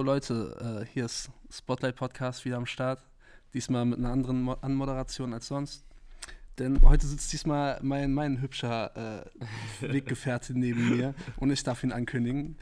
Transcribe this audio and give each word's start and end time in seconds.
Leute, 0.00 0.86
hier 0.92 1.04
ist 1.06 1.30
Spotlight 1.50 1.96
Podcast 1.96 2.44
wieder 2.44 2.56
am 2.56 2.66
Start. 2.66 3.00
Diesmal 3.52 3.84
mit 3.84 3.98
einer 3.98 4.10
anderen 4.10 4.42
Mo 4.42 4.52
Anmoderation 4.60 5.34
als 5.34 5.48
sonst. 5.48 5.84
Denn 6.58 6.80
heute 6.82 7.06
sitzt 7.06 7.32
diesmal 7.32 7.80
mein, 7.82 8.14
mein 8.14 8.40
hübscher 8.40 9.24
äh, 9.80 9.92
Weggefährte 9.92 10.56
neben 10.56 10.96
mir 10.96 11.14
und 11.36 11.50
ich 11.50 11.64
darf 11.64 11.82
ihn 11.82 11.90
ankündigen. 11.90 12.56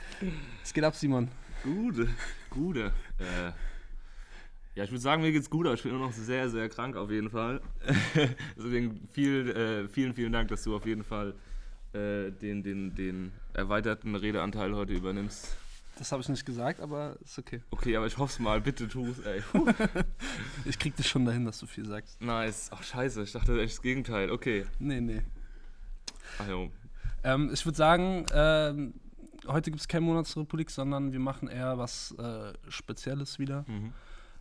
Es 0.64 0.73
geht 0.73 0.84
ab, 0.84 0.95
Simon. 0.95 1.29
Gute, 1.62 2.09
gute. 2.48 2.93
Äh, 3.18 3.52
ja, 4.77 4.84
ich 4.84 4.90
würde 4.90 5.00
sagen, 5.00 5.22
mir 5.22 5.32
geht's 5.32 5.48
gut, 5.48 5.66
aber 5.66 5.74
ich 5.74 5.82
bin 5.82 5.93
immer 5.93 6.04
noch 6.04 6.12
sehr, 6.12 6.50
sehr 6.50 6.68
krank 6.68 6.96
auf 6.96 7.11
jeden 7.11 7.30
Fall. 7.30 7.62
Deswegen 8.58 9.08
viel, 9.11 9.48
äh, 9.50 9.89
vielen, 9.89 10.12
vielen 10.12 10.32
Dank, 10.32 10.48
dass 10.48 10.64
du 10.64 10.76
auf 10.76 10.84
jeden 10.84 11.03
Fall 11.03 11.34
äh, 11.94 12.30
den, 12.30 12.62
den, 12.62 12.94
den 12.94 13.32
erweiterten 13.54 14.14
Redeanteil 14.14 14.75
heute 14.76 14.93
übernimmst. 14.93 15.57
Das 15.98 16.12
habe 16.12 16.20
ich 16.20 16.29
nicht 16.29 16.44
gesagt, 16.44 16.81
aber 16.81 17.17
ist 17.25 17.39
okay. 17.39 17.62
Okay, 17.70 17.96
aber 17.96 18.07
ich 18.07 18.18
hoffe 18.18 18.43
mal, 18.43 18.61
bitte 18.61 18.86
tu's, 18.86 19.18
ey. 19.20 19.40
Puh. 19.50 19.67
Ich 20.67 20.79
krieg 20.79 20.95
dich 20.95 21.08
schon 21.08 21.25
dahin, 21.25 21.46
dass 21.46 21.58
du 21.58 21.67
viel 21.67 21.86
sagst. 21.86 22.20
nice. 22.20 22.68
Ach, 22.70 22.82
scheiße, 22.82 23.22
ich 23.22 23.32
dachte 23.32 23.58
echt 23.58 23.72
das 23.72 23.82
Gegenteil. 23.82 24.31
Okay. 24.31 24.67
Nee, 24.79 25.00
nee. 25.00 25.22
Ach 26.39 26.48
jo. 26.48 26.70
Ähm, 27.25 27.48
ich 27.50 27.64
würde 27.64 27.79
sagen, 27.79 28.26
ähm, 28.34 28.93
heute 29.46 29.70
gibt 29.70 29.81
es 29.81 29.89
keine 29.89 30.04
Monatsrepublik, 30.04 30.70
sondern 30.70 31.12
wir 31.12 31.20
machen 31.20 31.48
eher 31.48 31.79
was 31.79 32.14
äh, 32.19 32.53
Spezielles 32.69 33.39
wieder. 33.39 33.64
Mhm. 33.67 33.95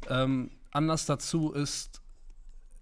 Ähm, 0.09 0.51
anders 0.71 1.05
dazu 1.05 1.51
ist 1.51 2.01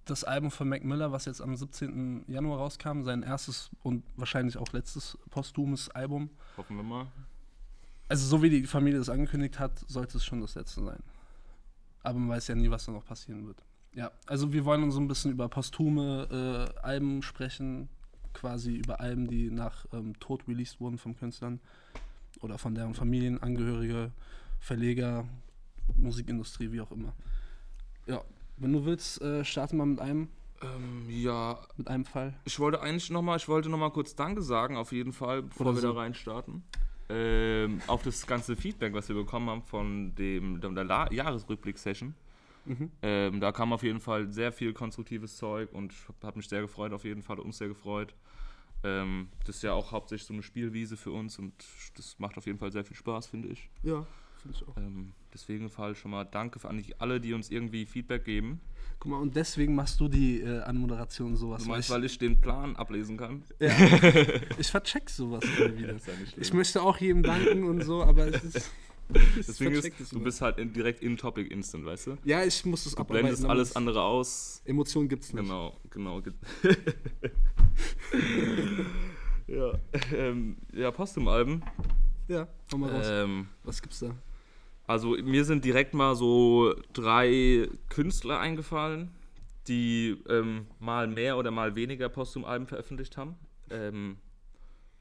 das 0.05 0.23
Album 0.23 0.51
von 0.51 0.67
Mac 0.67 0.83
Miller, 0.83 1.11
was 1.11 1.25
jetzt 1.25 1.41
am 1.41 1.55
17. 1.55 2.25
Januar 2.27 2.59
rauskam, 2.59 3.03
sein 3.03 3.23
erstes 3.23 3.69
und 3.83 4.03
wahrscheinlich 4.17 4.57
auch 4.57 4.71
letztes 4.73 5.17
posthumes 5.29 5.89
Album. 5.89 6.29
Hoffen 6.57 6.75
wir 6.75 6.83
mal. 6.83 7.07
Also 8.09 8.27
so 8.27 8.41
wie 8.41 8.49
die 8.49 8.67
Familie 8.67 8.99
das 8.99 9.09
angekündigt 9.09 9.59
hat, 9.59 9.79
sollte 9.87 10.17
es 10.17 10.25
schon 10.25 10.41
das 10.41 10.55
letzte 10.55 10.83
sein. 10.83 11.01
Aber 12.03 12.19
man 12.19 12.29
weiß 12.29 12.47
ja 12.47 12.55
nie, 12.55 12.69
was 12.69 12.85
da 12.85 12.91
noch 12.91 13.05
passieren 13.05 13.47
wird. 13.47 13.63
Ja, 13.93 14.11
also 14.25 14.51
wir 14.51 14.65
wollen 14.65 14.83
uns 14.83 14.95
so 14.95 14.99
ein 14.99 15.07
bisschen 15.07 15.31
über 15.31 15.47
posthume 15.47 16.27
äh, 16.75 16.79
Alben 16.81 17.21
sprechen, 17.21 17.87
quasi 18.33 18.75
über 18.75 18.99
Alben, 18.99 19.27
die 19.27 19.51
nach 19.51 19.85
ähm, 19.93 20.19
Tod 20.19 20.47
released 20.47 20.81
wurden 20.81 20.97
von 20.97 21.15
Künstlern 21.15 21.59
oder 22.41 22.57
von 22.57 22.75
deren 22.75 22.93
Familienangehörige, 22.93 24.11
Verleger, 24.59 25.25
Musikindustrie, 25.97 26.71
wie 26.71 26.81
auch 26.81 26.91
immer. 26.91 27.13
Ja, 28.05 28.21
wenn 28.57 28.73
du 28.73 28.85
willst, 28.85 29.21
äh, 29.21 29.43
starten 29.45 29.77
wir 29.77 29.85
mit 29.85 29.99
einem, 29.99 30.29
Ähm, 30.61 31.09
ja, 31.09 31.59
mit 31.77 31.87
einem 31.87 32.05
Fall. 32.05 32.33
Ich 32.45 32.59
wollte 32.59 32.81
eigentlich 32.81 33.09
nochmal, 33.09 33.37
ich 33.37 33.47
wollte 33.47 33.69
noch 33.69 33.77
mal 33.77 33.89
kurz 33.91 34.15
Danke 34.15 34.41
sagen, 34.41 34.77
auf 34.77 34.91
jeden 34.91 35.11
Fall, 35.13 35.43
bevor 35.43 35.67
Oder 35.67 35.75
wir 35.75 35.81
so. 35.81 35.93
da 35.93 35.99
reinstarten. 35.99 36.63
Ähm, 37.09 37.81
auf 37.87 38.01
das 38.03 38.25
ganze 38.25 38.55
Feedback, 38.55 38.93
was 38.93 39.09
wir 39.09 39.15
bekommen 39.15 39.49
haben 39.49 39.61
von 39.63 40.15
dem, 40.15 40.61
der, 40.61 40.71
der 40.71 40.83
La- 40.85 41.11
Jahresrückblick-Session. 41.11 42.15
Mhm. 42.65 42.91
Ähm, 43.01 43.41
da 43.41 43.51
kam 43.51 43.73
auf 43.73 43.83
jeden 43.83 43.99
Fall 43.99 44.31
sehr 44.31 44.53
viel 44.53 44.73
konstruktives 44.73 45.35
Zeug 45.35 45.71
und 45.73 45.93
hat 46.23 46.37
mich 46.37 46.47
sehr 46.47 46.61
gefreut, 46.61 46.93
auf 46.93 47.03
jeden 47.03 47.21
Fall, 47.21 47.39
uns 47.39 47.57
sehr 47.57 47.67
gefreut. 47.67 48.15
Ähm, 48.85 49.27
das 49.45 49.57
ist 49.57 49.63
ja 49.63 49.73
auch 49.73 49.91
hauptsächlich 49.91 50.25
so 50.27 50.33
eine 50.33 50.43
Spielwiese 50.43 50.95
für 50.95 51.11
uns 51.11 51.37
und 51.39 51.53
das 51.95 52.17
macht 52.19 52.37
auf 52.37 52.45
jeden 52.45 52.57
Fall 52.57 52.71
sehr 52.71 52.85
viel 52.85 52.95
Spaß, 52.95 53.27
finde 53.27 53.49
ich. 53.49 53.69
Ja, 53.83 54.05
finde 54.43 54.57
ich 54.57 54.67
auch. 54.67 54.77
Ähm, 54.77 55.13
deswegen 55.33 55.69
Fall 55.69 55.95
schon 55.95 56.11
mal 56.11 56.23
danke 56.25 56.59
für 56.59 56.69
eigentlich 56.69 57.01
alle, 57.01 57.19
die 57.19 57.33
uns 57.33 57.49
irgendwie 57.49 57.85
Feedback 57.87 58.25
geben. 58.25 58.61
Guck 58.99 59.11
mal, 59.11 59.17
und 59.19 59.35
deswegen 59.35 59.73
machst 59.75 59.99
du 59.99 60.07
die 60.07 60.41
äh, 60.41 60.61
Anmoderation 60.61 61.35
sowas. 61.35 61.63
Du 61.63 61.69
meinst, 61.69 61.89
weil 61.89 61.97
weil 61.99 62.05
ich 62.05 62.17
den 62.19 62.39
Plan 62.39 62.75
ablesen 62.75 63.17
kann? 63.17 63.43
ich, 63.59 63.69
ich 64.59 64.67
vercheck 64.67 65.09
sowas 65.09 65.43
immer 65.57 65.75
wieder. 65.77 65.93
ist 65.95 66.07
ja. 66.07 66.13
Ich 66.37 66.53
möchte 66.53 66.81
auch 66.81 66.97
jedem 66.97 67.23
danken 67.23 67.63
und 67.63 67.81
so, 67.83 68.03
aber 68.03 68.27
es 68.27 68.43
ist. 68.43 68.71
ich 69.37 69.45
Deswegen 69.47 69.73
ist, 69.73 70.13
du 70.13 70.19
bist 70.21 70.41
halt 70.41 70.57
in, 70.59 70.71
direkt 70.71 71.01
in 71.01 71.17
Topic 71.17 71.49
Instant, 71.51 71.85
weißt 71.85 72.07
du? 72.07 72.17
Ja, 72.23 72.43
ich 72.43 72.63
muss 72.65 72.83
das 72.85 72.93
Du 72.93 72.99
abarbeiten. 73.01 73.23
blendest 73.25 73.43
aber 73.43 73.53
alles 73.53 73.69
es- 73.71 73.75
andere 73.75 74.01
aus. 74.01 74.61
Emotionen 74.65 75.09
gibt's 75.09 75.33
nicht. 75.33 75.43
Genau, 75.43 75.75
genau. 75.89 76.21
Ge- 76.21 76.33
ja, 79.47 79.73
ähm, 80.15 80.57
ja 80.73 80.91
Postum-Alben. 80.91 81.61
Ja, 82.27 82.47
hau 82.71 82.77
mal 82.77 82.89
raus. 82.91 83.05
Ähm, 83.09 83.47
Was 83.63 83.81
gibt's 83.81 83.99
da? 83.99 84.15
Also 84.85 85.11
mir 85.11 85.45
sind 85.45 85.63
direkt 85.63 85.93
mal 85.93 86.15
so 86.15 86.73
drei 86.93 87.69
Künstler 87.89 88.39
eingefallen, 88.39 89.11
die 89.67 90.17
ähm, 90.29 90.67
mal 90.79 91.07
mehr 91.07 91.37
oder 91.37 91.51
mal 91.51 91.75
weniger 91.75 92.09
Postum-Alben 92.09 92.67
veröffentlicht 92.67 93.15
haben. 93.17 93.35
Ähm, 93.69 94.17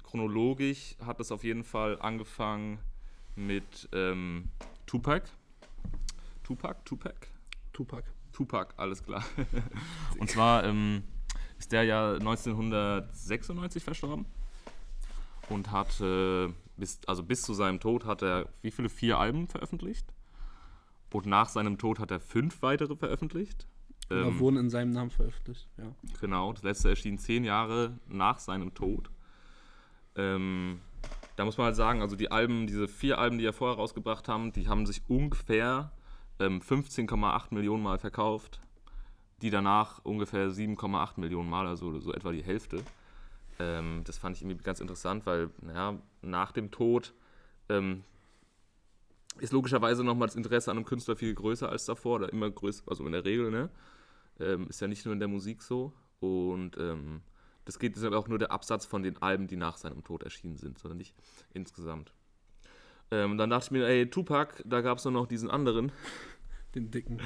chronologisch 0.04 0.96
hat 1.04 1.18
es 1.20 1.32
auf 1.32 1.42
jeden 1.42 1.64
Fall 1.64 1.98
angefangen 2.00 2.78
mit 3.34 3.88
ähm, 3.92 4.50
Tupac. 4.86 5.28
Tupac? 6.44 6.84
Tupac? 6.84 7.28
Tupac. 7.72 8.04
Tupac, 8.32 8.74
alles 8.76 9.02
klar. 9.02 9.24
Und 10.18 10.30
zwar 10.30 10.64
ähm, 10.64 11.02
ist 11.58 11.72
der 11.72 11.84
ja 11.84 12.14
1996 12.14 13.82
verstorben 13.84 14.26
und 15.48 15.70
hat 15.70 16.00
äh, 16.00 16.48
bis, 16.76 17.00
also 17.06 17.22
bis 17.22 17.42
zu 17.42 17.54
seinem 17.54 17.80
Tod 17.80 18.04
hat 18.04 18.22
er 18.22 18.48
wie 18.62 18.70
viele 18.70 18.88
vier 18.88 19.18
Alben 19.18 19.48
veröffentlicht 19.48 20.12
und 21.12 21.26
nach 21.26 21.48
seinem 21.48 21.78
Tod 21.78 21.98
hat 21.98 22.10
er 22.10 22.20
fünf 22.20 22.62
weitere 22.62 22.96
veröffentlicht. 22.96 23.66
Oder 24.10 24.26
Ähm, 24.26 24.38
wurden 24.38 24.56
in 24.56 24.70
seinem 24.70 24.90
Namen 24.90 25.10
veröffentlicht. 25.10 25.68
Ja. 25.78 25.94
Genau, 26.20 26.52
das 26.52 26.62
letzte 26.62 26.90
erschien 26.90 27.18
zehn 27.18 27.44
Jahre 27.44 27.98
nach 28.08 28.38
seinem 28.38 28.74
Tod. 28.74 29.10
Ähm, 30.16 30.80
da 31.36 31.44
muss 31.44 31.56
man 31.56 31.66
halt 31.66 31.76
sagen, 31.76 32.02
also 32.02 32.16
die 32.16 32.30
Alben, 32.30 32.66
diese 32.66 32.88
vier 32.88 33.18
Alben, 33.18 33.38
die 33.38 33.46
er 33.46 33.52
vorher 33.52 33.76
rausgebracht 33.76 34.28
haben, 34.28 34.52
die 34.52 34.68
haben 34.68 34.86
sich 34.86 35.02
ungefähr 35.08 35.92
ähm, 36.38 36.60
15,8 36.60 37.54
Millionen 37.54 37.82
Mal 37.82 37.98
verkauft. 37.98 38.60
Die 39.40 39.50
danach 39.50 40.04
ungefähr 40.04 40.50
7,8 40.50 41.18
Millionen 41.18 41.48
Mal, 41.48 41.66
also 41.66 41.98
so 42.00 42.12
etwa 42.12 42.32
die 42.32 42.44
Hälfte. 42.44 42.82
Ähm, 43.62 44.02
das 44.04 44.18
fand 44.18 44.36
ich 44.36 44.42
irgendwie 44.42 44.62
ganz 44.64 44.80
interessant, 44.80 45.24
weil 45.24 45.50
naja, 45.60 45.98
nach 46.20 46.52
dem 46.52 46.70
Tod 46.70 47.14
ähm, 47.68 48.02
ist 49.38 49.52
logischerweise 49.52 50.02
nochmal 50.02 50.28
das 50.28 50.36
Interesse 50.36 50.70
an 50.70 50.78
einem 50.78 50.86
Künstler 50.86 51.16
viel 51.16 51.34
größer 51.34 51.68
als 51.68 51.84
davor, 51.84 52.16
oder 52.16 52.32
immer 52.32 52.50
größer, 52.50 52.82
also 52.86 53.06
in 53.06 53.12
der 53.12 53.24
Regel, 53.24 53.50
ne? 53.50 53.70
Ähm, 54.40 54.66
ist 54.68 54.80
ja 54.80 54.88
nicht 54.88 55.04
nur 55.04 55.14
in 55.14 55.20
der 55.20 55.28
Musik 55.28 55.62
so. 55.62 55.92
Und 56.18 56.76
ähm, 56.78 57.22
das 57.64 57.78
geht 57.78 57.96
aber 58.02 58.18
auch 58.18 58.28
nur 58.28 58.38
der 58.38 58.50
Absatz 58.50 58.84
von 58.84 59.02
den 59.02 59.20
Alben, 59.22 59.46
die 59.46 59.56
nach 59.56 59.76
seinem 59.76 60.02
Tod 60.02 60.24
erschienen 60.24 60.56
sind, 60.56 60.78
sondern 60.78 60.98
nicht 60.98 61.14
insgesamt. 61.54 62.12
Ähm, 63.10 63.38
dann 63.38 63.50
dachte 63.50 63.66
ich 63.66 63.70
mir, 63.70 63.86
ey, 63.86 64.10
Tupac, 64.10 64.62
da 64.64 64.80
gab 64.80 64.98
es 64.98 65.04
noch 65.04 65.26
diesen 65.26 65.50
anderen. 65.50 65.92
Den 66.74 66.90
dicken. 66.90 67.20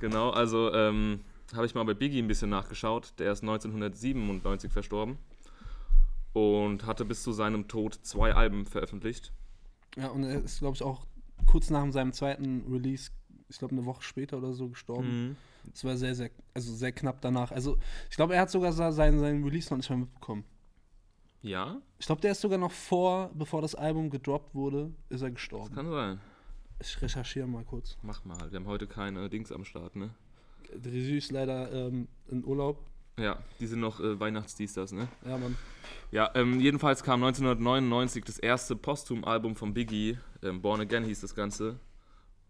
Genau, 0.00 0.30
also 0.30 0.72
ähm, 0.72 1.20
habe 1.54 1.64
ich 1.64 1.74
mal 1.76 1.84
bei 1.84 1.94
Biggie 1.94 2.20
ein 2.20 2.26
bisschen 2.26 2.50
nachgeschaut. 2.50 3.14
Der 3.18 3.30
ist 3.32 3.42
1997 3.42 4.72
verstorben 4.72 5.18
und 6.32 6.86
hatte 6.86 7.04
bis 7.04 7.22
zu 7.22 7.32
seinem 7.32 7.68
Tod 7.68 7.94
zwei 7.94 8.34
Alben 8.34 8.64
veröffentlicht. 8.66 9.32
Ja, 9.96 10.08
und 10.08 10.24
er 10.24 10.42
ist, 10.42 10.60
glaube 10.60 10.76
ich, 10.76 10.82
auch 10.82 11.06
kurz 11.46 11.70
nach 11.70 11.90
seinem 11.92 12.12
zweiten 12.12 12.64
Release, 12.70 13.10
ich 13.48 13.58
glaube, 13.58 13.72
eine 13.74 13.84
Woche 13.84 14.02
später 14.02 14.38
oder 14.38 14.52
so 14.52 14.68
gestorben. 14.68 15.36
Das 15.72 15.84
war 15.84 15.96
sehr, 15.96 16.14
sehr, 16.14 16.30
also 16.54 16.72
sehr 16.74 16.92
knapp 16.92 17.20
danach. 17.20 17.50
Also, 17.50 17.76
ich 18.08 18.16
glaube, 18.16 18.34
er 18.34 18.42
hat 18.42 18.50
sogar 18.50 18.72
seinen, 18.72 19.18
seinen 19.18 19.42
Release 19.44 19.68
noch 19.70 19.76
nicht 19.78 19.90
mal 19.90 19.96
mitbekommen. 19.96 20.44
Ja, 21.42 21.80
Ich 21.98 22.06
glaube, 22.06 22.20
der 22.20 22.32
ist 22.32 22.40
sogar 22.42 22.58
noch 22.58 22.70
vor, 22.70 23.30
bevor 23.34 23.62
das 23.62 23.74
Album 23.74 24.10
gedroppt 24.10 24.54
wurde, 24.54 24.92
ist 25.08 25.22
er 25.22 25.30
gestorben. 25.30 25.74
kann 25.74 25.90
sein. 25.90 26.20
Ich 26.80 27.00
recherchiere 27.00 27.46
mal 27.46 27.64
kurz. 27.64 27.96
Mach 28.02 28.24
mal, 28.24 28.50
wir 28.50 28.56
haben 28.58 28.66
heute 28.66 28.86
keine 28.86 29.28
Dings 29.30 29.50
am 29.50 29.64
Start, 29.64 29.96
ne? 29.96 30.10
Regie 30.72 31.16
ist 31.18 31.30
leider 31.32 31.72
ähm, 31.72 32.08
in 32.28 32.44
Urlaub. 32.44 32.78
Ja, 33.20 33.38
die 33.60 33.66
sind 33.66 33.80
noch 33.80 34.00
äh, 34.00 34.18
Weihnachtsdienstags, 34.18 34.92
ne? 34.92 35.08
Ja, 35.26 35.36
Mann. 35.36 35.56
Ja, 36.10 36.30
ähm, 36.34 36.58
jedenfalls 36.58 37.02
kam 37.02 37.22
1999 37.22 38.24
das 38.24 38.38
erste 38.38 38.74
Posthum-Album 38.76 39.56
von 39.56 39.74
Biggie, 39.74 40.18
ähm, 40.42 40.62
Born 40.62 40.80
Again 40.80 41.04
hieß 41.04 41.20
das 41.20 41.34
Ganze. 41.34 41.78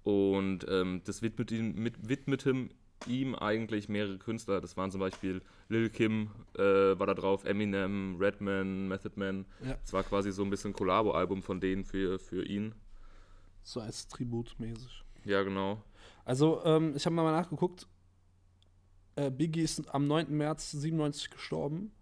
Und 0.02 0.64
ähm, 0.68 1.02
das 1.04 1.22
widmet 1.22 1.50
ihm, 1.50 1.74
mit, 1.74 2.08
widmete 2.08 2.68
ihm 3.06 3.34
eigentlich 3.34 3.88
mehrere 3.88 4.18
Künstler. 4.18 4.60
Das 4.60 4.76
waren 4.76 4.90
zum 4.90 5.00
Beispiel 5.00 5.42
Lil 5.68 5.90
Kim, 5.90 6.30
äh, 6.56 6.62
war 6.62 7.06
da 7.06 7.14
drauf, 7.14 7.44
Eminem, 7.44 8.16
Redman, 8.18 8.88
Method 8.88 9.14
Man. 9.16 9.46
Ja. 9.64 9.76
Es 9.84 9.92
war 9.92 10.02
quasi 10.04 10.32
so 10.32 10.42
ein 10.42 10.50
bisschen 10.50 10.72
Kollabo-Album 10.72 11.42
von 11.42 11.60
denen 11.60 11.84
für, 11.84 12.18
für 12.18 12.44
ihn. 12.44 12.74
So 13.62 13.80
als 13.80 14.08
Tribut 14.08 14.54
mäßig. 14.58 15.04
Ja, 15.24 15.42
genau. 15.42 15.82
Also, 16.24 16.62
ähm, 16.64 16.94
ich 16.96 17.04
habe 17.04 17.14
mal 17.14 17.30
nachgeguckt. 17.30 17.86
Äh, 19.20 19.30
Biggie 19.30 19.62
ist 19.62 19.92
am 19.94 20.06
9. 20.06 20.36
März 20.36 20.70
97 20.72 21.30
gestorben. 21.30 21.92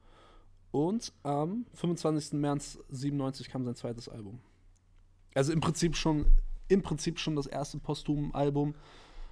Und 0.70 1.12
am 1.22 1.64
25. 1.74 2.34
März 2.34 2.78
97 2.90 3.48
kam 3.48 3.64
sein 3.64 3.74
zweites 3.74 4.08
Album. 4.08 4.40
Also 5.34 5.52
im 5.52 5.60
Prinzip 5.60 5.96
schon, 5.96 6.26
im 6.68 6.82
Prinzip 6.82 7.18
schon 7.18 7.36
das 7.36 7.46
erste 7.46 7.78
Posthum-Album. 7.78 8.74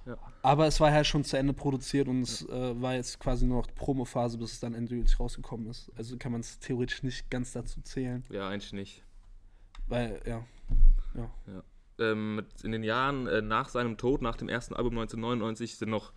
Ja. 0.07 0.17
Aber 0.41 0.65
es 0.67 0.79
war 0.79 0.91
halt 0.91 1.05
schon 1.05 1.23
zu 1.23 1.37
Ende 1.37 1.53
produziert 1.53 2.07
und 2.07 2.21
es 2.21 2.47
äh, 2.49 2.81
war 2.81 2.95
jetzt 2.95 3.19
quasi 3.19 3.45
nur 3.45 3.57
noch 3.61 3.67
Promophase, 3.75 4.37
bis 4.37 4.53
es 4.53 4.59
dann 4.59 4.73
endgültig 4.73 5.19
rausgekommen 5.19 5.67
ist. 5.69 5.91
Also 5.95 6.17
kann 6.17 6.31
man 6.31 6.41
es 6.41 6.59
theoretisch 6.59 7.03
nicht 7.03 7.29
ganz 7.29 7.51
dazu 7.51 7.81
zählen, 7.81 8.23
Ja, 8.31 8.47
eigentlich 8.47 8.73
nicht. 8.73 9.03
weil, 9.87 10.21
ja. 10.25 10.43
ähm, 11.99 12.35
mit- 12.37 12.63
in 12.63 12.71
den 12.71 12.83
Jahren 12.83 13.27
äh, 13.27 13.41
nach 13.41 13.69
seinem 13.69 13.97
Tod, 13.97 14.21
nach 14.21 14.37
dem 14.37 14.49
ersten 14.49 14.73
Album 14.75 14.93
1999, 14.97 15.75
sind 15.75 15.89
noch 15.89 16.13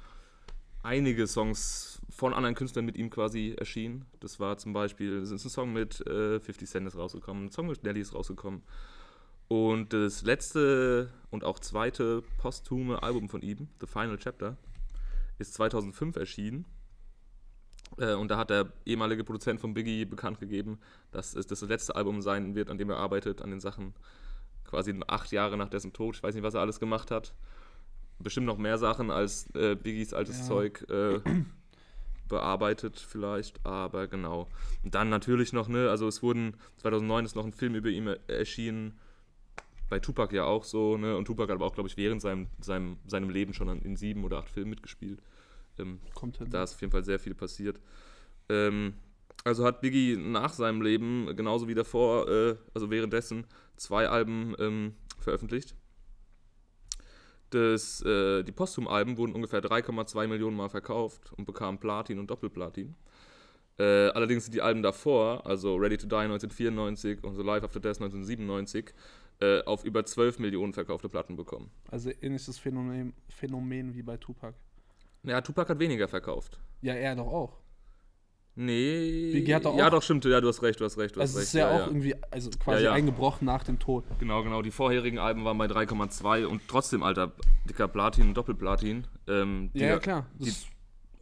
einige 0.83 1.27
Songs 1.27 2.01
von 2.11 2.35
anderen 2.35 2.55
Künstlern 2.55 2.85
mit 2.85 2.97
ihm 2.97 3.11
quasi 3.11 3.55
erschienen. 3.57 4.07
Das 4.21 4.41
war 4.41 4.59
zum 4.59 4.73
Beispiel, 4.73 5.19
es 5.19 5.31
ist 5.31 5.45
ein 5.45 5.51
Song 5.51 5.73
mit 5.73 6.07
äh, 6.07 6.41
50 6.41 6.69
Cent 6.69 6.87
ist 6.87 6.97
rausgekommen, 6.97 7.47
ein 7.47 7.51
Song 7.51 7.67
mit 7.67 7.83
Nelly 7.85 8.01
ist 8.01 8.15
rausgekommen. 8.15 8.63
Und 9.49 9.93
das 9.93 10.23
letzte 10.23 11.11
und 11.31 11.45
auch 11.45 11.59
zweite 11.59 12.23
posthume 12.39 13.03
Album 13.03 13.29
von 13.29 13.43
ihm, 13.43 13.69
The 13.81 13.87
Final 13.87 14.17
Chapter, 14.17 14.57
ist 15.39 15.55
2005 15.55 16.17
erschienen. 16.17 16.67
Äh, 17.99 18.15
und 18.15 18.31
da 18.31 18.39
hat 18.39 18.51
der 18.51 18.73
ehemalige 18.85 19.25
Produzent 19.25 19.61
von 19.61 19.75
Biggie 19.75 20.05
bekannt 20.05 20.39
gegeben, 20.39 20.79
dass 21.11 21.35
es 21.35 21.47
das 21.47 21.63
letzte 21.63 21.97
Album 21.97 22.23
sein 22.23 22.55
wird, 22.55 22.71
an 22.71 22.79
dem 22.79 22.91
er 22.91 22.99
arbeitet, 22.99 23.43
an 23.43 23.51
den 23.51 23.61
Sachen 23.61 23.95
quasi 24.65 24.95
acht 25.09 25.33
Jahre 25.33 25.57
nach 25.57 25.69
dessen 25.69 25.93
Tod. 25.93 26.17
Ich 26.17 26.23
weiß 26.23 26.35
nicht, 26.35 26.45
was 26.45 26.55
er 26.55 26.61
alles 26.61 26.79
gemacht 26.79 27.11
hat. 27.11 27.35
Bestimmt 28.23 28.47
noch 28.47 28.59
mehr 28.59 28.79
Sachen 28.79 29.11
als 29.11 29.49
äh, 29.55 29.75
Biggies 29.75 30.13
altes 30.13 30.41
Ja. 30.41 30.45
Zeug 30.45 30.87
äh, 30.91 31.21
bearbeitet 32.29 32.99
vielleicht, 32.99 33.65
aber 33.67 34.07
genau. 34.09 34.49
Und 34.85 34.95
dann 34.95 35.09
natürlich 35.09 35.53
noch, 35.53 35.69
ne, 35.69 35.91
also 35.91 36.07
es 36.07 36.23
wurden, 36.23 36.55
2009 36.79 37.25
ist 37.25 37.35
noch 37.35 37.45
ein 37.45 37.53
Film 37.53 37.75
über 37.75 37.89
ihn 37.89 38.07
erschienen, 38.29 38.99
bei 39.89 39.99
Tupac 39.99 40.35
ja 40.35 40.45
auch 40.45 40.65
so, 40.65 40.97
ne, 40.97 41.17
und 41.17 41.25
Tupac 41.25 41.51
hat 41.51 41.57
aber 41.57 41.67
auch, 41.67 41.75
glaube 41.75 41.89
ich, 41.89 41.97
während 41.97 42.23
seinem, 42.23 42.47
seinem, 42.61 42.99
seinem 43.07 43.29
Leben 43.29 43.53
schon 43.53 43.69
in 43.83 43.97
sieben 43.97 44.25
oder 44.25 44.39
acht 44.39 44.49
Filmen 44.49 44.71
mitgespielt. 44.71 45.21
Ähm, 45.79 45.99
Kommt 46.15 46.39
hin. 46.39 46.49
da 46.51 46.63
ist 46.63 46.75
auf 46.75 46.81
jeden 46.81 46.93
Fall 46.93 47.05
sehr 47.05 47.19
viel 47.19 47.35
passiert. 47.35 47.81
Ähm, 48.49 48.95
also 49.45 49.65
hat 49.65 49.81
Biggie 49.81 50.17
nach 50.17 50.53
seinem 50.53 50.83
Leben, 50.83 51.35
genauso 51.37 51.67
wie 51.69 51.75
davor, 51.75 52.29
äh, 52.29 52.57
also 52.75 52.91
währenddessen, 52.91 53.47
zwei 53.77 54.09
Alben 54.09 54.55
ähm, 54.59 54.95
veröffentlicht. 55.19 55.75
Das, 57.51 58.03
äh, 58.03 58.43
die 58.43 58.53
Posthum-Alben 58.53 59.17
wurden 59.17 59.35
ungefähr 59.35 59.61
3,2 59.61 60.29
Millionen 60.29 60.57
Mal 60.57 60.69
verkauft 60.69 61.33
und 61.37 61.45
bekamen 61.45 61.79
Platin 61.79 62.19
und 62.19 62.31
Doppelplatin. 62.31 62.95
Äh, 63.79 64.09
allerdings 64.11 64.45
sind 64.45 64.55
die 64.55 64.63
Alben 64.63 64.83
davor, 64.83 65.47
also 65.47 65.77
Ready 65.77 65.97
to 65.97 66.07
Die 66.07 66.15
1994 66.15 67.25
und 67.25 67.35
The 67.35 67.43
Life 67.43 67.65
After 67.65 67.81
Death 67.81 68.01
1997, 68.01 68.93
äh, 69.41 69.63
auf 69.65 69.85
über 69.85 70.05
12 70.05 70.39
Millionen 70.39 70.73
verkaufte 70.73 71.09
Platten 71.09 71.35
bekommen. 71.35 71.71
Also 71.91 72.11
ähnliches 72.21 72.59
Phänomen, 72.59 73.15
Phänomen 73.29 73.95
wie 73.95 74.03
bei 74.03 74.17
Tupac. 74.17 74.55
Ja, 75.23 75.41
Tupac 75.41 75.71
hat 75.71 75.79
weniger 75.79 76.09
verkauft. 76.09 76.61
Ja, 76.83 76.95
er 76.95 77.17
doch 77.17 77.27
auch. 77.27 77.60
Nee. 78.65 79.31
Biggie 79.33 79.55
hat 79.55 79.65
doch 79.65 79.77
ja, 79.77 79.87
auch- 79.87 79.91
doch, 79.91 80.03
stimmt. 80.03 80.25
Ja, 80.27 80.41
du 80.41 80.49
hast 80.49 80.63
recht, 80.63 80.79
du 80.81 80.85
hast 80.85 80.99
recht. 80.99 81.17
Du 81.17 81.21
Also 81.21 81.35
hast 81.39 81.43
es 81.43 81.49
ist 81.49 81.53
ja, 81.55 81.71
ja, 81.75 81.83
auch 81.83 81.87
irgendwie, 81.87 82.15
also 82.31 82.51
quasi 82.51 82.85
Ja, 82.85 82.91
ja. 82.91 82.93
eingebrochen 82.93 83.47
nach 83.47 83.65
dem 83.65 83.79
Tod. 83.79 84.05
Genau, 84.19 84.43
genau. 84.43 84.61
Die 84.63 84.71
vorherigen 84.71 85.19
Alben 85.19 85.45
waren 85.45 85.57
bei 85.57 85.67
3,2 85.67 86.45
und 86.47 86.61
trotzdem, 86.69 87.03
Alter, 87.03 87.33
dicker 87.69 87.89
Platin 87.89 88.29
und 88.29 88.35
Doppelplatin. 88.37 89.07
Ähm, 89.29 89.71
Ja, 89.73 89.87
ja 89.87 89.99
klar. 89.99 90.27
Das 90.39 90.45
die- 90.45 90.51
ist 90.51 90.67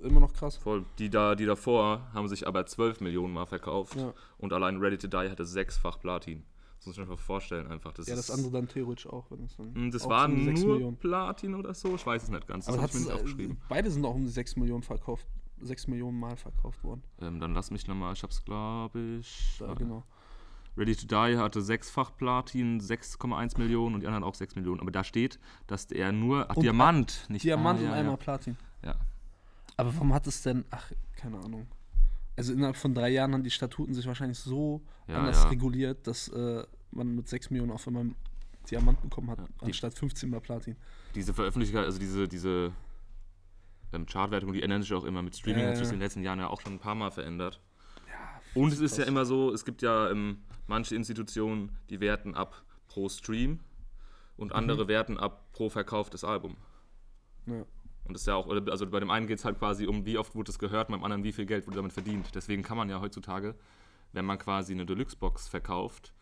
immer 0.01 0.21
noch 0.21 0.33
krass. 0.33 0.57
Voll. 0.57 0.85
Die, 0.99 1.11
da, 1.11 1.35
die 1.37 1.47
davor 1.47 2.09
haben 2.13 2.27
sich 2.29 2.47
aber 2.47 2.67
12 2.67 3.01
Millionen 3.01 3.33
Mal 3.35 3.47
verkauft. 3.47 3.95
Ja. 3.97 4.13
Und 4.39 4.53
allein 4.53 4.79
Ready 4.79 4.99
to 4.99 5.07
Die 5.07 5.31
hatte 5.31 5.45
sechsfach 5.45 6.01
Platin. 6.01 6.43
Das 6.79 6.87
muss 6.87 6.97
man 6.97 7.07
sich 7.07 7.11
mal 7.11 7.17
vorstellen, 7.23 7.67
einfach. 7.67 7.93
Das 7.93 8.07
Ja, 8.07 8.15
das 8.17 8.31
andere 8.31 8.53
dann 8.53 8.69
theoretisch 8.69 9.07
auch, 9.09 9.31
wenn 9.31 9.49
dann. 9.59 9.75
Hm, 9.75 9.91
Das 9.91 10.03
auch 10.05 10.11
waren 10.11 10.31
so 10.33 10.37
die 10.39 10.45
6 10.47 10.61
nur 10.63 10.75
Millionen. 10.75 10.97
Platin 10.97 11.55
oder 11.55 11.75
so. 11.75 11.95
Ich 11.95 12.07
weiß 12.07 12.23
es 12.25 12.31
nicht 12.31 12.47
ganz. 12.47 12.67
Das 12.67 12.77
habe 12.77 12.87
ich 12.87 12.95
mir 12.95 13.01
nicht 13.01 13.09
äh, 13.11 13.13
aufgeschrieben. 13.15 13.59
beide 13.69 13.91
sind 13.91 14.05
auch 14.05 14.15
um 14.15 14.25
die 14.25 14.31
6 14.31 14.57
Millionen 14.57 14.83
verkauft. 14.83 15.27
6 15.61 15.87
Millionen 15.89 16.19
Mal 16.19 16.37
verkauft 16.37 16.83
worden. 16.85 17.03
Ähm, 17.21 17.41
dann 17.41 17.55
lass 17.55 17.71
mich 17.71 17.87
nochmal. 17.87 18.13
Ich 18.13 18.23
hab's, 18.23 18.45
glaube 18.45 19.19
ich. 19.21 19.57
Da, 19.59 19.75
genau. 19.75 20.05
Ready 20.77 20.95
to 20.95 21.07
Die 21.07 21.37
hatte 21.37 21.61
sechsfach 21.61 22.17
Platin, 22.17 22.81
6,1 22.81 23.59
Millionen 23.59 23.97
und 23.97 24.01
die 24.03 24.07
anderen 24.07 24.23
auch 24.25 24.35
6 24.35 24.55
Millionen. 24.55 24.81
Aber 24.81 24.91
da 24.93 25.03
steht, 25.03 25.39
dass 25.67 25.87
er 25.87 26.13
nur. 26.13 26.49
Ach, 26.51 26.57
Und 26.57 26.63
Diamant, 26.63 27.27
nicht 27.29 27.45
Diamant 27.45 27.81
ah, 27.81 27.83
ja, 27.83 27.89
und 27.89 27.95
ja. 27.95 28.01
einmal 28.01 28.17
Platin. 28.17 28.57
Ja. 28.85 28.95
Aber 29.77 29.93
warum 29.95 30.13
hat 30.15 30.27
es 30.27 30.43
denn. 30.43 30.65
Ach, 30.71 30.91
keine 31.17 31.39
Ahnung. 31.39 31.67
Also 32.37 32.53
innerhalb 32.53 32.77
von 32.77 32.95
drei 32.95 33.09
Jahren 33.09 33.33
haben 33.35 33.43
die 33.43 33.51
Statuten 33.51 33.93
sich 33.95 34.07
wahrscheinlich 34.07 34.39
so 34.39 34.81
Ja, 35.09 35.17
anders 35.19 35.43
ja. 35.43 35.49
reguliert, 35.49 36.07
dass 36.07 36.29
äh, 36.29 36.65
man 36.93 37.17
mit 37.17 37.29
6 37.29 37.51
Millionen 37.51 37.73
auf 37.73 37.87
einmal 37.89 38.11
Diamant 38.71 39.01
bekommen 39.03 39.31
hat, 39.31 39.39
Ja, 39.39 39.47
die- 39.63 39.67
anstatt 39.67 39.95
15 39.95 40.31
mal 40.31 40.41
Platin. 40.41 40.77
Diese 41.17 41.35
Veröffentlichung, 41.35 41.81
also 41.81 41.99
diese, 41.99 42.29
diese 42.29 42.71
ähm, 43.93 44.07
Chartwertung, 44.07 44.53
die 44.53 44.63
ändern 44.63 44.83
sich 44.83 44.93
auch 44.95 45.05
immer 45.05 45.23
mit 45.23 45.37
Streaming, 45.37 45.65
Ja, 45.65 45.69
hat 45.71 45.77
sich 45.77 45.87
in 45.87 45.93
den 45.95 46.01
letzten 46.01 46.23
Jahren 46.23 46.39
ja 46.39 46.49
auch 46.49 46.61
schon 46.61 46.75
ein 46.75 46.79
paar 46.79 46.95
Mal 46.95 47.11
verändert. 47.11 47.61
Ja, 48.07 48.41
Und 48.55 48.73
es 48.73 48.81
ist 48.81 48.99
ja 48.99 49.05
immer 49.05 49.25
so, 49.25 49.53
es 49.53 49.65
gibt 49.65 49.83
ja 49.83 50.11
ähm, 50.11 50.43
manche 50.67 50.95
Institutionen, 50.95 51.77
die 51.91 52.01
werten 52.01 52.35
ab 52.35 52.63
pro 52.89 53.09
Stream 53.09 53.61
und 54.37 54.53
andere 54.53 54.85
Mhm. 54.85 54.89
werten 54.89 55.19
ab 55.19 55.53
pro 55.53 55.69
verkauftes 55.71 56.25
Album. 56.25 56.57
Ja. 57.47 57.65
Und 58.05 58.15
das 58.15 58.23
ist 58.23 58.27
ja 58.27 58.35
auch, 58.37 58.49
also 58.49 58.87
bei 58.87 59.01
dem 59.01 59.11
einen 59.11 59.27
geht 59.27 59.39
es 59.39 59.45
halt 59.45 59.59
quasi 59.59 59.87
um, 59.87 60.07
wie 60.07 60.17
oft 60.17 60.35
wurde 60.35 60.51
es 60.51 60.59
gehört, 60.59 60.89
beim 60.89 61.05
anderen, 61.05 61.25
wie 61.25 61.33
viel 61.33 61.45
Geld 61.45 61.67
wurde 61.67 61.77
damit 61.77 61.93
verdient. 61.93 62.35
Deswegen 62.35 62.63
kann 62.63 62.77
man 62.79 62.89
ja 62.89 63.01
heutzutage, 63.01 63.55
wenn 64.13 64.25
man 64.25 64.39
quasi 64.39 64.73
eine 64.73 64.87
Deluxe-Box 64.87 65.49
verkauft, 65.49 66.15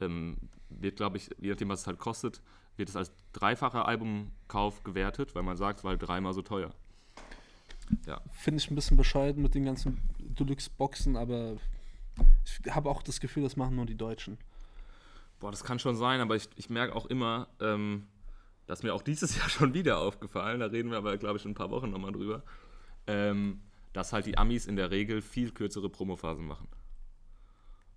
ähm, 0.00 0.36
wird, 0.70 0.96
glaube 0.96 1.18
ich, 1.18 1.28
je 1.38 1.50
nachdem, 1.50 1.68
was 1.68 1.82
es 1.82 1.86
halt 1.86 1.98
kostet, 1.98 2.40
wird 2.76 2.88
es 2.88 2.96
als 2.96 3.12
dreifacher 3.32 3.86
Albumkauf 3.86 4.82
gewertet, 4.84 5.34
weil 5.34 5.42
man 5.42 5.56
sagt, 5.56 5.78
es 5.80 5.84
war 5.84 5.90
halt 5.90 6.02
dreimal 6.06 6.32
so 6.32 6.40
teuer. 6.42 6.70
Finde 8.30 8.60
ich 8.60 8.70
ein 8.70 8.74
bisschen 8.74 8.96
bescheuert 8.96 9.36
mit 9.36 9.54
den 9.54 9.64
ganzen 9.64 10.00
Deluxe-Boxen, 10.18 11.16
aber 11.16 11.56
ich 12.44 12.74
habe 12.74 12.90
auch 12.90 13.02
das 13.02 13.20
Gefühl, 13.20 13.42
das 13.42 13.56
machen 13.56 13.76
nur 13.76 13.86
die 13.86 13.96
Deutschen. 13.96 14.38
Boah, 15.40 15.50
das 15.50 15.64
kann 15.64 15.78
schon 15.78 15.96
sein, 15.96 16.20
aber 16.20 16.36
ich, 16.36 16.48
ich 16.56 16.70
merke 16.70 16.94
auch 16.94 17.06
immer, 17.06 17.48
ähm, 17.60 18.06
das 18.66 18.80
ist 18.80 18.82
mir 18.82 18.94
auch 18.94 19.02
dieses 19.02 19.36
Jahr 19.38 19.48
schon 19.48 19.74
wieder 19.74 19.98
aufgefallen, 19.98 20.60
da 20.60 20.66
reden 20.66 20.90
wir 20.90 20.98
aber, 20.98 21.16
glaube 21.18 21.38
ich, 21.38 21.44
in 21.44 21.52
ein 21.52 21.54
paar 21.54 21.70
Wochen 21.70 21.90
nochmal 21.90 22.12
drüber, 22.12 22.42
ähm, 23.06 23.60
dass 23.92 24.12
halt 24.12 24.26
die 24.26 24.38
Amis 24.38 24.66
in 24.66 24.76
der 24.76 24.90
Regel 24.90 25.22
viel 25.22 25.52
kürzere 25.52 25.88
Promophasen 25.88 26.46
machen. 26.46 26.68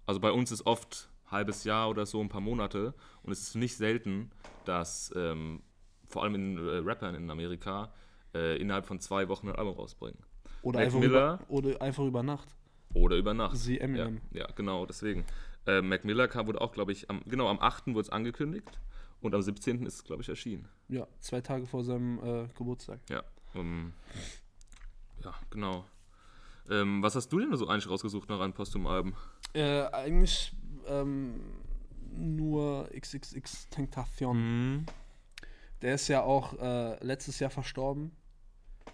Also 0.05 0.19
bei 0.19 0.31
uns 0.31 0.51
ist 0.51 0.65
oft 0.65 1.09
halbes 1.27 1.63
Jahr 1.63 1.89
oder 1.89 2.05
so, 2.05 2.21
ein 2.21 2.29
paar 2.29 2.41
Monate 2.41 2.93
und 3.23 3.31
es 3.31 3.41
ist 3.41 3.55
nicht 3.55 3.75
selten, 3.75 4.31
dass 4.65 5.13
ähm, 5.15 5.61
vor 6.07 6.23
allem 6.23 6.35
in 6.35 6.57
äh, 6.57 6.77
Rappern 6.77 7.15
in 7.15 7.29
Amerika 7.29 7.91
äh, 8.33 8.57
innerhalb 8.57 8.85
von 8.85 9.00
zwei 9.00 9.27
Wochen 9.29 9.50
ein 9.50 9.56
Album 9.56 9.75
rausbringen. 9.75 10.19
Oder, 10.62 10.79
Mac 10.79 10.85
einfach 10.85 10.99
Miller. 10.99 11.40
über, 11.47 11.49
oder 11.49 11.81
einfach 11.81 12.04
über 12.06 12.23
Nacht. 12.23 12.56
Oder 12.94 13.16
über 13.18 13.33
Nacht. 13.33 13.57
Sie 13.57 13.75
Ja, 13.75 13.81
Eminem. 13.81 14.21
ja, 14.31 14.47
genau, 14.56 14.85
deswegen. 14.85 15.25
Äh, 15.66 15.81
Mac 15.81 16.06
Miller 16.06 16.28
kam, 16.28 16.47
wurde 16.47 16.61
auch, 16.61 16.71
glaube 16.71 16.92
ich, 16.92 17.09
am, 17.09 17.21
genau, 17.25 17.47
am 17.49 17.59
8. 17.59 17.87
wurde 17.87 18.01
es 18.01 18.09
angekündigt 18.09 18.80
und 19.21 19.35
am 19.35 19.42
17. 19.42 19.85
ist 19.85 19.95
es, 19.95 20.04
glaube 20.04 20.21
ich, 20.21 20.30
erschienen. 20.30 20.68
Ja, 20.87 21.07
zwei 21.19 21.42
Tage 21.42 21.66
vor 21.66 21.83
seinem 21.83 22.19
äh, 22.19 22.47
Geburtstag. 22.57 22.99
Ja, 23.09 23.23
ähm, 23.56 23.94
ja 25.23 25.33
genau. 25.49 25.85
Ähm, 26.69 27.01
was 27.01 27.16
hast 27.16 27.30
du 27.30 27.40
denn 27.40 27.56
so 27.56 27.68
eigentlich 27.68 27.90
rausgesucht 27.90 28.30
nach 28.30 28.40
einem 28.40 28.54
Postum-Alben? 28.54 29.13
Äh, 29.54 29.83
eigentlich 29.87 30.54
ähm, 30.87 31.42
nur 32.13 32.90
XXX 32.97 33.69
Tentation. 33.69 34.37
Mhm. 34.37 34.85
Der 35.81 35.95
ist 35.95 36.07
ja 36.07 36.23
auch 36.23 36.54
äh, 36.59 37.04
letztes 37.04 37.40
Jahr 37.40 37.49
verstorben. 37.49 38.11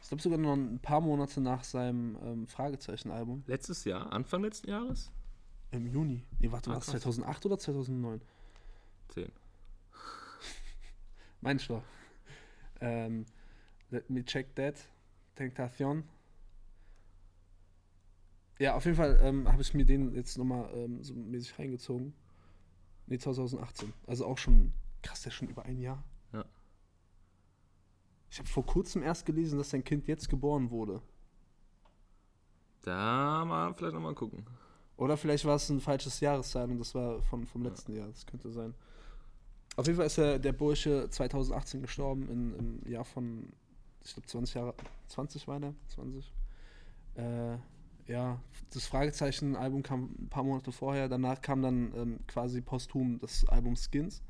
Ich 0.01 0.07
glaube 0.09 0.21
sogar 0.21 0.37
noch 0.37 0.53
ein 0.53 0.79
paar 0.79 1.01
Monate 1.01 1.41
nach 1.41 1.63
seinem 1.63 2.17
ähm, 2.23 2.47
Fragezeichen-Album. 2.47 3.43
Letztes 3.47 3.83
Jahr, 3.85 4.11
Anfang 4.11 4.41
letzten 4.43 4.69
Jahres? 4.69 5.11
Im 5.71 5.87
Juni. 5.87 6.23
Nee, 6.39 6.51
warte, 6.51 6.69
Ah, 6.69 6.73
war 6.73 6.79
das 6.79 6.87
krass. 6.87 7.01
2008 7.01 7.45
oder 7.45 7.57
2009? 7.57 8.21
10. 9.09 9.31
Mein 11.41 11.59
doch. 11.67 11.83
Ähm, 12.81 13.25
let 13.89 14.09
me 14.09 14.23
check 14.23 14.53
that. 14.55 14.75
Tentation. 15.35 16.03
Ja, 18.59 18.75
auf 18.75 18.85
jeden 18.85 18.97
Fall 18.97 19.19
ähm, 19.23 19.51
habe 19.51 19.61
ich 19.61 19.73
mir 19.73 19.85
den 19.85 20.13
jetzt 20.13 20.37
nochmal 20.37 20.69
ähm, 20.75 21.03
so 21.03 21.13
mäßig 21.15 21.57
reingezogen. 21.57 22.13
Nee, 23.07 23.17
2018. 23.17 23.91
Also 24.05 24.25
auch 24.25 24.37
schon, 24.37 24.73
krass, 25.01 25.21
der 25.23 25.31
ist 25.31 25.35
schon 25.35 25.49
über 25.49 25.63
ein 25.65 25.79
Jahr. 25.79 26.03
Ja. 28.33 28.35
Ich 28.35 28.39
habe 28.39 28.49
vor 28.49 28.65
kurzem 28.65 29.03
erst 29.03 29.25
gelesen, 29.25 29.57
dass 29.59 29.69
sein 29.69 29.83
Kind 29.83 30.07
jetzt 30.07 30.27
geboren 30.27 30.71
wurde. 30.71 31.01
Da 32.81 33.45
mal 33.45 33.73
vielleicht 33.73 33.93
nochmal 33.93 34.15
gucken. 34.15 34.45
Oder 34.97 35.17
vielleicht 35.17 35.45
war 35.45 35.55
es 35.55 35.69
ein 35.69 35.79
falsches 35.79 36.19
Jahreszahl 36.19 36.69
und 36.69 36.79
das 36.79 36.93
war 36.95 37.21
von, 37.21 37.45
vom 37.45 37.63
letzten 37.63 37.95
Jahr. 37.95 38.07
Das 38.07 38.25
könnte 38.25 38.51
sein. 38.51 38.73
Auf 39.75 39.85
jeden 39.85 39.97
Fall 39.97 40.07
ist 40.07 40.17
der, 40.17 40.39
der 40.39 40.53
Bursche 40.53 41.09
2018 41.09 41.81
gestorben, 41.81 42.27
in, 42.29 42.55
im 42.83 42.91
Jahr 42.91 43.05
von, 43.05 43.53
ich 44.03 44.13
glaube, 44.13 44.27
20 44.27 44.55
Jahre. 44.55 44.75
20 45.07 45.47
war 45.47 45.59
der? 45.59 45.73
20? 45.87 46.33
Äh, 47.15 47.57
ja, 48.07 48.39
das 48.71 48.85
Fragezeichen-Album 48.85 49.81
kam 49.81 50.15
ein 50.19 50.29
paar 50.29 50.43
Monate 50.43 50.71
vorher. 50.71 51.07
Danach 51.07 51.41
kam 51.41 51.61
dann 51.61 51.93
ähm, 51.95 52.19
quasi 52.27 52.61
posthum 52.61 53.19
das 53.19 53.45
Album 53.47 53.75
Skins, 53.75 54.21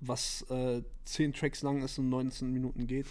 was 0.00 0.42
äh, 0.50 0.82
10 1.04 1.32
Tracks 1.32 1.62
lang 1.62 1.82
ist 1.82 1.98
und 1.98 2.08
19 2.08 2.52
Minuten 2.52 2.86
geht. 2.86 3.06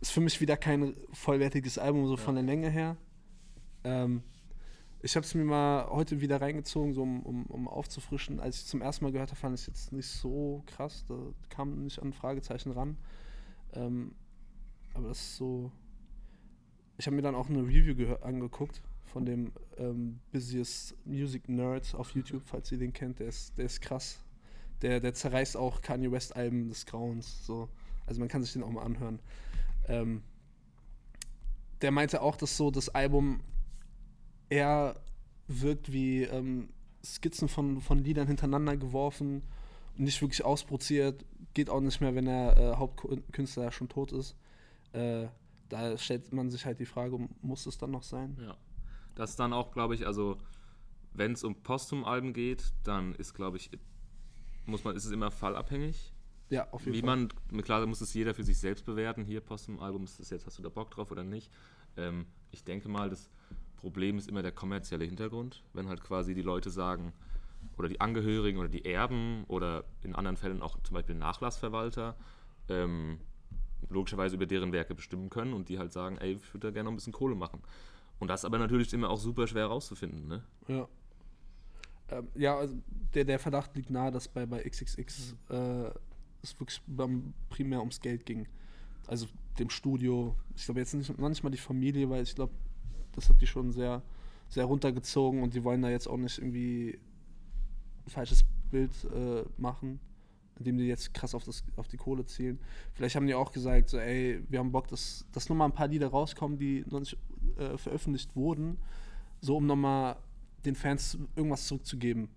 ist 0.00 0.10
für 0.10 0.20
mich 0.20 0.40
wieder 0.40 0.56
kein 0.56 0.94
vollwertiges 1.12 1.78
Album, 1.78 2.06
so 2.06 2.16
von 2.16 2.34
der 2.34 2.44
Länge 2.44 2.70
her. 2.70 2.96
Ähm, 3.84 4.22
ich 5.00 5.14
habe 5.14 5.24
es 5.24 5.34
mir 5.34 5.44
mal 5.44 5.88
heute 5.90 6.20
wieder 6.20 6.40
reingezogen, 6.40 6.92
so 6.92 7.02
um, 7.02 7.22
um, 7.22 7.46
um 7.46 7.68
aufzufrischen. 7.68 8.40
Als 8.40 8.56
ich 8.56 8.66
zum 8.66 8.82
ersten 8.82 9.04
Mal 9.04 9.12
gehört 9.12 9.30
habe, 9.30 9.40
fand 9.40 9.54
ich 9.54 9.62
es 9.62 9.66
jetzt 9.68 9.92
nicht 9.92 10.08
so 10.08 10.64
krass. 10.66 11.04
Da 11.06 11.14
kam 11.50 11.84
nicht 11.84 12.00
an 12.02 12.12
Fragezeichen 12.12 12.72
ran. 12.72 12.96
Ähm, 13.74 14.14
aber 14.94 15.08
das 15.08 15.18
ist 15.20 15.36
so. 15.36 15.70
Ich 16.96 17.06
habe 17.06 17.14
mir 17.14 17.22
dann 17.22 17.36
auch 17.36 17.48
eine 17.48 17.62
Review 17.62 18.16
angeguckt 18.16 18.82
von 19.04 19.24
dem 19.24 19.52
ähm, 19.76 20.18
Busiest 20.32 20.96
Music 21.06 21.48
Nerd 21.48 21.94
auf 21.94 22.10
YouTube, 22.10 22.42
falls 22.44 22.72
ihr 22.72 22.78
den 22.78 22.92
kennt. 22.92 23.20
Der 23.20 23.28
ist, 23.28 23.56
der 23.56 23.66
ist 23.66 23.80
krass. 23.80 24.18
Der, 24.82 25.00
der 25.00 25.14
zerreißt 25.14 25.56
auch 25.56 25.82
Kanye 25.82 26.12
West 26.12 26.36
Alben 26.36 26.68
des 26.68 26.86
Grauens. 26.86 27.44
So. 27.46 27.68
Also 28.06 28.20
man 28.20 28.28
kann 28.28 28.42
sich 28.42 28.52
den 28.52 28.62
auch 28.62 28.70
mal 28.70 28.84
anhören. 28.84 29.18
Ähm, 29.86 30.22
der 31.80 31.90
meinte 31.90 32.22
auch, 32.22 32.36
dass 32.36 32.56
so 32.56 32.70
das 32.70 32.88
Album 32.88 33.40
eher 34.48 34.96
wirkt 35.46 35.92
wie 35.92 36.22
ähm, 36.22 36.68
Skizzen 37.04 37.48
von, 37.48 37.80
von 37.80 37.98
Liedern 37.98 38.26
hintereinander 38.26 38.76
geworfen 38.76 39.42
und 39.96 40.04
nicht 40.04 40.20
wirklich 40.20 40.44
ausproziert. 40.44 41.24
Geht 41.54 41.70
auch 41.70 41.80
nicht 41.80 42.00
mehr, 42.00 42.14
wenn 42.14 42.26
der 42.26 42.56
äh, 42.56 42.76
Hauptkünstler 42.76 43.72
schon 43.72 43.88
tot 43.88 44.12
ist. 44.12 44.36
Äh, 44.92 45.26
da 45.68 45.96
stellt 45.98 46.32
man 46.32 46.50
sich 46.50 46.64
halt 46.64 46.80
die 46.80 46.86
Frage, 46.86 47.18
muss 47.42 47.66
es 47.66 47.78
dann 47.78 47.90
noch 47.90 48.02
sein? 48.02 48.36
Ja. 48.40 48.56
Das 49.14 49.36
dann 49.36 49.52
auch, 49.52 49.72
glaube 49.72 49.94
ich, 49.94 50.06
also 50.06 50.38
wenn 51.12 51.32
es 51.32 51.44
um 51.44 51.56
Posthum-Alben 51.56 52.32
geht, 52.32 52.72
dann 52.84 53.14
ist, 53.14 53.34
glaube 53.34 53.56
ich, 53.56 53.70
muss 54.68 54.84
man, 54.84 54.94
ist 54.96 55.04
es 55.04 55.10
immer 55.12 55.30
fallabhängig. 55.30 56.12
Ja, 56.50 56.68
auf 56.70 56.84
jeden 56.84 56.96
Wie 56.96 57.00
Fall. 57.00 57.28
man, 57.50 57.62
klar, 57.62 57.84
muss 57.86 58.00
es 58.00 58.14
jeder 58.14 58.34
für 58.34 58.44
sich 58.44 58.58
selbst 58.58 58.86
bewerten. 58.86 59.24
Hier, 59.24 59.40
Posthum-Album, 59.40 60.04
ist 60.04 60.18
das 60.18 60.30
jetzt, 60.30 60.46
hast 60.46 60.58
du 60.58 60.62
da 60.62 60.68
Bock 60.68 60.90
drauf 60.90 61.10
oder 61.10 61.24
nicht? 61.24 61.50
Ähm, 61.96 62.26
ich 62.52 62.64
denke 62.64 62.88
mal, 62.88 63.10
das 63.10 63.30
Problem 63.76 64.16
ist 64.18 64.28
immer 64.28 64.42
der 64.42 64.52
kommerzielle 64.52 65.04
Hintergrund. 65.04 65.62
Wenn 65.72 65.88
halt 65.88 66.02
quasi 66.02 66.34
die 66.34 66.42
Leute 66.42 66.70
sagen, 66.70 67.12
oder 67.76 67.88
die 67.88 68.00
Angehörigen 68.00 68.58
oder 68.58 68.68
die 68.68 68.84
Erben 68.84 69.44
oder 69.48 69.84
in 70.02 70.14
anderen 70.14 70.36
Fällen 70.36 70.62
auch 70.62 70.78
zum 70.82 70.94
Beispiel 70.94 71.14
Nachlassverwalter, 71.14 72.16
ähm, 72.68 73.20
logischerweise 73.88 74.36
über 74.36 74.46
deren 74.46 74.72
Werke 74.72 74.94
bestimmen 74.94 75.30
können 75.30 75.52
und 75.52 75.68
die 75.68 75.78
halt 75.78 75.92
sagen, 75.92 76.18
ey, 76.18 76.32
ich 76.32 76.54
würde 76.54 76.68
da 76.68 76.70
gerne 76.72 76.84
noch 76.84 76.92
ein 76.92 76.96
bisschen 76.96 77.12
Kohle 77.12 77.34
machen. 77.34 77.62
Und 78.18 78.28
das 78.28 78.40
ist 78.40 78.44
aber 78.44 78.58
natürlich 78.58 78.92
immer 78.92 79.10
auch 79.10 79.18
super 79.18 79.46
schwer 79.46 79.62
herauszufinden, 79.62 80.26
ne? 80.26 80.42
Ja. 80.66 80.88
Ähm, 82.10 82.28
ja, 82.34 82.56
also 82.56 82.76
der, 83.14 83.24
der 83.24 83.38
Verdacht 83.38 83.74
liegt 83.76 83.90
nahe, 83.90 84.10
dass 84.10 84.28
bei, 84.28 84.46
bei 84.46 84.62
XXX 84.62 85.34
äh, 85.50 85.90
es 86.42 86.58
wirklich 86.58 86.80
primär 87.50 87.80
ums 87.80 88.00
Geld 88.00 88.26
ging. 88.26 88.46
Also 89.06 89.26
dem 89.58 89.70
Studio. 89.70 90.34
Ich 90.56 90.64
glaube 90.64 90.80
jetzt 90.80 90.94
nicht, 90.94 91.18
noch 91.18 91.28
nicht 91.28 91.42
mal 91.42 91.50
die 91.50 91.58
Familie, 91.58 92.08
weil 92.10 92.22
ich 92.22 92.34
glaube, 92.34 92.52
das 93.12 93.28
hat 93.28 93.40
die 93.40 93.46
schon 93.46 93.72
sehr, 93.72 94.02
sehr 94.48 94.64
runtergezogen 94.64 95.42
und 95.42 95.54
die 95.54 95.64
wollen 95.64 95.82
da 95.82 95.90
jetzt 95.90 96.06
auch 96.06 96.16
nicht 96.16 96.38
irgendwie 96.38 96.98
ein 98.06 98.10
falsches 98.10 98.44
Bild 98.70 98.92
äh, 99.04 99.44
machen, 99.56 99.98
indem 100.58 100.78
die 100.78 100.84
jetzt 100.84 101.14
krass 101.14 101.34
auf, 101.34 101.44
das, 101.44 101.64
auf 101.76 101.88
die 101.88 101.96
Kohle 101.96 102.24
zielen. 102.26 102.58
Vielleicht 102.92 103.16
haben 103.16 103.26
die 103.26 103.34
auch 103.34 103.52
gesagt, 103.52 103.88
so, 103.88 103.98
ey, 103.98 104.42
wir 104.48 104.58
haben 104.58 104.72
Bock, 104.72 104.88
dass, 104.88 105.26
dass 105.32 105.48
nochmal 105.48 105.68
ein 105.68 105.74
paar 105.74 105.88
Lieder 105.88 106.08
rauskommen, 106.08 106.58
die 106.58 106.84
noch 106.88 107.00
nicht 107.00 107.16
äh, 107.56 107.76
veröffentlicht 107.76 108.36
wurden, 108.36 108.78
so 109.40 109.56
um 109.56 109.66
nochmal 109.66 110.16
den 110.64 110.74
Fans 110.74 111.18
irgendwas 111.36 111.66
zurückzugeben, 111.66 112.28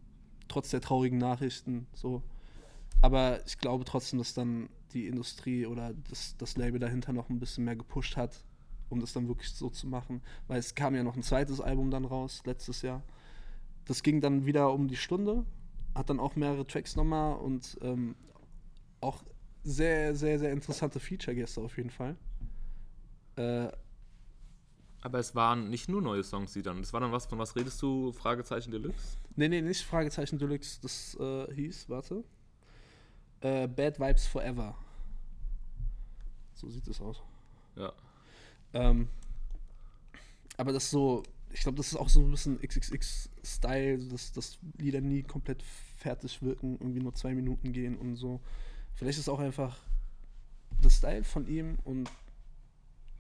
trotz 0.48 0.70
der 0.70 0.82
traurigen 0.82 1.18
Nachrichten. 1.18 1.88
So. 1.94 2.22
Aber 3.02 3.46
ich 3.46 3.58
glaube 3.58 3.86
trotzdem, 3.86 4.20
dass 4.20 4.34
dann 4.34 4.70
die 4.94 5.08
Industrie 5.08 5.66
oder 5.66 5.94
das, 6.10 6.36
das 6.38 6.58
Label 6.58 6.80
dahinter 6.80 7.14
noch 7.14 7.30
ein 7.30 7.40
bisschen 7.40 7.64
mehr 7.64 7.76
gepusht 7.76 8.18
hat, 8.18 8.44
um 8.90 9.00
das 9.00 9.14
dann 9.14 9.28
wirklich 9.28 9.52
so 9.52 9.70
zu 9.70 9.88
machen. 9.88 10.22
Weil 10.48 10.60
es 10.60 10.76
kam 10.76 10.96
ja 10.96 11.04
noch 11.04 11.16
ein 11.16 11.24
zweites 11.24 11.62
Album 11.62 11.92
dann 11.92 12.06
raus, 12.06 12.44
letztes 12.46 12.82
Jahr. 12.82 13.02
Das 13.86 14.04
ging 14.04 14.22
dann 14.22 14.46
wieder 14.46 14.72
um 14.72 14.88
die 14.88 14.98
Stunde, 14.98 15.46
hat 15.96 16.10
dann 16.10 16.20
auch 16.20 16.36
mehrere 16.36 16.68
Tracks 16.68 16.96
nochmal 16.96 17.36
und 17.38 17.78
ähm, 17.82 18.16
auch 19.00 19.24
sehr, 19.64 20.16
sehr, 20.16 20.40
sehr 20.40 20.52
interessante 20.52 21.00
Feature-Gäste 21.00 21.62
auf 21.62 21.78
jeden 21.78 21.90
Fall. 21.90 22.16
Äh, 23.36 23.70
Aber 25.02 25.18
es 25.18 25.34
waren 25.34 25.70
nicht 25.70 25.90
nur 25.90 26.02
neue 26.02 26.24
Songs, 26.24 26.54
die 26.54 26.62
dann. 26.62 26.80
Das 26.82 26.94
war 26.94 27.00
dann 27.00 27.12
was, 27.12 27.26
von 27.26 27.40
was 27.40 27.56
redest 27.56 27.82
du? 27.82 28.12
Fragezeichen 28.12 28.72
Deluxe? 28.72 29.18
Nee, 29.36 29.50
nee, 29.50 29.62
nicht 29.62 29.82
Fragezeichen 29.82 30.38
Deluxe, 30.38 30.80
das 30.82 31.18
äh, 31.20 31.54
hieß, 31.54 31.90
warte. 31.90 32.24
Äh, 33.42 33.68
Bad 33.68 34.00
Vibes 34.00 34.28
Forever. 34.28 34.76
So 36.54 36.70
sieht 36.70 36.88
es 36.88 37.02
aus. 37.02 37.24
Ja. 37.76 37.92
Ähm, 38.74 39.08
aber 40.58 40.72
das 40.72 40.84
ist 40.86 40.92
so, 40.92 41.24
ich 41.52 41.62
glaube, 41.62 41.78
das 41.78 41.88
ist 41.88 41.96
auch 41.96 42.10
so 42.10 42.22
ein 42.22 42.30
bisschen 42.30 42.60
XXX-Style, 42.62 43.98
dass, 44.10 44.32
dass 44.32 44.60
Lieder 44.78 45.02
nie 45.02 45.24
komplett 45.24 45.64
fertig 45.98 46.44
wirken, 46.44 46.78
irgendwie 46.80 47.02
nur 47.02 47.16
zwei 47.16 47.34
Minuten 47.34 47.74
gehen 47.74 47.98
und 47.98 48.16
so. 48.16 48.40
Vielleicht 48.94 49.18
ist 49.18 49.30
auch 49.30 49.40
einfach 49.40 49.78
das 50.82 50.98
Style 50.98 51.24
von 51.24 51.48
ihm 51.48 51.80
und 51.84 52.10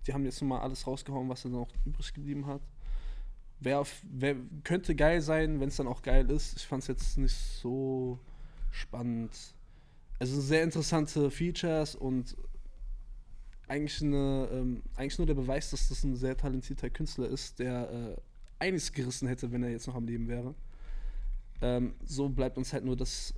die 0.05 0.13
haben 0.13 0.25
jetzt 0.25 0.41
nochmal 0.41 0.62
alles 0.62 0.88
rausgehauen, 0.88 1.29
was 1.29 1.46
er 1.46 1.51
noch 1.51 1.70
übrig 1.86 2.13
geblieben 2.13 2.46
hat. 2.46 2.62
Auf, 3.65 4.01
wär, 4.10 4.36
könnte 4.63 4.96
geil 4.96 5.22
sein, 5.22 5.60
wenn 5.60 5.67
es 5.67 5.75
dann 5.75 5.88
auch 5.88 6.01
geil 6.01 6.29
ist. 6.31 6.58
Ich 6.58 6.65
fand 6.65 6.81
es 6.81 6.88
jetzt 6.88 7.17
nicht 7.17 7.36
so 7.36 8.20
spannend. 8.72 9.31
Also 10.17 10.41
sehr 10.41 10.63
interessante 10.63 11.29
Features 11.29 11.96
und 11.96 12.36
eigentlich, 13.67 14.01
eine, 14.01 14.50
ähm, 14.51 14.84
eigentlich 14.96 15.17
nur 15.17 15.27
der 15.27 15.36
Beweis, 15.36 15.70
dass 15.70 15.89
das 15.89 16.03
ein 16.03 16.15
sehr 16.15 16.36
talentierter 16.36 16.89
Künstler 16.89 17.27
ist, 17.27 17.60
der 17.60 17.89
äh, 17.91 18.22
einiges 18.60 18.91
gerissen 18.91 19.27
hätte, 19.27 19.51
wenn 19.51 19.63
er 19.63 19.70
jetzt 19.70 19.88
noch 19.88 19.96
am 19.96 20.05
Leben 20.05 20.27
wäre. 20.27 20.55
Ähm, 21.62 21.96
so 22.05 22.27
bleibt 22.29 22.58
uns 22.58 22.74
halt 22.74 22.84
nur 22.84 22.98
das, 22.98 23.34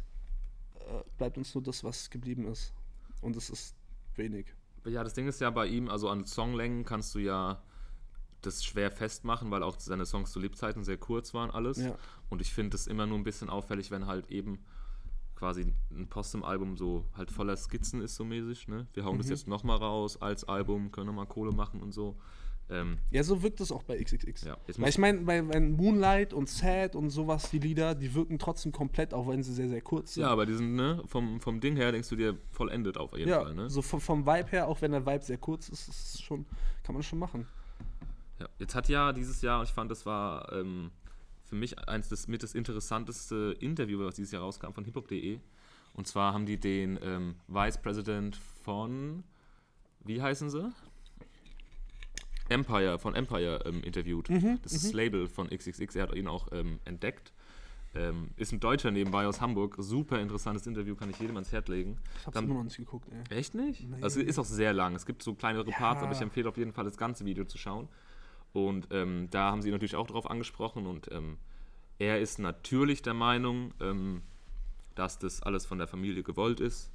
äh, 0.79 1.03
bleibt 1.17 1.37
uns 1.37 1.53
nur 1.53 1.63
das, 1.63 1.83
was 1.83 2.09
geblieben 2.09 2.47
ist. 2.47 2.73
Und 3.21 3.35
es 3.35 3.49
ist 3.49 3.75
wenig. 4.15 4.47
Ja, 4.85 5.03
das 5.03 5.13
Ding 5.13 5.27
ist 5.27 5.39
ja 5.41 5.49
bei 5.49 5.67
ihm, 5.67 5.89
also 5.89 6.09
an 6.09 6.25
Songlängen 6.25 6.85
kannst 6.85 7.15
du 7.15 7.19
ja 7.19 7.61
das 8.41 8.63
schwer 8.63 8.91
festmachen, 8.91 9.51
weil 9.51 9.63
auch 9.63 9.79
seine 9.79 10.05
Songs 10.05 10.31
zu 10.31 10.39
Lebzeiten 10.39 10.83
sehr 10.83 10.97
kurz 10.97 11.33
waren 11.33 11.51
alles. 11.51 11.77
Ja. 11.77 11.95
Und 12.29 12.41
ich 12.41 12.53
finde 12.53 12.75
es 12.75 12.87
immer 12.87 13.05
nur 13.05 13.17
ein 13.17 13.23
bisschen 13.23 13.49
auffällig, 13.49 13.91
wenn 13.91 14.05
halt 14.05 14.29
eben 14.29 14.59
quasi 15.35 15.73
ein 15.91 16.07
Postum-Album 16.07 16.77
so 16.77 17.05
halt 17.13 17.31
voller 17.31 17.57
Skizzen 17.57 18.01
ist, 18.01 18.15
so 18.15 18.23
mäßig. 18.23 18.67
Ne? 18.67 18.87
Wir 18.93 19.05
hauen 19.05 19.17
das 19.17 19.29
jetzt 19.29 19.47
nochmal 19.47 19.77
raus 19.77 20.21
als 20.21 20.43
Album, 20.45 20.91
können 20.91 21.07
nochmal 21.07 21.27
Kohle 21.27 21.51
machen 21.51 21.81
und 21.81 21.91
so. 21.91 22.17
Ähm, 22.73 22.97
Ja, 23.11 23.23
so 23.23 23.41
wirkt 23.43 23.61
es 23.61 23.71
auch 23.71 23.83
bei 23.83 24.01
XXX. 24.03 24.43
ja, 24.45 24.57
Weil 24.77 24.89
ich 24.89 24.97
meine, 24.97 25.19
bei, 25.21 25.41
bei 25.41 25.59
Moonlight 25.59 26.33
und 26.33 26.49
Sad 26.49 26.95
und 26.95 27.09
sowas, 27.11 27.49
die 27.51 27.59
Lieder, 27.59 27.93
die 27.95 28.13
wirken 28.13 28.39
trotzdem 28.39 28.71
komplett, 28.71 29.13
auch 29.13 29.27
wenn 29.27 29.43
sie 29.43 29.53
sehr, 29.53 29.69
sehr 29.69 29.81
kurz 29.81 30.15
sind. 30.15 30.21
ja, 30.23 30.29
aber 30.29 30.45
die 30.45 30.53
sind, 30.55 30.75
ne, 30.75 31.01
vom, 31.05 31.39
vom 31.39 31.59
Ding 31.59 31.75
her 31.75 31.91
denkst 31.91 32.09
du 32.09 32.15
dir 32.15 32.37
vollendet 32.51 32.97
auf 32.97 33.15
jeden 33.15 33.29
Ja, 33.29 33.41
Fall, 33.43 33.53
ne? 33.53 33.69
so 33.69 33.81
vom, 33.81 34.01
vom 34.01 34.25
Vibe 34.25 34.49
her, 34.51 34.67
auch 34.67 34.81
wenn 34.81 34.91
der 34.91 35.05
Vibe 35.05 35.23
sehr 35.23 35.37
kurz 35.37 35.69
ist, 35.69 35.87
ist 35.87 36.23
schon, 36.23 36.45
kann 36.83 36.93
man 36.93 37.03
schon 37.03 37.19
machen. 37.19 37.47
Ja, 38.39 38.47
jetzt 38.59 38.73
hat 38.75 38.89
ja 38.89 39.13
dieses 39.13 39.41
Jahr, 39.41 39.61
ich 39.63 39.69
fand, 39.69 39.91
das 39.91 40.05
war 40.05 40.51
ähm, 40.51 40.89
für 41.45 41.55
mich 41.55 41.77
eins 41.87 42.09
des 42.09 42.27
mit 42.27 42.41
das 42.41 42.55
interessanteste 42.55 43.55
Interview, 43.59 44.03
was 44.03 44.15
dieses 44.15 44.31
Jahr 44.31 44.41
rauskam 44.41 44.71
von 44.73 44.83
hiphop.de. 44.85 45.39
Und 45.93 46.07
zwar 46.07 46.33
haben 46.33 46.47
die 46.47 46.59
den 46.59 46.97
ähm, 47.03 47.35
Vice 47.47 47.77
President 47.79 48.35
von, 48.63 49.23
wie 50.03 50.19
heißen 50.21 50.49
sie? 50.49 50.73
Empire, 52.49 52.99
von 52.99 53.15
Empire 53.15 53.63
ähm, 53.65 53.81
interviewt. 53.83 54.29
das 54.29 54.73
ist 54.73 54.85
das 54.85 54.93
Label 54.93 55.27
von 55.27 55.49
XXX, 55.49 55.95
er 55.95 56.03
hat 56.03 56.15
ihn 56.15 56.27
auch 56.27 56.49
ähm, 56.51 56.79
entdeckt. 56.85 57.31
Ähm, 57.95 58.31
ist 58.37 58.51
ein 58.51 58.59
Deutscher 58.59 58.89
nebenbei 58.89 59.27
aus 59.27 59.39
Hamburg. 59.39 59.75
Super 59.77 60.19
interessantes 60.19 60.65
Interview, 60.65 60.95
kann 60.95 61.11
ich 61.11 61.19
jedem 61.19 61.35
ans 61.35 61.51
Herz 61.51 61.67
legen. 61.67 61.97
Ich 62.19 62.25
hab's 62.25 62.33
Dann- 62.33 62.45
immer 62.45 62.55
noch 62.55 62.63
nicht 62.63 62.77
geguckt, 62.77 63.07
ey. 63.29 63.37
Echt 63.37 63.53
nicht? 63.53 63.87
Nee. 63.87 64.01
Also 64.01 64.19
ist 64.19 64.39
auch 64.39 64.45
sehr 64.45 64.73
lang. 64.73 64.95
Es 64.95 65.05
gibt 65.05 65.21
so 65.21 65.35
kleinere 65.35 65.65
Parts, 65.65 66.01
Ja. 66.01 66.07
aber 66.07 66.15
ich 66.15 66.21
empfehle 66.21 66.49
auf 66.49 66.57
jeden 66.57 66.73
Fall 66.73 66.85
das 66.85 66.97
ganze 66.97 67.23
Video 67.23 67.45
zu 67.45 67.59
schauen. 67.59 67.87
Und 68.51 68.87
ähm, 68.91 69.27
da 69.29 69.51
haben 69.51 69.61
sie 69.61 69.69
ihn 69.69 69.73
natürlich 69.73 69.95
auch 69.95 70.07
drauf 70.07 70.27
angesprochen 70.29 70.87
und 70.87 71.09
ähm, 71.11 71.37
er 71.99 72.19
ist 72.19 72.39
natürlich 72.39 73.03
der 73.03 73.13
Meinung, 73.13 73.73
ähm, 73.79 74.21
dass 74.95 75.19
das 75.19 75.43
alles 75.43 75.65
von 75.67 75.77
der 75.77 75.87
Familie 75.87 76.23
gewollt 76.23 76.59
ist. 76.59 76.89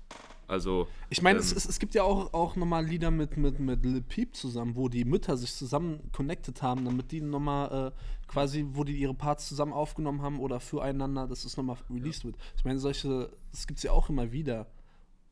Also 0.49 0.89
Ich 1.11 1.21
meine, 1.23 1.39
es, 1.39 1.53
Ähm. 1.53 1.59
es, 1.59 1.67
es 1.67 1.79
gibt 1.79 1.95
ja 1.95 2.03
auch, 2.03 2.33
auch 2.33 2.57
nochmal 2.57 2.85
Lieder 2.85 3.11
mit, 3.11 3.37
mit, 3.37 3.61
mit 3.61 3.85
Lil 3.85 4.01
Peep 4.01 4.35
zusammen, 4.35 4.75
wo 4.77 4.89
die 4.89 5.05
Mütter 5.05 5.37
sich 5.37 5.55
zusammen 5.55 6.11
connected 6.11 6.63
haben, 6.63 6.85
damit 6.87 7.13
die 7.13 7.21
nochmal 7.21 7.93
äh, 7.93 8.27
quasi, 8.27 8.67
wo 8.73 8.83
die 8.83 8.97
ihre 8.97 9.15
Parts 9.15 9.47
zusammen 9.47 9.75
aufgenommen 9.75 10.23
haben 10.23 10.41
oder 10.41 10.59
füreinander, 10.59 11.27
dass 11.29 11.45
es 11.45 11.57
nochmal 11.59 11.77
released 11.91 12.25
wird. 12.25 12.37
Ich 12.57 12.65
meine, 12.65 12.79
solche, 12.79 13.31
das 13.53 13.67
gibt 13.67 13.79
es 13.79 13.83
ja 13.85 13.93
auch 13.93 14.09
immer 14.09 14.33
wieder 14.33 14.67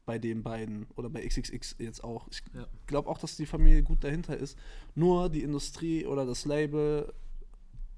bei 0.04 0.18
den 0.18 0.42
beiden 0.42 0.86
oder 0.96 1.08
bei 1.08 1.26
XXX 1.26 1.76
jetzt 1.78 2.04
auch. 2.04 2.28
Ich 2.30 2.42
Ja. 2.54 2.66
glaube 2.86 3.08
auch, 3.08 3.18
dass 3.18 3.36
die 3.36 3.46
Familie 3.46 3.82
gut 3.82 4.04
dahinter 4.04 4.36
ist. 4.36 4.56
Nur 4.94 5.30
die 5.30 5.42
Industrie 5.42 6.06
oder 6.06 6.26
das 6.26 6.44
Label, 6.44 7.12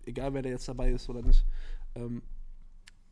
egal 0.07 0.33
wer 0.35 0.43
da 0.43 0.49
jetzt 0.49 0.69
dabei 0.69 0.93
ist 0.93 1.09
oder 1.11 1.21
nicht, 1.23 1.45
ähm, 1.97 2.23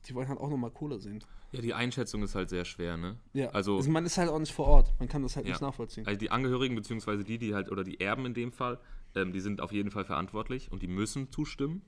die 0.07 0.15
wollen 0.15 0.29
halt 0.29 0.39
auch 0.39 0.49
nochmal 0.49 0.71
Kohle 0.71 0.99
sehen. 1.01 1.23
Ja, 1.57 1.63
die 1.63 1.75
Einschätzung 1.75 2.23
ist 2.23 2.35
halt 2.35 2.49
sehr 2.51 2.65
schwer, 2.65 2.97
ne? 2.97 3.17
Ja, 3.33 3.49
Also- 3.51 3.77
also 3.77 3.91
man 3.91 4.05
ist 4.07 4.19
halt 4.19 4.29
auch 4.29 4.39
nicht 4.39 4.53
vor 4.53 4.67
Ort. 4.67 4.95
Man 4.99 5.09
kann 5.09 5.23
das 5.23 5.37
halt 5.37 5.47
Ja. 5.47 5.53
nicht 5.53 5.63
nachvollziehen. 5.63 6.07
Also 6.07 6.19
die 6.19 6.31
Angehörigen, 6.31 6.75
beziehungsweise 6.75 7.25
die, 7.25 7.39
die 7.39 7.55
halt, 7.55 7.71
oder 7.71 7.83
die 7.85 8.01
Erben 8.01 8.27
in 8.27 8.35
dem 8.35 8.53
Fall, 8.53 8.79
ähm, 9.15 9.33
die 9.33 9.41
sind 9.41 9.61
auf 9.61 9.73
jeden 9.73 9.91
Fall 9.91 10.05
verantwortlich 10.05 10.71
und 10.71 10.83
die 10.83 10.87
müssen 10.89 11.31
zustimmen. 11.31 11.83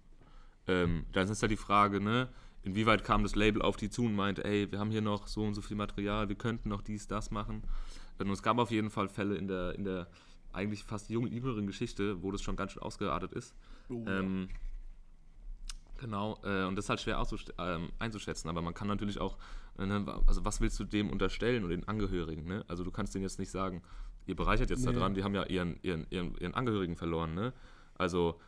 Ähm, 0.67 1.05
dann 1.13 1.29
ist 1.29 1.41
halt 1.43 1.53
die 1.53 1.57
Frage, 1.57 2.01
ne, 2.01 2.29
inwieweit 2.63 3.05
kam 3.05 3.23
das 3.23 3.35
Label 3.37 3.63
auf 3.63 3.77
die 3.77 3.89
zu 3.91 4.05
und 4.05 4.15
meinte, 4.15 4.45
ey, 4.45 4.71
wir 4.71 4.79
haben 4.79 4.91
hier 4.91 5.01
noch 5.03 5.27
so 5.27 5.43
und 5.45 5.55
so 5.55 5.63
viel 5.63 5.77
Material, 5.77 6.29
wir 6.29 6.37
könnten 6.37 6.69
noch 6.69 6.83
dies, 6.83 7.07
das 7.07 7.31
machen. 7.31 7.63
Und 8.19 8.31
es 8.31 8.43
gab 8.43 8.59
auf 8.59 8.71
jeden 8.71 8.91
Fall 8.91 9.09
Fälle 9.09 9.37
in 9.37 9.49
der, 9.49 9.75
in 9.75 9.85
der 9.85 10.09
eigentlich 10.53 10.83
fast 10.83 11.09
jungen, 11.11 11.33
jüngeren 11.33 11.67
Geschichte, 11.67 12.23
wo 12.23 12.31
das 12.33 12.43
schon 12.43 12.57
ganz 12.57 12.73
schön 12.73 12.83
ausgeartet 12.83 13.33
ist. 13.33 13.55
Oh, 13.89 14.03
ja. 14.07 14.23
Genau, 15.99 16.39
äh, 16.45 16.65
und 16.65 16.77
das 16.77 16.87
ist 16.87 16.89
halt 16.91 17.01
schwer 17.01 17.21
ähm, 17.59 17.91
einzuschätzen, 17.99 18.49
aber 18.49 18.63
man 18.63 18.73
kann 18.73 18.87
natürlich 18.87 19.21
auch, 19.21 19.37
äh, 19.79 19.85
ne, 19.85 20.23
also 20.27 20.45
was 20.45 20.61
willst 20.61 20.79
du 20.79 20.85
dem 20.85 21.11
unterstellen 21.11 21.65
und 21.65 21.71
den 21.71 21.87
Angehörigen, 21.89 22.45
ne? 22.45 22.65
Also 22.69 22.85
du 22.85 22.93
kannst 22.93 23.15
denen 23.15 23.25
jetzt 23.25 23.41
nicht 23.41 23.51
sagen, 23.51 23.83
ihr 24.27 24.37
bereichert 24.37 24.71
jetzt 24.71 24.87
Nee. 24.87 24.93
daran, 24.93 25.15
die 25.15 25.25
haben 25.25 25.35
ja 25.35 25.45
ihren, 25.45 25.79
ihren, 25.83 26.07
ihren, 26.11 26.37
ihren 26.37 26.55
Angehörigen 26.55 26.97
verloren, 26.97 27.35
ne? 27.35 27.53
Also 27.95 28.41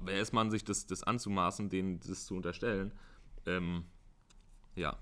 wer 0.00 0.20
ist 0.20 0.32
man, 0.32 0.50
sich 0.50 0.62
das, 0.62 0.86
das 0.86 1.02
anzumaßen, 1.02 1.70
denen 1.70 2.00
das 2.00 2.26
zu 2.26 2.34
unterstellen? 2.34 2.92
Ähm, 3.46 3.84
ja, 4.74 4.98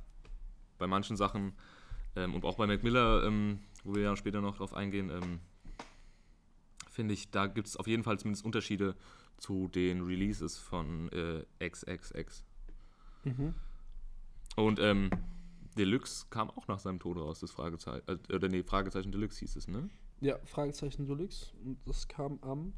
bei 0.78 0.87
manchen 0.87 1.16
Sachen 1.16 1.54
ähm, 2.14 2.34
und 2.34 2.44
auch 2.44 2.56
bei 2.56 2.66
Mac 2.68 2.84
Miller, 2.84 3.25
ähm, 3.25 3.58
wo 3.82 3.94
wir 3.96 4.02
ja 4.02 4.16
später 4.16 4.40
noch 4.40 4.56
drauf 4.56 4.72
eingehen, 4.72 5.10
ähm, 5.10 5.40
finde 6.90 7.14
ich, 7.14 7.30
da 7.32 7.48
gibt 7.48 7.66
es 7.66 7.76
auf 7.76 7.88
jeden 7.88 8.04
Fall 8.04 8.20
zumindest 8.20 8.44
Unterschiede 8.44 8.94
zu 9.38 9.68
den 9.68 10.02
Releases 10.02 10.59
von 10.59 11.11
äh, 11.12 11.68
XXX. 11.68 12.45
Mhm. 13.25 13.54
Und 14.57 14.80
ähm, 14.80 15.11
Deluxe 15.76 16.26
kam 16.30 16.50
auch 16.50 16.66
nach 16.66 16.80
seinem 16.80 16.99
Tod 16.99 17.16
raus, 17.16 17.40
das 17.40 17.50
Fragezeichen, 17.50 18.02
äh, 18.09 18.35
oder 18.35 18.49
nee, 18.49 18.62
Fragezeichen 18.62 19.12
Deluxe 19.12 19.40
hieß 19.40 19.57
es, 19.57 19.68
ne? 19.68 19.88
Ja, 20.21 20.37
Fragezeichen 20.45 21.07
Deluxe. 21.07 21.52
Und 21.64 21.78
das 21.87 22.09
kam 22.09 22.38
am, 22.42 22.73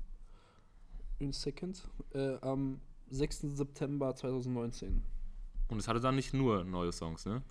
in 1.19 1.33
Second, 1.33 1.89
äh, 2.13 2.37
am 2.43 2.81
6. 3.11 3.57
September 3.57 4.15
2019. 4.15 5.03
Und 5.69 5.79
es 5.79 5.89
hatte 5.89 6.01
dann 6.01 6.17
nicht 6.17 6.35
nur 6.35 6.65
neue 6.65 6.93
Songs, 6.93 7.25
ne? 7.25 7.43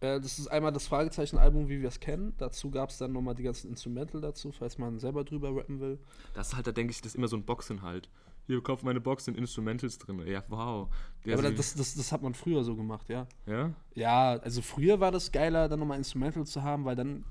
Äh, 0.00 0.20
das 0.20 0.38
ist 0.38 0.48
einmal 0.48 0.72
das 0.72 0.88
Fragezeichen-Album, 0.88 1.68
wie 1.68 1.80
wir 1.80 1.88
es 1.88 2.00
kennen. 2.00 2.34
Dazu 2.38 2.70
gab 2.70 2.90
es 2.90 2.98
dann 2.98 3.12
nochmal 3.12 3.34
die 3.34 3.44
ganzen 3.44 3.68
Instrumental 3.70 4.20
dazu, 4.20 4.50
falls 4.50 4.76
man 4.78 4.98
selber 4.98 5.22
drüber 5.22 5.54
rappen 5.54 5.80
will. 5.80 5.98
Das 6.34 6.48
ist 6.48 6.56
halt, 6.56 6.66
da 6.66 6.72
denke 6.72 6.90
ich, 6.90 7.00
das 7.00 7.12
ist 7.12 7.14
immer 7.14 7.28
so 7.28 7.36
ein 7.36 7.44
Boxinhalt. 7.44 8.10
Hier, 8.46 8.60
kauf 8.62 8.82
meine 8.82 9.00
Box, 9.00 9.24
sind 9.26 9.36
Instrumentals 9.38 9.98
drin. 9.98 10.20
Ja, 10.26 10.42
wow. 10.48 10.88
Der 11.24 11.38
Aber 11.38 11.50
das, 11.50 11.74
das, 11.74 11.94
das 11.94 12.10
hat 12.12 12.22
man 12.22 12.34
früher 12.34 12.64
so 12.64 12.74
gemacht, 12.74 13.08
ja. 13.08 13.26
ja? 13.46 13.70
Ja, 13.94 14.32
also 14.42 14.62
früher 14.62 14.98
war 15.00 15.12
das 15.12 15.30
geiler, 15.30 15.68
dann 15.68 15.78
nochmal 15.78 15.98
Instrumental 15.98 16.44
zu 16.44 16.62
haben, 16.62 16.84
weil 16.84 16.96
dann 16.96 17.24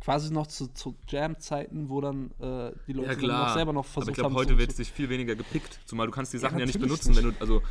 quasi 0.00 0.32
noch 0.32 0.46
zu, 0.48 0.66
zu 0.72 0.96
Jam-Zeiten, 1.08 1.88
wo 1.88 2.00
dann 2.00 2.30
äh, 2.40 2.72
die 2.86 2.94
Leute 2.94 3.10
Ja, 3.10 3.14
klar. 3.14 3.46
noch 3.48 3.54
selber 3.54 3.72
noch 3.72 3.80
Aber 3.84 3.88
versucht 3.92 4.10
ich 4.10 4.14
glaube, 4.18 4.34
heute 4.34 4.58
wird 4.58 4.70
so- 4.72 4.78
sich 4.78 4.90
viel 4.90 5.08
weniger 5.08 5.36
gepickt. 5.36 5.78
Zumal 5.84 6.06
du 6.06 6.12
kannst 6.12 6.32
die 6.32 6.38
Sachen 6.38 6.58
ja, 6.58 6.66
nicht 6.66 6.80
natürlich 6.80 7.00
benutzen, 7.04 7.16
wenn 7.22 7.32
du, 7.34 7.40
also, 7.40 7.62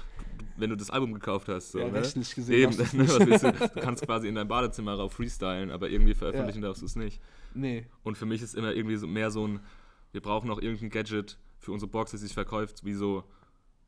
wenn 0.56 0.70
du 0.70 0.78
das 0.78 0.90
Album 0.92 1.14
gekauft 1.14 1.48
hast. 1.50 1.72
So, 1.72 1.80
Ja, 1.80 1.88
ne? 1.88 1.94
rechtlich 1.96 2.34
gesehen 2.36 2.72
Eben, 2.72 2.78
ne, 2.98 3.04
nicht. 3.04 3.44
du? 3.44 3.52
du 3.52 3.82
kannst 3.82 4.06
quasi 4.06 4.28
in 4.28 4.36
dein 4.36 4.48
Badezimmer 4.48 4.94
rauf 4.94 5.14
freestylen, 5.14 5.72
aber 5.72 5.90
irgendwie 5.90 6.14
veröffentlichen 6.14 6.62
darfst 6.62 6.82
du 6.82 6.86
es 6.86 6.96
nicht. 6.96 7.20
Nee. 7.56 7.88
Und 8.04 8.18
für 8.18 8.26
mich 8.28 8.42
ist 8.42 8.56
immer 8.56 8.74
irgendwie 8.74 8.96
so 8.98 9.08
mehr 9.08 9.32
so 9.32 9.46
ein, 9.48 9.60
wir 10.12 10.22
brauchen 10.22 10.48
noch 10.48 10.62
irgendein 10.62 10.90
Gadget 10.92 11.38
für 11.60 11.72
unsere 11.72 11.90
Box, 11.90 12.12
das 12.12 12.22
sich 12.22 12.34
verkauft, 12.34 12.84
wie 12.84 12.94
so 12.94 13.24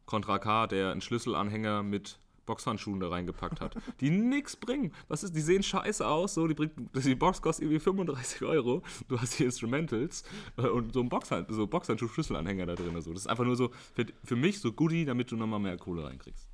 Contra 0.06 0.40
K, 0.40 0.68
der 0.68 0.92
einen 0.92 1.02
Schlüsselanhänger 1.02 1.84
mit 1.84 2.20
Boxhandschuhen 2.46 3.00
da 3.00 3.10
reingepackt 3.10 3.62
hat, 3.62 3.76
die 4.02 4.10
nix 4.10 4.56
bringen. 4.56 4.94
Was 5.08 5.24
ist, 5.24 5.36
die 5.36 5.42
sehen 5.42 5.64
scheiße 5.64 6.06
aus, 6.06 6.34
so, 6.34 6.48
die, 6.48 6.54
bringt, 6.54 6.74
die 6.94 7.16
Box 7.16 7.42
kostet 7.42 7.64
irgendwie 7.64 7.80
35 7.80 8.42
Euro, 8.44 8.82
du 9.08 9.20
hast 9.20 9.40
die 9.40 9.46
Instrumentals 9.46 10.24
äh, 10.58 10.64
und 10.64 10.94
so 10.94 11.02
ein 11.02 11.10
Boxhand, 11.10 11.48
so 11.50 11.66
Boxhandschuh-Schlüsselanhänger 11.68 12.66
da 12.66 12.76
drin. 12.76 13.00
So. 13.02 13.14
Das 13.14 13.22
ist 13.22 13.28
einfach 13.28 13.46
nur 13.46 13.56
so 13.56 13.72
für, 13.94 14.06
für 14.24 14.36
mich 14.36 14.60
so 14.60 14.74
Goodie, 14.74 15.06
damit 15.06 15.32
du 15.32 15.38
nochmal 15.38 15.60
mehr 15.60 15.78
Kohle 15.78 16.04
reinkriegst. 16.04 16.48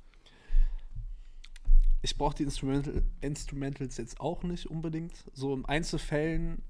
Ich 2.00 2.16
brauche 2.16 2.36
die 2.36 2.44
Instrumental, 2.44 3.02
Instrumentals 3.20 3.96
jetzt 3.96 4.20
auch 4.20 4.44
nicht 4.44 4.66
unbedingt. 4.66 5.24
So 5.32 5.52
in 5.52 5.64
Einzelfällen 5.64 6.62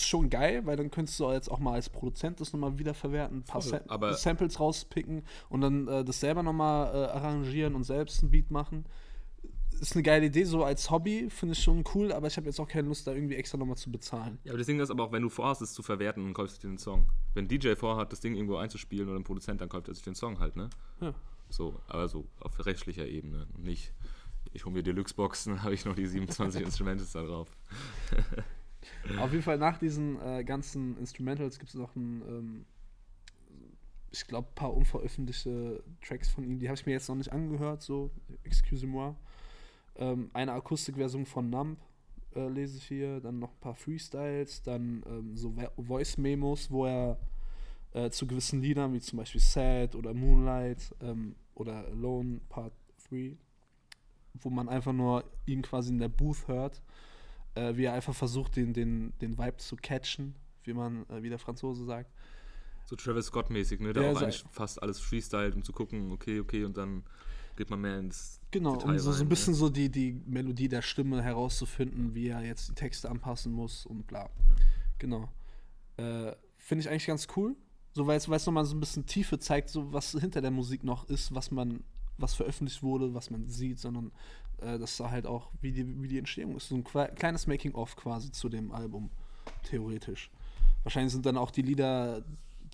ist 0.00 0.08
schon 0.08 0.30
geil, 0.30 0.64
weil 0.66 0.76
dann 0.76 0.90
könntest 0.90 1.18
du 1.20 1.30
jetzt 1.32 1.50
auch 1.50 1.58
mal 1.58 1.74
als 1.74 1.88
Produzent 1.88 2.40
das 2.40 2.52
nochmal 2.52 2.78
wiederverwerten, 2.78 3.38
ein 3.38 3.44
paar 3.44 3.60
Voll, 3.60 3.70
Sa 3.70 3.80
aber- 3.88 4.14
Samples 4.14 4.58
rauspicken 4.60 5.22
und 5.48 5.60
dann 5.60 5.88
äh, 5.88 6.04
das 6.04 6.20
selber 6.20 6.42
nochmal 6.42 6.94
äh, 6.94 7.08
arrangieren 7.10 7.74
und 7.74 7.84
selbst 7.84 8.22
ein 8.22 8.30
Beat 8.30 8.50
machen. 8.50 8.84
Ist 9.80 9.92
eine 9.94 10.02
geile 10.02 10.26
Idee, 10.26 10.44
so 10.44 10.64
als 10.64 10.90
Hobby 10.90 11.28
finde 11.28 11.52
ich 11.52 11.62
schon 11.62 11.84
cool, 11.94 12.10
aber 12.12 12.28
ich 12.28 12.36
habe 12.38 12.46
jetzt 12.46 12.58
auch 12.58 12.68
keine 12.68 12.88
Lust, 12.88 13.06
da 13.06 13.12
irgendwie 13.12 13.34
extra 13.34 13.58
nochmal 13.58 13.76
zu 13.76 13.90
bezahlen. 13.92 14.38
Ja, 14.44 14.52
aber 14.52 14.58
das 14.58 14.66
Ding 14.66 14.80
ist 14.80 14.90
aber 14.90 15.04
auch, 15.04 15.12
wenn 15.12 15.22
du 15.22 15.28
vorhast, 15.28 15.60
es 15.60 15.74
zu 15.74 15.82
verwerten, 15.82 16.24
dann 16.24 16.32
kaufst 16.32 16.56
du 16.62 16.66
dir 16.66 16.72
den 16.72 16.78
Song. 16.78 17.08
Wenn 17.34 17.44
ein 17.44 17.48
DJ 17.48 17.74
vorhat, 17.74 18.10
das 18.10 18.20
Ding 18.20 18.34
irgendwo 18.36 18.56
einzuspielen 18.56 19.06
oder 19.08 19.18
ein 19.18 19.24
Produzent, 19.24 19.60
dann 19.60 19.68
kauft 19.68 19.88
er 19.88 19.94
sich 19.94 20.02
den 20.02 20.14
Song 20.14 20.38
halt, 20.38 20.56
ne? 20.56 20.70
Ja. 21.02 21.12
So, 21.50 21.78
aber 21.88 22.08
so 22.08 22.26
auf 22.40 22.64
rechtlicher 22.64 23.06
Ebene 23.06 23.46
und 23.54 23.64
nicht, 23.64 23.92
ich 24.54 24.64
hole 24.64 24.74
mir 24.74 24.82
Deluxe-Boxen, 24.82 25.52
dann 25.56 25.62
habe 25.62 25.74
ich 25.74 25.84
noch 25.84 25.94
die 25.94 26.06
27 26.06 26.62
Instrumentals 26.64 27.12
da 27.12 27.22
drauf. 27.22 27.48
Auf 29.18 29.30
jeden 29.32 29.42
Fall 29.42 29.58
nach 29.58 29.78
diesen 29.78 30.20
äh, 30.20 30.44
ganzen 30.44 30.98
Instrumentals 30.98 31.58
gibt 31.58 31.70
es 31.70 31.74
noch 31.76 31.94
ein, 31.96 32.22
ähm, 32.28 32.64
ich 34.10 34.26
glaube, 34.26 34.48
paar 34.54 34.74
unveröffentlichte 34.74 35.82
Tracks 36.02 36.28
von 36.28 36.44
ihm. 36.44 36.58
Die 36.58 36.68
habe 36.68 36.76
ich 36.78 36.86
mir 36.86 36.92
jetzt 36.92 37.08
noch 37.08 37.16
nicht 37.16 37.32
angehört, 37.32 37.82
so, 37.82 38.10
excuse-moi. 38.44 39.14
Ähm, 39.96 40.30
eine 40.32 40.52
Akustikversion 40.52 41.26
von 41.26 41.50
Numb 41.50 41.78
äh, 42.34 42.48
lese 42.48 42.78
ich 42.78 42.84
hier, 42.86 43.20
dann 43.20 43.38
noch 43.38 43.50
ein 43.52 43.60
paar 43.60 43.74
Freestyles, 43.74 44.62
dann 44.62 45.02
ähm, 45.06 45.36
so 45.36 45.50
Vo- 45.50 45.82
Voice-Memos, 45.82 46.70
wo 46.70 46.86
er 46.86 47.18
äh, 47.92 48.10
zu 48.10 48.26
gewissen 48.26 48.60
Liedern, 48.60 48.92
wie 48.92 49.00
zum 49.00 49.18
Beispiel 49.18 49.40
Sad 49.40 49.94
oder 49.94 50.12
Moonlight 50.14 50.94
ähm, 51.00 51.34
oder 51.54 51.86
Alone 51.86 52.40
Part 52.48 52.72
3, 53.08 53.36
wo 54.34 54.50
man 54.50 54.68
einfach 54.68 54.92
nur 54.92 55.24
ihn 55.46 55.62
quasi 55.62 55.90
in 55.90 55.98
der 55.98 56.08
Booth 56.08 56.46
hört 56.48 56.82
äh, 57.56 57.76
wie 57.76 57.84
er 57.84 57.92
einfach 57.94 58.14
versucht, 58.14 58.54
den, 58.56 58.72
den, 58.72 59.12
den 59.20 59.36
Vibe 59.38 59.56
zu 59.56 59.76
catchen, 59.76 60.34
wie 60.64 60.72
man, 60.74 61.08
äh, 61.10 61.22
wie 61.22 61.28
der 61.28 61.38
Franzose 61.38 61.84
sagt. 61.84 62.10
So 62.84 62.94
Travis 62.94 63.26
Scott-mäßig, 63.26 63.80
ne? 63.80 63.92
Der 63.92 64.04
Ja, 64.04 64.10
auch 64.12 64.18
so- 64.18 64.24
eigentlich 64.24 64.44
fast 64.50 64.80
alles 64.82 65.00
freestylt, 65.00 65.54
um 65.56 65.62
zu 65.64 65.72
gucken, 65.72 66.12
okay, 66.12 66.38
okay, 66.38 66.64
und 66.64 66.76
dann 66.76 67.02
geht 67.56 67.68
man 67.70 67.80
mehr 67.80 67.98
ins 67.98 68.40
Genau, 68.52 68.76
Detail 68.76 68.90
um 68.92 68.98
so, 68.98 69.10
so 69.10 69.18
rein, 69.18 69.26
ein 69.26 69.28
bisschen 69.28 69.52
ne? 69.54 69.58
so 69.58 69.68
die, 69.68 69.88
die 69.90 70.12
Melodie 70.26 70.68
der 70.68 70.82
Stimme 70.82 71.22
herauszufinden, 71.22 72.14
wie 72.14 72.28
er 72.28 72.42
jetzt 72.44 72.68
die 72.68 72.74
Texte 72.74 73.10
anpassen 73.10 73.50
muss 73.52 73.86
und 73.86 74.06
bla. 74.06 74.28
Genau. 74.98 75.28
Äh, 75.96 76.32
Finde 76.58 76.82
ich 76.82 76.90
eigentlich 76.90 77.06
ganz 77.06 77.26
cool. 77.36 77.56
So, 77.92 78.06
weil 78.06 78.18
es 78.18 78.28
weil 78.28 78.36
es 78.36 78.44
nochmal 78.46 78.66
so 78.66 78.76
ein 78.76 78.80
bisschen 78.80 79.06
Tiefe 79.06 79.38
zeigt, 79.38 79.70
so 79.70 79.90
was 79.92 80.10
hinter 80.12 80.42
der 80.42 80.50
Musik 80.50 80.84
noch 80.84 81.08
ist, 81.08 81.34
was 81.34 81.50
man, 81.50 81.82
was 82.18 82.34
veröffentlicht 82.34 82.82
wurde, 82.82 83.14
was 83.14 83.30
man 83.30 83.48
sieht, 83.48 83.78
sondern 83.78 84.12
äh, 84.60 84.78
das 84.78 84.96
da 84.96 85.10
halt 85.10 85.26
auch, 85.26 85.50
wie 85.60 85.72
die, 85.72 86.02
wie 86.02 86.08
die 86.08 86.18
Entstehung 86.18 86.56
ist. 86.56 86.68
So 86.68 86.76
ein 86.76 86.84
kleines 86.84 87.46
Making-of 87.46 87.96
quasi 87.96 88.30
zu 88.30 88.48
dem 88.48 88.72
Album, 88.72 89.10
theoretisch. 89.64 90.30
Wahrscheinlich 90.82 91.12
sind 91.12 91.26
dann 91.26 91.36
auch 91.36 91.50
die 91.50 91.62
Lieder, 91.62 92.24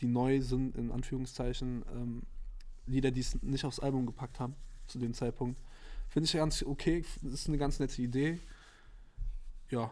die 0.00 0.06
neu 0.06 0.40
sind, 0.40 0.76
in 0.76 0.90
Anführungszeichen, 0.90 1.84
ähm, 1.94 2.22
Lieder, 2.86 3.10
die 3.10 3.20
es 3.20 3.40
nicht 3.42 3.64
aufs 3.64 3.78
Album 3.78 4.06
gepackt 4.06 4.40
haben, 4.40 4.54
zu 4.86 4.98
dem 4.98 5.14
Zeitpunkt. 5.14 5.58
Finde 6.08 6.26
ich 6.26 6.32
ganz 6.32 6.62
okay, 6.62 7.04
ist 7.22 7.48
eine 7.48 7.58
ganz 7.58 7.78
nette 7.78 8.02
Idee. 8.02 8.38
Ja, 9.70 9.90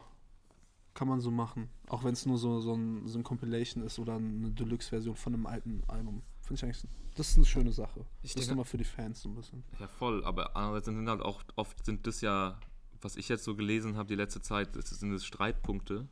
kann 0.92 1.08
man 1.08 1.20
so 1.20 1.30
machen. 1.30 1.70
Auch 1.88 2.04
wenn 2.04 2.12
es 2.12 2.26
nur 2.26 2.36
so, 2.36 2.60
so, 2.60 2.74
ein, 2.74 3.06
so 3.06 3.18
ein 3.18 3.24
Compilation 3.24 3.82
ist 3.84 3.98
oder 3.98 4.16
eine 4.16 4.50
Deluxe-Version 4.50 5.16
von 5.16 5.34
einem 5.34 5.46
alten 5.46 5.82
Album. 5.86 6.22
Finde 6.50 6.58
ich 6.58 6.64
eigentlich, 6.64 6.90
das 7.14 7.28
ist 7.28 7.36
eine 7.36 7.46
schöne 7.46 7.70
Sache. 7.70 8.04
Ich 8.22 8.32
das 8.32 8.42
ist 8.42 8.48
nochmal 8.48 8.64
für 8.64 8.76
die 8.76 8.82
Fans 8.82 9.22
so 9.22 9.28
ein 9.28 9.36
bisschen. 9.36 9.62
Ja, 9.78 9.86
voll, 9.86 10.24
aber 10.24 10.56
andererseits 10.56 10.86
sind 10.86 11.08
halt 11.08 11.22
auch 11.22 11.44
oft 11.54 11.84
sind 11.84 12.08
das 12.08 12.22
ja, 12.22 12.58
was 13.00 13.14
ich 13.14 13.28
jetzt 13.28 13.44
so 13.44 13.54
gelesen 13.54 13.96
habe 13.96 14.08
die 14.08 14.16
letzte 14.16 14.40
Zeit, 14.40 14.74
das 14.74 14.90
sind 14.90 15.12
es 15.12 15.24
Streitpunkte. 15.24 16.08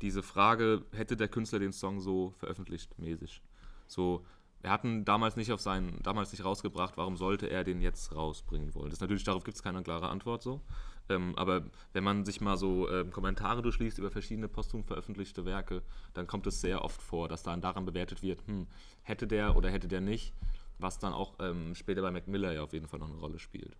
Diese 0.00 0.22
Frage, 0.22 0.84
hätte 0.92 1.16
der 1.16 1.26
Künstler 1.26 1.58
den 1.58 1.72
Song 1.72 2.00
so 2.00 2.30
veröffentlicht, 2.38 2.96
mäßig. 2.96 3.42
So, 3.88 4.24
er 4.62 4.70
hat 4.70 4.84
ihn 4.84 5.04
damals 5.04 5.34
nicht 5.34 5.50
auf 5.50 5.60
seinen, 5.60 6.00
damals 6.04 6.30
nicht 6.30 6.44
rausgebracht, 6.44 6.96
warum 6.96 7.16
sollte 7.16 7.50
er 7.50 7.64
den 7.64 7.80
jetzt 7.80 8.14
rausbringen 8.14 8.76
wollen? 8.76 8.90
Das 8.90 8.98
ist 8.98 9.00
natürlich, 9.00 9.24
darauf 9.24 9.42
gibt 9.42 9.56
es 9.56 9.64
keine 9.64 9.82
klare 9.82 10.10
Antwort 10.10 10.44
so. 10.44 10.60
Ähm, 11.08 11.34
aber 11.36 11.64
wenn 11.92 12.04
man 12.04 12.24
sich 12.24 12.40
mal 12.40 12.56
so 12.56 12.88
ähm, 12.90 13.10
Kommentare 13.10 13.62
durchliest 13.62 13.98
über 13.98 14.10
verschiedene 14.10 14.48
posthum 14.48 14.84
veröffentlichte 14.84 15.44
Werke, 15.44 15.82
dann 16.14 16.26
kommt 16.26 16.46
es 16.46 16.60
sehr 16.60 16.84
oft 16.84 17.02
vor, 17.02 17.28
dass 17.28 17.42
dann 17.42 17.60
daran 17.60 17.84
bewertet 17.84 18.22
wird, 18.22 18.46
hm, 18.46 18.66
hätte 19.02 19.26
der 19.26 19.56
oder 19.56 19.70
hätte 19.70 19.88
der 19.88 20.00
nicht, 20.00 20.32
was 20.78 20.98
dann 20.98 21.12
auch 21.12 21.34
ähm, 21.40 21.74
später 21.74 22.02
bei 22.02 22.10
Mac 22.10 22.28
Miller 22.28 22.52
ja 22.52 22.62
auf 22.62 22.72
jeden 22.72 22.86
Fall 22.86 23.00
noch 23.00 23.10
eine 23.10 23.18
Rolle 23.18 23.38
spielt. 23.38 23.76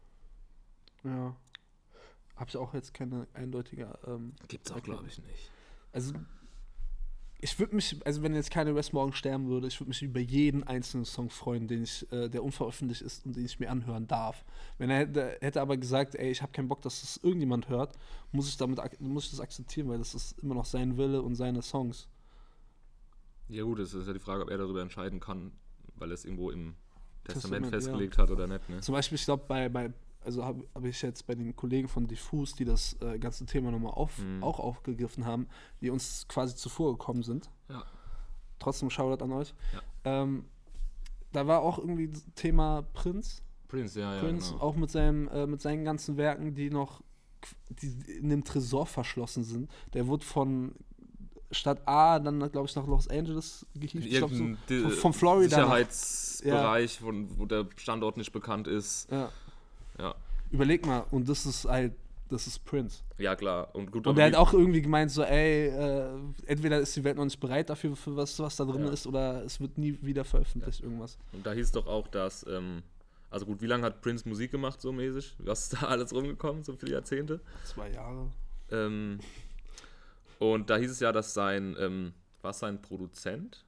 Ja. 1.04 1.36
Habe 2.36 2.48
ich 2.48 2.56
auch 2.56 2.74
jetzt 2.74 2.94
keine 2.94 3.28
eindeutige. 3.34 3.98
Ähm, 4.06 4.34
Gibt's 4.48 4.72
auch, 4.72 4.82
glaube 4.82 5.06
ich, 5.06 5.18
nicht. 5.18 5.50
also 5.92 6.14
ich 7.44 7.58
würde 7.58 7.74
mich, 7.74 7.96
also 8.06 8.22
wenn 8.22 8.36
jetzt 8.36 8.52
Kanye 8.52 8.72
West 8.76 8.92
morgen 8.92 9.12
sterben 9.12 9.48
würde, 9.48 9.66
ich 9.66 9.80
würde 9.80 9.88
mich 9.88 10.00
über 10.00 10.20
jeden 10.20 10.62
einzelnen 10.62 11.04
Song 11.04 11.28
freuen, 11.28 11.66
den 11.66 11.82
ich, 11.82 12.10
äh, 12.12 12.28
der 12.28 12.44
unveröffentlicht 12.44 13.02
ist 13.02 13.26
und 13.26 13.34
den 13.34 13.44
ich 13.44 13.58
mir 13.58 13.68
anhören 13.68 14.06
darf. 14.06 14.44
Wenn 14.78 14.90
er 14.90 14.98
hätte, 14.98 15.38
hätte 15.40 15.60
aber 15.60 15.76
gesagt, 15.76 16.14
ey, 16.14 16.30
ich 16.30 16.40
habe 16.40 16.52
keinen 16.52 16.68
Bock, 16.68 16.82
dass 16.82 17.00
das 17.00 17.16
irgendjemand 17.16 17.68
hört, 17.68 17.98
muss 18.30 18.48
ich 18.48 18.56
damit, 18.56 18.78
muss 19.00 19.24
ich 19.24 19.30
das 19.32 19.40
akzeptieren, 19.40 19.88
weil 19.88 19.98
das 19.98 20.14
ist 20.14 20.38
immer 20.38 20.54
noch 20.54 20.64
sein 20.64 20.96
Wille 20.96 21.20
und 21.20 21.34
seine 21.34 21.62
Songs. 21.62 22.06
Ja 23.48 23.64
gut, 23.64 23.80
es 23.80 23.92
ist 23.92 24.06
ja 24.06 24.12
die 24.12 24.20
Frage, 24.20 24.44
ob 24.44 24.50
er 24.50 24.58
darüber 24.58 24.80
entscheiden 24.80 25.18
kann, 25.18 25.50
weil 25.96 26.12
er 26.12 26.14
es 26.14 26.24
irgendwo 26.24 26.52
im 26.52 26.76
Testament, 27.24 27.64
Testament, 27.64 27.66
festgelegt 27.70 28.18
hat 28.18 28.30
oder 28.30 28.46
nicht. 28.46 28.68
Ne? 28.68 28.80
Zum 28.82 28.92
Beispiel, 28.92 29.16
ich 29.16 29.24
glaube, 29.24 29.42
bei, 29.48 29.68
bei, 29.68 29.92
also 30.24 30.44
habe 30.44 30.64
hab 30.74 30.84
ich 30.84 31.00
jetzt 31.02 31.26
bei 31.26 31.34
den 31.34 31.54
Kollegen 31.56 31.88
von 31.88 32.06
Diffus, 32.06 32.54
die 32.54 32.64
das 32.64 32.96
äh, 33.00 33.18
ganze 33.18 33.46
Thema 33.46 33.70
nochmal 33.70 33.92
auf, 33.92 34.18
Mhm. 34.18 34.42
auch 34.42 34.58
aufgegriffen 34.60 35.26
haben, 35.26 35.46
die 35.80 35.90
uns 35.90 36.26
quasi 36.28 36.54
zuvor 36.56 36.92
gekommen 36.92 37.22
sind. 37.22 37.50
Ja. 37.68 37.84
Trotzdem 38.58 38.90
Shoutout 38.90 39.24
an 39.24 39.32
euch. 39.32 39.54
Ja. 39.72 40.22
Ähm, 40.22 40.44
da 41.32 41.46
war 41.46 41.60
auch 41.62 41.78
irgendwie 41.78 42.10
Thema 42.34 42.82
Prinz. 42.92 43.42
Prince, 43.68 43.98
ja, 43.98 44.14
ja. 44.16 44.20
Prince, 44.20 44.52
genau. 44.52 44.62
auch 44.62 44.76
mit, 44.76 44.90
seinem, 44.90 45.28
äh, 45.28 45.46
mit 45.46 45.60
seinen 45.62 45.84
ganzen 45.84 46.16
Werken, 46.16 46.54
die 46.54 46.70
noch 46.70 47.02
die 47.70 47.88
in 48.18 48.26
einem 48.26 48.44
Tresor 48.44 48.86
verschlossen 48.86 49.42
sind. 49.42 49.70
Der 49.94 50.06
wurde 50.06 50.24
von 50.24 50.74
Stadt 51.50 51.86
A 51.88 52.18
dann, 52.20 52.38
glaube 52.52 52.68
ich, 52.68 52.76
nach 52.76 52.86
Los 52.86 53.08
Angeles 53.08 53.66
gehievt. 53.74 54.06
Ich 54.06 54.16
glaub, 54.18 54.30
so, 54.30 54.36
von, 54.36 54.56
von 54.90 55.12
Florida 55.12 55.56
Sicherheitsbereich, 55.56 56.98
von, 57.00 57.38
wo 57.38 57.46
der 57.46 57.66
Standort 57.76 58.16
nicht 58.16 58.32
bekannt 58.32 58.68
ist. 58.68 59.10
ja. 59.10 59.30
Ja, 59.98 60.14
Überleg 60.50 60.84
mal, 60.86 61.00
und 61.10 61.28
das 61.28 61.46
ist 61.46 61.64
halt, 61.64 61.92
das 62.28 62.46
ist 62.46 62.64
Prince. 62.64 63.02
ja 63.18 63.34
klar. 63.36 63.74
Und 63.74 63.90
gut, 63.90 64.06
Und 64.06 64.16
der 64.16 64.26
hat 64.26 64.34
auch 64.34 64.52
irgendwie 64.52 64.82
gemeint, 64.82 65.10
so, 65.10 65.22
ey, 65.22 65.68
äh, 65.68 66.08
entweder 66.46 66.78
ist 66.78 66.94
die 66.96 67.04
Welt 67.04 67.16
noch 67.16 67.24
nicht 67.24 67.40
bereit 67.40 67.70
dafür, 67.70 67.94
für 67.96 68.14
was, 68.16 68.38
was 68.38 68.56
da 68.56 68.64
drin 68.64 68.84
Ja. 68.84 68.92
ist, 68.92 69.06
oder 69.06 69.42
es 69.44 69.60
wird 69.60 69.78
nie 69.78 69.98
wieder 70.02 70.24
veröffentlicht, 70.24 70.80
irgendwas. 70.82 71.16
Und 71.32 71.46
da 71.46 71.52
hieß 71.52 71.72
doch 71.72 71.86
auch, 71.86 72.06
dass, 72.08 72.46
ähm, 72.46 72.82
also 73.30 73.46
gut, 73.46 73.62
wie 73.62 73.66
lange 73.66 73.84
hat 73.84 74.02
Prince 74.02 74.28
Musik 74.28 74.50
gemacht, 74.50 74.80
so 74.80 74.92
mäßig? 74.92 75.34
Was 75.38 75.64
ist 75.64 75.74
da 75.82 75.86
alles 75.88 76.12
rumgekommen, 76.14 76.62
so 76.62 76.74
viele 76.76 76.92
Jahrzehnte? 76.92 77.40
Zwei 77.64 77.90
Jahre. 77.90 78.28
Ähm, 78.70 79.20
und 80.38 80.68
da 80.70 80.76
hieß 80.76 80.90
es 80.90 81.00
ja, 81.00 81.12
dass 81.12 81.32
sein, 81.34 81.76
ähm, 81.78 82.12
war 82.42 82.50
es 82.50 82.58
sein 82.58 82.80
Produzent? 82.82 83.64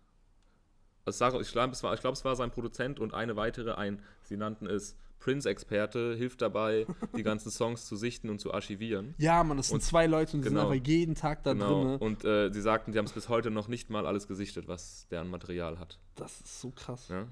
Also 1.06 1.40
ich 1.40 1.52
glaube, 1.52 1.72
es, 1.72 1.82
war, 1.82 1.94
ich 1.94 2.00
glaub, 2.00 2.14
es 2.14 2.24
war 2.24 2.34
sein 2.34 2.50
Produzent 2.50 2.98
und 2.98 3.12
eine 3.14 3.36
weitere, 3.36 3.72
ein, 3.74 4.02
sie 4.22 4.36
nannten 4.38 4.66
es 4.66 4.96
Prince-Experte, 5.24 6.14
hilft 6.16 6.42
dabei, 6.42 6.86
die 7.16 7.22
ganzen 7.22 7.50
Songs 7.50 7.86
zu 7.86 7.96
sichten 7.96 8.28
und 8.28 8.40
zu 8.40 8.52
archivieren. 8.52 9.14
Ja, 9.18 9.42
man, 9.42 9.56
das 9.56 9.68
sind 9.68 9.76
Und- 9.76 9.80
zwei 9.80 10.06
Leute 10.06 10.36
und 10.36 10.44
die 10.44 10.48
genau. 10.50 10.62
sind 10.68 10.72
einfach 10.72 10.86
jeden 10.86 11.14
Tag 11.14 11.42
da 11.44 11.54
Genau. 11.54 11.82
drin. 11.84 11.96
Und 11.98 12.24
äh, 12.24 12.52
sie 12.52 12.60
sagten, 12.60 12.92
sie 12.92 12.98
haben 12.98 13.06
es 13.06 13.12
bis 13.12 13.28
heute 13.30 13.50
noch 13.50 13.66
nicht 13.68 13.88
mal 13.90 14.06
alles 14.06 14.28
gesichtet, 14.28 14.68
was 14.68 15.06
der 15.10 15.22
an 15.22 15.28
Material 15.28 15.78
hat. 15.78 15.98
Das 16.14 16.40
ist 16.42 16.60
so 16.60 16.70
krass. 16.70 17.08
Ja? 17.08 17.26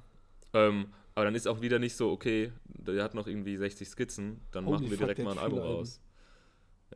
Ähm, 0.55 0.87
aber 1.15 1.27
dann 1.27 1.35
ist 1.35 1.47
auch 1.47 1.61
wieder 1.61 1.79
nicht 1.79 1.95
so, 1.97 2.11
okay, 2.11 2.51
der 2.65 3.05
hat 3.05 3.15
noch 3.15 3.27
irgendwie 3.27 3.57
60 3.59 3.87
Skizzen, 3.89 4.41
dann 4.53 4.65
Holy 4.65 4.73
machen 4.75 4.91
wir 4.91 4.97
fuck, 4.97 5.07
direkt 5.07 5.23
mal 5.23 5.33
ein 5.33 5.39
Album 5.39 5.59
viele 5.59 5.69
Alben. 5.69 5.79
raus. 5.79 6.01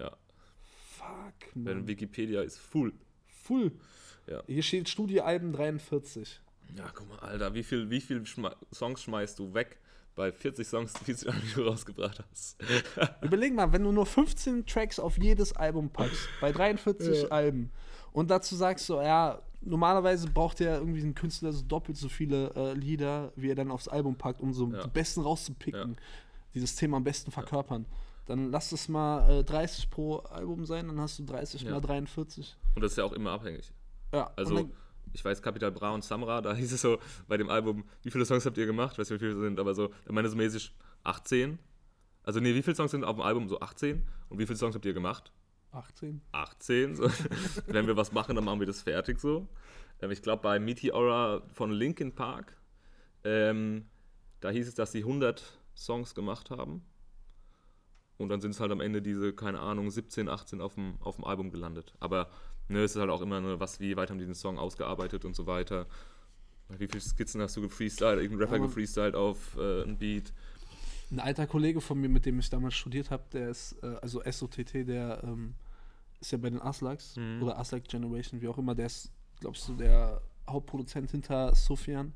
Ja, 0.01 0.17
Fuck, 0.97 1.53
denn 1.55 1.63
man. 1.79 1.87
Wikipedia 1.89 2.41
ist 2.43 2.59
full. 2.59 2.93
Full. 3.45 3.73
Ja. 4.27 4.43
Hier 4.47 4.63
steht 4.63 4.89
Studioalben 4.89 5.53
43. 5.53 6.41
Ja, 6.77 6.91
guck 6.95 7.09
mal, 7.09 7.19
Alter, 7.21 7.55
wie 7.55 7.63
viel, 7.63 7.91
wie 7.91 8.01
viel 8.01 8.25
Songs 8.73 9.03
schmeißt 9.03 9.39
du 9.39 9.55
weg 9.55 9.79
bei 10.17 10.33
40 10.33 10.67
Songs, 10.67 10.93
die 11.07 11.15
du 11.15 11.63
rausgebracht 11.69 12.25
hast? 12.31 12.57
Überleg 13.23 13.55
mal, 13.55 13.73
wenn 13.73 13.85
du 13.85 13.93
nur 13.93 14.07
15 14.07 14.67
Tracks 14.67 14.99
auf 14.99 15.19
jedes 15.19 15.53
Album 15.55 15.91
packst, 15.91 16.29
bei 16.41 16.51
43 16.53 17.23
Ja. 17.23 17.29
Alben, 17.29 17.71
und 18.13 18.31
dazu 18.31 18.57
sagst 18.57 18.89
du, 18.89 18.95
ja, 18.95 19.41
normalerweise 19.61 20.29
braucht 20.31 20.59
ja 20.61 20.77
irgendwie 20.79 21.03
ein 21.03 21.15
Künstler 21.15 21.53
so 21.53 21.63
doppelt 21.63 21.99
so 21.99 22.09
viele 22.09 22.51
äh, 22.57 22.73
Lieder, 22.73 23.33
wie 23.37 23.51
er 23.51 23.55
dann 23.55 23.71
aufs 23.71 23.89
Album 23.89 24.17
packt, 24.17 24.41
um 24.41 24.53
so 24.55 24.73
Ja. 24.73 24.83
die 24.83 24.89
besten 24.89 25.21
rauszupicken, 25.21 25.91
Ja. 25.93 25.97
die 26.55 26.61
das 26.61 26.75
Thema 26.75 26.97
am 26.97 27.05
besten 27.05 27.31
verkörpern. 27.31 27.85
Dann 28.25 28.51
lass 28.51 28.73
es 28.73 28.89
mal 28.89 29.31
äh, 29.41 29.45
30 29.45 29.91
pro 29.91 30.17
Album 30.17 30.65
sein, 30.65 30.89
dann 30.89 30.99
hast 30.99 31.19
du 31.19 31.25
30 31.25 31.63
Ja. 31.63 31.73
mal 31.73 31.81
43. 31.81 32.57
Und 32.75 32.83
das 32.83 32.93
ist 32.93 32.99
ja 32.99 33.05
auch 33.05 33.13
immer 33.13 33.33
abhängig. 33.33 33.71
Ja, 34.13 34.31
Also, 34.35 34.57
und 34.57 34.73
ich 35.17 35.25
weiß, 35.25 35.41
Capital 35.41 35.73
Bra 35.73 35.91
und 35.91 36.05
Samra, 36.05 36.43
da 36.43 36.55
hieß 36.55 36.73
es 36.73 36.83
so 36.83 36.99
bei 37.27 37.39
dem 37.39 37.49
Album, 37.49 37.85
wie 38.03 38.11
viele 38.11 38.27
Songs 38.27 38.45
habt 38.45 38.59
ihr 38.59 38.67
gemacht? 38.67 38.93
Ich 38.93 38.99
weiß 38.99 39.11
nicht, 39.11 39.21
wie 39.21 39.27
viele 39.27 39.41
sind, 39.41 39.59
aber 39.59 39.75
so, 39.75 39.89
da 40.05 40.13
meine 40.13 40.29
so 40.29 40.37
mäßig 40.37 40.73
18. 41.05 41.59
Also, 42.23 42.41
nee, 42.41 42.55
wie 42.55 42.63
viele 42.63 42.77
Songs 42.77 42.91
sind 42.91 43.03
auf 43.03 43.17
dem 43.17 43.23
Album? 43.23 43.49
So 43.49 43.59
18. 43.61 44.07
Und 44.29 44.39
wie 44.39 44.47
viele 44.47 44.59
Songs 44.59 44.75
habt 44.75 44.85
ihr 44.85 44.93
gemacht? 44.93 45.33
dann 45.73 45.83
18. 45.85 46.21
18. 46.33 46.97
So. 46.97 47.11
Wenn 47.67 47.87
wir 47.87 47.97
was 47.97 48.13
machen, 48.13 48.37
dann 48.37 48.45
machen 48.45 48.61
wir 48.61 48.67
das 48.67 48.83
fertig 48.83 49.19
so. 49.19 49.49
Ähm, 50.03 50.11
ich 50.11 50.21
glaube, 50.21 50.43
bei 50.43 50.59
Meteora 50.59 51.43
von 51.53 51.71
Linkin 51.71 52.15
Park, 52.15 52.57
ähm, 53.25 53.87
da 54.41 54.51
hieß 54.51 54.69
es, 54.69 54.75
dass 54.75 54.93
sie 54.93 55.01
100 55.01 55.59
Songs 55.75 56.15
gemacht 56.15 56.51
haben. 56.51 56.85
Und 58.19 58.29
dann 58.29 58.41
sind 58.41 58.51
es 58.51 58.61
halt 58.61 58.73
am 58.73 58.81
Ende 58.81 59.01
diese, 59.01 59.33
keine 59.33 59.61
Ahnung, 59.61 59.91
17, 59.91 60.29
18 60.29 60.61
auf 60.61 60.75
dem, 60.75 60.97
auf 61.01 61.17
dem 61.17 61.25
Album 61.25 61.51
gelandet. 61.51 61.95
Aber 62.01 62.29
ne, 62.69 62.81
es 62.81 62.95
ist 62.95 63.01
halt 63.01 63.11
auch 63.11 63.23
immer 63.23 63.41
nur, 63.41 63.61
was, 63.61 63.81
wie 63.81 63.97
weit 63.97 64.11
haben 64.11 64.19
die 64.19 64.25
den 64.25 64.35
Song 64.35 64.59
ausgearbeitet 64.59 65.25
und 65.25 65.35
so 65.35 65.47
weiter. 65.47 65.87
Wie 66.69 66.87
viele 66.89 67.01
Skizzen 67.01 67.41
hast 67.41 67.57
du 67.57 67.61
gefreestylt, 67.63 68.21
irgendein 68.21 68.39
Rapper 68.49 68.59
Mann. 68.59 68.69
gefreestylt 68.69 69.15
auf 69.15 69.57
äh, 69.57 69.83
ein 69.83 69.97
Beat? 69.99 70.33
Ein 71.13 71.21
alter 71.21 71.47
Kollege 71.47 71.81
von 71.81 72.01
mir, 72.01 72.09
mit 72.09 72.27
dem 72.27 72.39
ich 72.41 72.51
damals 72.51 72.75
studiert 72.75 73.11
habe, 73.11 73.23
der 73.33 73.51
ist, 73.51 73.77
äh, 73.83 73.97
also 74.03 74.21
SOTT, 74.29 74.75
der 74.89 75.23
ähm, 75.23 75.55
ist 76.21 76.33
ja 76.33 76.39
bei 76.39 76.51
den 76.51 76.61
Aslaks 76.61 77.17
Mhm. 77.17 77.43
oder 77.43 77.59
Aslak 77.59 77.85
Generation, 77.85 78.41
wie 78.41 78.49
auch 78.49 78.59
immer, 78.59 78.75
der 78.75 78.87
ist, 78.87 79.13
glaubst 79.39 79.69
du, 79.69 79.75
der 79.75 80.21
Hauptproduzent 80.49 81.11
hinter 81.13 81.55
Sofian. 81.55 82.13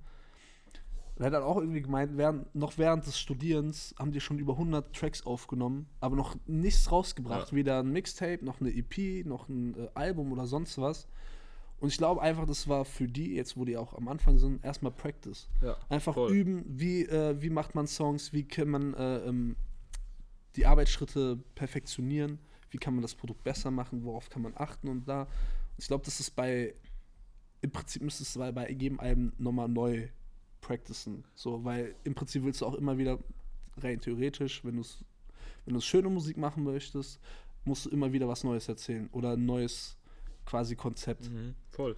Der 1.21 1.27
hat 1.27 1.35
dann 1.35 1.43
auch 1.43 1.59
irgendwie 1.59 1.83
gemeint, 1.83 2.17
während, 2.17 2.55
noch 2.55 2.79
während 2.79 3.07
des 3.07 3.19
Studierens 3.19 3.95
haben 3.99 4.11
die 4.11 4.23
schon 4.23 4.39
über 4.39 4.55
100 4.55 4.97
Tracks 4.97 5.27
aufgenommen, 5.27 5.87
aber 6.01 6.17
noch 6.17 6.35
nichts 6.47 6.91
rausgebracht. 6.91 7.51
Ja. 7.51 7.57
Weder 7.57 7.81
ein 7.81 7.93
Mixtape, 7.93 8.43
noch 8.43 8.59
eine 8.59 8.71
EP, 8.71 9.27
noch 9.27 9.47
ein 9.51 9.75
äh, 9.75 9.89
Album 9.93 10.33
oder 10.33 10.47
sonst 10.47 10.79
was. 10.79 11.09
Und 11.79 11.91
ich 11.91 11.99
glaube 11.99 12.23
einfach, 12.23 12.47
das 12.47 12.69
war 12.69 12.87
für 12.87 13.07
die, 13.07 13.35
jetzt 13.35 13.59
wo 13.59 13.67
die 13.67 13.77
auch 13.77 13.93
am 13.93 14.09
Anfang 14.09 14.39
sind, 14.39 14.65
erstmal 14.65 14.93
Practice. 14.93 15.51
Ja, 15.61 15.77
Einfach 15.91 16.15
voll. 16.15 16.33
üben, 16.33 16.65
wie, 16.67 17.05
äh, 17.05 17.37
wie 17.43 17.51
macht 17.51 17.75
man 17.75 17.87
Songs, 17.87 18.33
wie 18.33 18.45
kann 18.45 18.71
man 18.71 18.95
äh, 18.95 19.19
ähm, 19.19 19.57
die 20.57 20.65
Arbeitsschritte 20.65 21.37
perfektionieren, 21.55 22.39
wie 22.71 22.79
kann 22.79 22.95
man 22.95 23.03
das 23.03 23.15
Produkt 23.15 23.45
besser 23.45 23.71
machen, 23.71 24.05
worauf 24.05 24.31
kann 24.31 24.41
man 24.41 24.55
achten 24.57 24.89
und 24.89 25.07
da. 25.07 25.27
Ich 25.77 25.87
glaube, 25.87 26.03
das 26.07 26.19
ist 26.19 26.31
bei, 26.31 26.75
im 27.61 27.71
Prinzip 27.71 28.01
müsste 28.01 28.23
es 28.23 28.55
bei 28.55 28.71
jedem 28.71 28.99
Album 29.01 29.35
nochmal 29.37 29.69
neu 29.69 30.09
practicen. 30.61 31.25
So, 31.35 31.65
weil 31.65 31.95
im 32.05 32.15
Prinzip 32.15 32.45
willst 32.45 32.61
du 32.61 32.67
auch 32.67 32.75
immer 32.75 32.99
wieder, 32.99 33.19
rein 33.77 34.01
theoretisch, 34.01 34.65
wenn 34.65 34.77
du 34.77 34.83
es 34.83 35.05
wenn 35.67 35.81
schöne 35.81 36.09
Musik 36.09 36.37
machen 36.37 36.65
möchtest, 36.65 37.21
musst 37.65 37.87
du 37.87 37.91
immer 37.91 38.13
wieder 38.13 38.29
was 38.29 38.45
Neues 38.45 38.69
erzählen 38.69 39.09
oder 39.13 39.33
ein 39.33 39.47
neues 39.47 39.97
quasi 40.47 40.75
Konzept. 40.75 41.31
Mhm, 41.31 41.55
voll. 41.71 41.97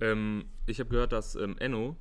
Ähm, 0.00 0.46
ich 0.66 0.80
habe 0.80 0.90
gehört, 0.90 1.12
dass 1.12 1.34
ähm, 1.34 1.56
Enno 1.58 1.96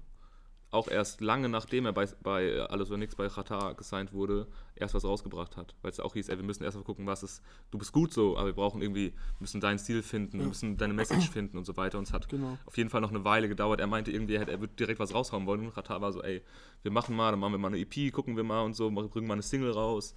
auch 0.74 0.88
erst 0.88 1.22
lange 1.22 1.50
nachdem 1.50 1.86
er 1.86 1.94
bei, 1.94 2.08
bei 2.22 2.60
Alles 2.62 2.90
oder 2.90 2.98
Nix 2.98 3.16
bei 3.16 3.28
Qatar 3.30 3.76
gesigned 3.76 4.12
wurde, 4.14 4.48
erst 4.76 4.94
was 4.94 5.06
rausgebracht 5.06 5.56
hat. 5.58 5.76
Weil 5.82 5.92
es 5.92 6.00
auch 6.00 6.14
hieß, 6.14 6.30
ey, 6.30 6.38
wir 6.38 6.44
müssen 6.44 6.64
erst 6.64 6.76
mal 6.78 6.84
gucken, 6.84 7.06
was 7.06 7.24
ist. 7.24 7.42
Du 7.72 7.78
bist 7.78 7.92
gut 7.92 8.12
so, 8.14 8.38
aber 8.38 8.48
wir 8.48 8.54
brauchen 8.54 8.82
irgendwie, 8.82 9.14
müssen 9.40 9.62
deinen 9.62 9.78
Stil 9.80 10.02
finden, 10.04 10.34
wir 10.34 10.42
Ja. 10.42 10.48
müssen 10.48 10.78
deine 10.78 10.94
Message 10.94 11.30
finden 11.30 11.58
und 11.58 11.66
so 11.66 11.78
weiter. 11.78 11.98
Und 11.98 12.08
es 12.08 12.14
hat 12.14 12.28
Genau. 12.30 12.58
auf 12.66 12.76
jeden 12.78 12.90
Fall 12.90 13.02
noch 13.02 13.12
eine 13.12 13.24
Weile 13.24 13.48
gedauert. 13.48 13.80
Er 13.80 13.88
meinte 13.88 14.12
irgendwie, 14.12 14.36
er, 14.36 14.42
hätte- 14.42 14.52
er 14.52 14.60
würde 14.60 14.74
direkt 14.74 15.00
was 15.00 15.14
raushauen 15.14 15.46
wollen. 15.46 15.62
Und 15.62 15.74
Qatar 15.74 16.02
war 16.02 16.12
so, 16.12 16.22
ey, 16.24 16.42
wir 16.82 16.92
machen 16.92 17.16
mal, 17.16 17.32
dann 17.32 17.40
machen 17.40 17.54
wir 17.54 17.60
mal 17.60 17.68
eine 17.68 17.80
EP, 17.80 18.12
gucken 18.12 18.36
wir 18.36 18.44
mal 18.44 18.62
und 18.62 18.74
so, 18.76 18.90
bringen 18.90 19.28
mal 19.28 19.34
eine 19.34 19.44
Single 19.44 19.72
raus. 19.72 20.16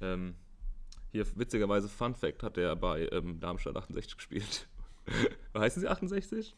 Ähm, 0.00 0.34
hier 1.10 1.26
witzigerweise, 1.36 1.88
Fun 1.88 2.14
Fact, 2.14 2.42
hat 2.42 2.56
er 2.58 2.76
bei 2.76 3.08
ähm, 3.12 3.40
Darmstadt 3.40 3.76
68 3.76 4.16
gespielt. 4.16 4.68
Heißen 5.56 5.80
sie 5.80 5.88
68? 5.88 6.54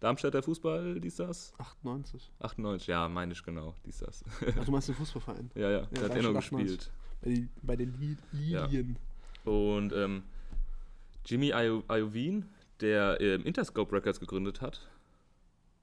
Darmstädter 0.00 0.42
Fußball, 0.42 0.98
dies, 1.00 1.16
das? 1.16 1.52
98. 1.58 2.30
98, 2.40 2.86
ja, 2.88 3.08
meine 3.08 3.32
ich 3.32 3.42
genau, 3.42 3.74
dies, 3.84 3.98
das. 3.98 4.24
Ach, 4.58 4.64
du 4.64 4.72
meinst 4.72 4.88
den 4.88 4.94
Fußballverein? 4.94 5.50
ja, 5.54 5.70
ja, 5.70 5.80
der 5.82 6.02
hat 6.04 6.16
Enno 6.16 6.30
98. 6.36 6.78
gespielt. 6.78 6.90
Bei, 7.22 7.28
den- 7.30 7.48
bei 7.62 7.76
den 7.76 7.92
Li 8.00 8.16
Ja. 8.32 8.64
Lilien. 8.64 8.96
Und 9.44 9.92
ähm, 9.92 10.22
Jimmy 11.26 11.52
Io- 11.52 11.84
Iovine, 11.90 12.46
der 12.80 13.20
ähm, 13.20 13.44
Interscope 13.44 13.94
Records 13.94 14.20
gegründet 14.20 14.62
hat, 14.62 14.88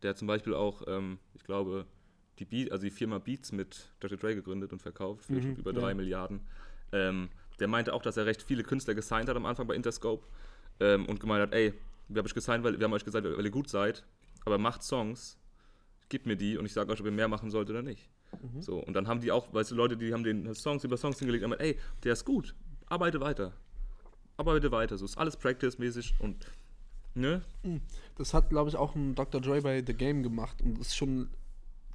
der 0.01 0.11
hat 0.11 0.17
zum 0.17 0.27
Beispiel 0.27 0.55
auch, 0.55 0.81
ähm, 0.87 1.19
ich 1.35 1.43
glaube, 1.43 1.85
die, 2.39 2.45
Beat, 2.45 2.71
also 2.71 2.83
die 2.83 2.91
Firma 2.91 3.19
Beats 3.19 3.51
mit 3.51 3.91
Dr. 3.99 4.17
Dre 4.17 4.33
gegründet 4.35 4.73
und 4.73 4.81
verkauft 4.81 5.25
für 5.25 5.33
Mhm, 5.33 5.55
über 5.55 5.73
drei 5.73 5.89
ja. 5.89 5.93
Milliarden. 5.95 6.41
Ähm, 6.91 7.29
der 7.59 7.67
meinte 7.67 7.93
auch, 7.93 8.01
dass 8.01 8.17
er 8.17 8.25
recht 8.25 8.41
viele 8.43 8.63
Künstler 8.63 8.93
gesigned 8.95 9.29
hat 9.29 9.35
am 9.35 9.45
Anfang 9.45 9.67
bei 9.67 9.75
Interscope 9.75 10.25
ähm, 10.79 11.05
und 11.07 11.19
gemeint 11.19 11.41
hat, 11.43 11.53
ey, 11.53 11.73
wir 12.07 12.19
haben 12.19 12.25
euch 12.25 12.33
gesigned, 12.33 12.63
weil 12.63 12.79
wir 12.79 12.85
haben 12.85 12.93
euch 12.93 13.05
gesagt, 13.05 13.25
weil 13.25 13.45
ihr 13.45 13.51
gut 13.51 13.69
seid, 13.69 14.05
aber 14.45 14.57
macht 14.57 14.83
Songs, 14.83 15.37
gebt 16.09 16.25
mir 16.25 16.35
die 16.35 16.57
und 16.57 16.65
ich 16.65 16.73
sage 16.73 16.91
euch, 16.91 16.99
ob 16.99 17.05
ihr 17.05 17.11
mehr 17.11 17.27
machen 17.27 17.49
sollt 17.49 17.69
oder 17.69 17.81
nicht. 17.81 18.09
Mhm. 18.41 18.61
So, 18.61 18.79
und 18.79 18.93
dann 18.93 19.07
haben 19.07 19.21
die 19.21 19.31
auch, 19.31 19.53
weißt 19.53 19.71
du, 19.71 19.75
Leute, 19.75 19.97
die 19.97 20.13
haben 20.13 20.23
den 20.23 20.53
Songs 20.53 20.83
über 20.83 20.97
Songs 20.97 21.19
hingelegt 21.19 21.43
und 21.43 21.51
haben 21.51 21.57
gesagt, 21.59 21.77
ey, 21.77 22.01
der 22.03 22.13
ist 22.13 22.25
gut, 22.25 22.55
arbeite 22.87 23.19
weiter. 23.19 23.53
Arbeite 24.37 24.71
weiter. 24.71 24.97
So 24.97 25.05
ist 25.05 25.17
alles 25.17 25.35
Practice-mäßig 25.35 26.13
und 26.19 26.45
Ne? 27.17 27.41
Das 28.15 28.35
hat, 28.35 28.49
glaube 28.49 28.69
ich, 28.69 28.75
auch 28.75 28.95
ein 28.95 29.15
Dr. 29.15 29.41
Dre 29.41 29.61
bei 29.61 29.83
The 29.85 29.93
Game 29.93 30.21
gemacht 30.21 30.61
und 30.61 30.77
ist 30.77 30.95
schon, 30.95 31.29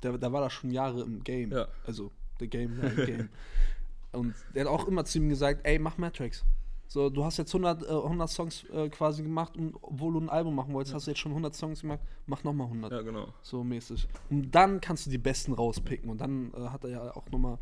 der, 0.02 0.18
da 0.18 0.32
war 0.32 0.40
da 0.40 0.50
schon 0.50 0.72
Jahre 0.72 1.02
im 1.02 1.22
Game. 1.22 1.52
Ja. 1.52 1.68
Also 1.86 2.10
The 2.40 2.48
Game, 2.48 2.80
ja, 2.82 3.04
Game. 3.04 3.28
und 4.12 4.34
der 4.52 4.64
hat 4.64 4.70
auch 4.70 4.88
immer 4.88 5.04
zu 5.04 5.18
ihm 5.18 5.28
gesagt, 5.28 5.60
ey, 5.62 5.78
mach 5.78 5.96
mehr 5.96 6.12
Tracks. 6.12 6.44
So, 6.92 7.08
du 7.08 7.24
hast 7.24 7.38
jetzt 7.38 7.54
100, 7.54 7.84
äh, 7.84 7.86
100 7.86 8.28
Songs 8.28 8.64
äh, 8.64 8.90
quasi 8.90 9.22
gemacht 9.22 9.56
und 9.56 9.74
obwohl 9.80 10.12
du 10.12 10.20
ein 10.20 10.28
Album 10.28 10.54
machen 10.54 10.74
wolltest, 10.74 10.94
hast 10.94 11.06
du 11.06 11.12
jetzt 11.12 11.20
schon 11.20 11.32
100 11.32 11.54
Songs 11.54 11.80
gemacht, 11.80 12.00
mach 12.26 12.44
nochmal 12.44 12.66
100. 12.66 12.92
Ja, 12.92 13.00
genau. 13.00 13.32
So 13.40 13.64
mäßig. 13.64 14.06
Und 14.28 14.54
dann 14.54 14.78
kannst 14.78 15.06
du 15.06 15.10
die 15.10 15.16
besten 15.16 15.54
rauspicken. 15.54 16.10
Und 16.10 16.20
dann 16.20 16.52
äh, 16.52 16.68
hat 16.68 16.84
er 16.84 16.90
ja 16.90 17.16
auch 17.16 17.24
nochmal 17.30 17.56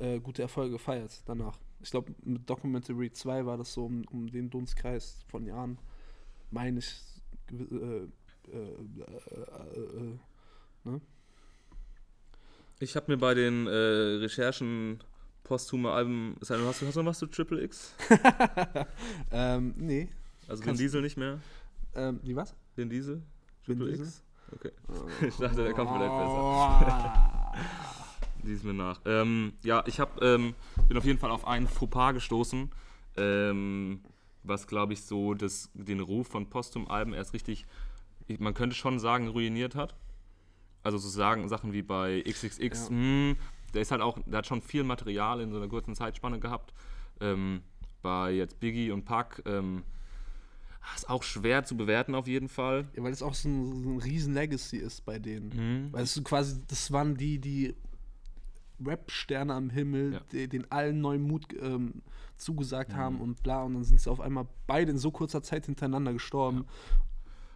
äh, 0.00 0.18
gute 0.18 0.42
Erfolge 0.42 0.72
gefeiert 0.72 1.22
danach. 1.26 1.56
Ich 1.82 1.92
glaube, 1.92 2.16
mit 2.24 2.50
Documentary 2.50 3.12
2 3.12 3.46
war 3.46 3.56
das 3.56 3.72
so 3.72 3.84
um, 3.84 4.02
um 4.10 4.26
den 4.28 4.50
Dunstkreis 4.50 5.24
von 5.28 5.46
Jahren, 5.46 5.78
meine 6.50 6.80
ich. 6.80 7.00
Äh, 7.52 8.08
äh, 8.50 8.88
ne? 10.82 11.00
Ich 12.80 12.96
habe 12.96 13.12
mir 13.12 13.18
bei 13.18 13.34
den 13.34 13.68
Recherchen 13.68 14.98
posthume 15.44 15.90
Alben. 15.92 16.36
Hast 16.40 16.50
du, 16.50 16.66
hast 16.66 16.80
du 16.96 17.02
noch 17.02 17.10
was 17.10 17.18
zu 17.18 17.26
Triple 17.26 17.62
X? 17.62 17.94
ähm, 19.30 19.74
nee. 19.76 20.08
Also 20.48 20.64
den 20.64 20.76
Diesel 20.76 21.02
nicht 21.02 21.16
mehr? 21.16 21.38
Ähm, 21.94 22.20
die 22.22 22.34
was? 22.34 22.54
Den 22.76 22.90
Diesel? 22.90 23.22
Triple 23.64 23.90
Diesel? 23.90 24.06
X? 24.06 24.22
Okay. 24.52 24.72
Ich 25.28 25.36
dachte, 25.36 25.62
der 25.64 25.72
kommt 25.74 25.90
vielleicht 25.90 26.10
besser. 26.18 27.52
Lies 28.42 28.62
mir 28.62 28.74
nach. 28.74 29.00
Ähm, 29.06 29.54
ja, 29.62 29.82
ich 29.86 30.00
hab, 30.00 30.20
ähm, 30.22 30.54
bin 30.88 30.98
auf 30.98 31.04
jeden 31.04 31.18
Fall 31.18 31.30
auf 31.30 31.46
einen 31.46 31.66
Fauxpas 31.66 32.12
gestoßen, 32.12 32.70
ähm, 33.16 34.00
was, 34.42 34.66
glaube 34.66 34.92
ich, 34.92 35.02
so 35.04 35.32
das, 35.32 35.70
den 35.72 36.00
Ruf 36.00 36.28
von 36.28 36.50
Posthum-Alben 36.50 37.14
erst 37.14 37.32
richtig, 37.32 37.64
ich- 38.26 38.40
man 38.40 38.52
könnte 38.52 38.76
schon 38.76 38.98
sagen, 38.98 39.28
ruiniert 39.28 39.74
hat. 39.74 39.94
Also 40.82 40.98
so 40.98 41.08
sagen, 41.08 41.48
Sachen 41.48 41.72
wie 41.72 41.80
bei 41.80 42.22
XXX, 42.26 42.82
Ja. 42.84 42.88
hm, 42.90 43.36
der 43.74 43.82
ist 43.82 43.90
halt 43.90 44.00
auch, 44.00 44.18
der 44.26 44.38
hat 44.38 44.46
schon 44.46 44.62
viel 44.62 44.84
Material 44.84 45.40
in 45.40 45.50
so 45.50 45.56
einer 45.58 45.68
kurzen 45.68 45.94
Zeitspanne 45.94 46.38
gehabt. 46.40 46.72
Ähm, 47.20 47.62
bei 48.02 48.32
jetzt 48.32 48.60
Biggie 48.60 48.90
und 48.90 49.04
Pac, 49.04 49.42
ähm, 49.46 49.82
ist 50.94 51.08
auch 51.08 51.22
schwer 51.22 51.64
zu 51.64 51.76
bewerten 51.76 52.14
auf 52.14 52.26
jeden 52.26 52.48
Fall. 52.48 52.86
Ja, 52.94 53.02
weil 53.02 53.12
es 53.12 53.22
auch 53.22 53.32
so 53.34 53.48
ein, 53.48 53.82
so 53.82 53.90
ein 53.90 53.98
riesen 54.00 54.34
Legacy 54.34 54.76
ist 54.76 55.04
bei 55.06 55.18
denen. 55.18 55.48
Mhm. 55.86 55.92
Weil 55.92 56.02
es 56.04 56.22
quasi, 56.24 56.60
das 56.68 56.92
waren 56.92 57.16
die, 57.16 57.38
die 57.38 57.74
Rap-Sterne 58.84 59.54
am 59.54 59.70
Himmel, 59.70 60.14
Ja. 60.14 60.20
die, 60.32 60.48
den 60.48 60.70
allen 60.70 61.00
neuen 61.00 61.22
Mut 61.22 61.46
ähm, 61.60 62.02
zugesagt 62.36 62.94
haben 62.94 63.20
und 63.20 63.42
bla. 63.42 63.62
Und 63.62 63.74
dann 63.74 63.84
sind 63.84 64.00
sie 64.00 64.10
auf 64.10 64.20
einmal 64.20 64.46
beide 64.66 64.90
in 64.90 64.98
so 64.98 65.10
kurzer 65.10 65.42
Zeit 65.42 65.66
hintereinander 65.66 66.12
gestorben. 66.12 66.66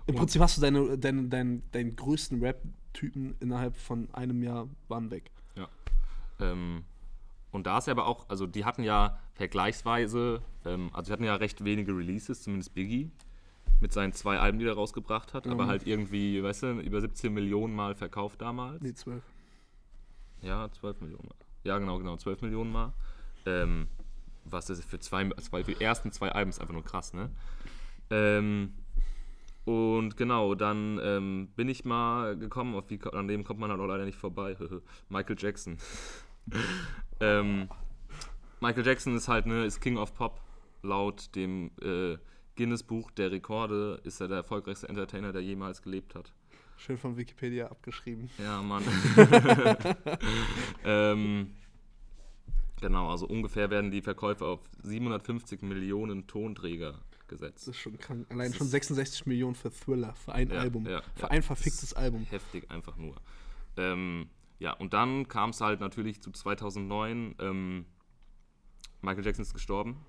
Im 0.06 0.14
Und- 0.14 0.20
Prinzip 0.20 0.40
hast 0.40 0.56
du 0.56 0.60
deine, 0.62 0.96
deine, 0.96 1.28
deinen, 1.28 1.62
deinen 1.72 1.96
größten 1.96 2.40
Rap-Typen 2.40 3.34
innerhalb 3.40 3.76
von 3.76 4.08
einem 4.14 4.42
Jahr 4.42 4.68
waren 4.88 5.10
weg. 5.10 5.30
Ähm, 6.40 6.84
und 7.50 7.66
da 7.66 7.78
ist 7.78 7.86
ja 7.86 7.92
aber 7.92 8.06
auch, 8.06 8.28
also 8.28 8.46
die 8.46 8.64
hatten 8.64 8.82
ja 8.82 9.18
vergleichsweise, 9.34 10.42
ähm, 10.64 10.90
also 10.92 11.08
die 11.08 11.12
hatten 11.12 11.24
ja 11.24 11.34
recht 11.36 11.64
wenige 11.64 11.92
Releases, 11.96 12.42
zumindest 12.42 12.74
Biggie, 12.74 13.10
mit 13.80 13.92
seinen 13.92 14.12
zwei 14.12 14.38
Alben, 14.38 14.58
die 14.58 14.66
er 14.66 14.74
rausgebracht 14.74 15.34
hat, 15.34 15.46
aber 15.46 15.64
Mhm. 15.64 15.68
halt 15.68 15.86
irgendwie, 15.86 16.42
weißt 16.42 16.64
du, 16.64 16.80
über 16.80 17.00
17 17.00 17.32
Millionen 17.32 17.74
Mal 17.74 17.94
verkauft 17.94 18.42
damals. 18.42 18.82
Nee, 18.82 18.92
zwölf. 18.94 19.22
Ja, 20.42 20.70
12 20.70 21.00
Millionen 21.00 21.26
Mal. 21.26 21.34
Ja, 21.64 21.78
genau, 21.78 21.98
genau, 21.98 22.16
12 22.16 22.42
Millionen 22.42 22.70
Mal. 22.72 22.92
Ähm, 23.46 23.88
was 24.44 24.66
das 24.66 24.84
für 24.84 24.98
zwei, 24.98 25.28
für 25.28 25.62
die 25.62 25.80
ersten 25.80 26.12
zwei 26.12 26.30
Alben 26.32 26.50
ist 26.50 26.60
einfach 26.60 26.74
nur 26.74 26.84
krass, 26.84 27.12
ne? 27.12 27.30
Ähm, 28.10 28.74
und 29.64 30.16
genau, 30.16 30.54
dann 30.54 30.98
ähm, 31.02 31.48
bin 31.56 31.68
ich 31.68 31.84
mal 31.84 32.36
gekommen, 32.36 32.74
auf 32.74 32.88
wie, 32.88 32.98
an 33.12 33.28
dem 33.28 33.44
kommt 33.44 33.60
man 33.60 33.70
halt 33.70 33.80
auch 33.80 33.86
leider 33.86 34.06
nicht 34.06 34.18
vorbei. 34.18 34.56
Michael 35.08 35.36
Jackson. 35.38 35.76
ähm, 37.20 37.68
Michael 38.60 38.86
Jackson 38.86 39.16
ist 39.16 39.28
halt, 39.28 39.46
ne, 39.46 39.64
ist 39.64 39.80
King 39.80 39.96
of 39.98 40.14
Pop. 40.14 40.40
Laut 40.82 41.34
dem 41.34 41.70
äh, 41.82 42.16
Guinness-Buch 42.56 43.10
der 43.12 43.32
Rekorde 43.32 44.00
ist 44.04 44.20
er 44.20 44.28
der 44.28 44.38
erfolgreichste 44.38 44.88
Entertainer, 44.88 45.32
der 45.32 45.42
jemals 45.42 45.82
gelebt 45.82 46.14
hat. 46.14 46.32
Schön 46.76 46.96
von 46.96 47.16
Wikipedia 47.16 47.66
abgeschrieben. 47.66 48.30
Ja, 48.38 48.62
Mann. 48.62 48.84
ähm, 50.84 51.54
genau, 52.80 53.10
also 53.10 53.26
ungefähr 53.26 53.70
werden 53.70 53.90
die 53.90 54.02
Verkäufe 54.02 54.44
auf 54.44 54.60
750 54.82 55.62
Millionen 55.62 56.26
Tonträger 56.26 56.92
Das 56.92 57.28
gesetzt. 57.28 57.68
ist 57.68 57.78
schon 57.78 57.98
krank. 57.98 58.26
Allein 58.30 58.50
Das 58.50 58.58
schon 58.58 58.66
ist- 58.66 58.72
66 58.72 59.26
Millionen 59.26 59.54
für 59.54 59.70
Thriller, 59.72 60.14
für 60.14 60.32
ein 60.32 60.50
Ja, 60.50 60.60
Album. 60.60 60.86
ja, 60.86 61.02
für 61.16 61.22
ja. 61.22 61.28
ein 61.30 61.42
verficktes 61.42 61.94
Album. 61.94 62.24
Heftig 62.30 62.70
einfach 62.70 62.96
nur. 62.96 63.16
Ähm, 63.76 64.28
ja, 64.58 64.72
und 64.72 64.92
dann 64.92 65.28
kam 65.28 65.50
es 65.50 65.60
halt 65.60 65.80
natürlich 65.80 66.20
zu 66.20 66.30
2009. 66.30 67.36
Ähm, 67.38 67.86
Michael 69.02 69.24
Jackson 69.24 69.42
ist 69.42 69.54
gestorben. 69.54 70.04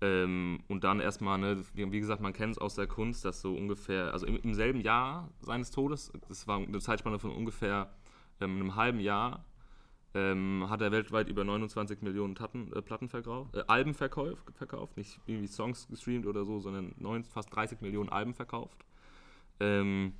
Ähm, 0.00 0.60
und 0.68 0.84
dann 0.84 1.00
erstmal, 1.00 1.38
ne, 1.38 1.64
wie 1.74 2.00
gesagt, 2.00 2.20
man 2.20 2.32
kennt 2.32 2.52
es 2.52 2.58
aus 2.58 2.74
der 2.74 2.86
Kunst, 2.86 3.24
dass 3.24 3.40
so 3.40 3.54
ungefähr, 3.54 4.12
also 4.12 4.26
im, 4.26 4.36
im 4.36 4.54
selben 4.54 4.80
Jahr 4.80 5.28
seines 5.40 5.70
Todes, 5.70 6.12
das 6.28 6.46
war 6.46 6.58
eine 6.58 6.78
Zeitspanne 6.78 7.18
von 7.18 7.32
ungefähr 7.32 7.92
ähm, 8.40 8.56
einem 8.56 8.76
halben 8.76 9.00
Jahr, 9.00 9.44
ähm, 10.14 10.66
hat 10.68 10.80
er 10.80 10.92
weltweit 10.92 11.28
über 11.28 11.44
29 11.44 12.02
Millionen 12.02 12.34
Tatten, 12.34 12.72
äh, 12.72 12.82
Platten 12.82 13.08
verkauft, 13.08 13.54
äh, 13.56 13.64
Alben 13.66 13.92
verkauft, 13.92 14.44
verkauft, 14.54 14.96
nicht 14.96 15.20
irgendwie 15.26 15.48
Songs 15.48 15.88
gestreamt 15.88 16.26
oder 16.26 16.44
so, 16.44 16.60
sondern 16.60 16.94
neun, 16.98 17.24
fast 17.24 17.54
30 17.54 17.80
Millionen 17.80 18.08
Alben 18.08 18.34
verkauft. 18.34 18.84
Ähm, 19.60 20.14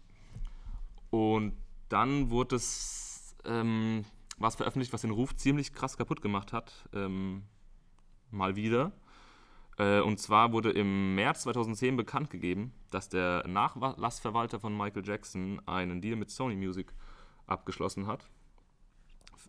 und 1.11 1.53
dann 1.89 2.31
wurde 2.31 2.57
es 2.57 3.08
ähm, 3.45 4.05
was 4.39 4.57
veröffentlicht, 4.57 4.93
was 4.93 5.03
den 5.03 5.11
Ruf 5.11 5.35
ziemlich 5.35 5.73
krass 5.73 5.97
kaputt 5.97 6.23
gemacht 6.23 6.53
hat. 6.53 6.89
Ähm, 6.93 7.43
mal 8.31 8.57
wieder. 8.57 8.93
Äh, 9.79 10.01
und 10.01 10.19
zwar 10.19 10.53
wurde 10.53 10.71
im 10.71 11.15
März 11.15 11.43
2010 11.43 11.97
bekannt 11.97 12.31
gegeben, 12.31 12.73
dass 12.91 13.09
der 13.09 13.47
Nachlassverwalter 13.47 14.61
von 14.61 14.77
Michael 14.77 15.07
Jackson 15.07 15.61
einen 15.67 16.01
Deal 16.01 16.17
mit 16.17 16.31
Sony 16.31 16.57
Music 16.57 16.93
abgeschlossen 17.47 18.07
hat. 18.07 18.29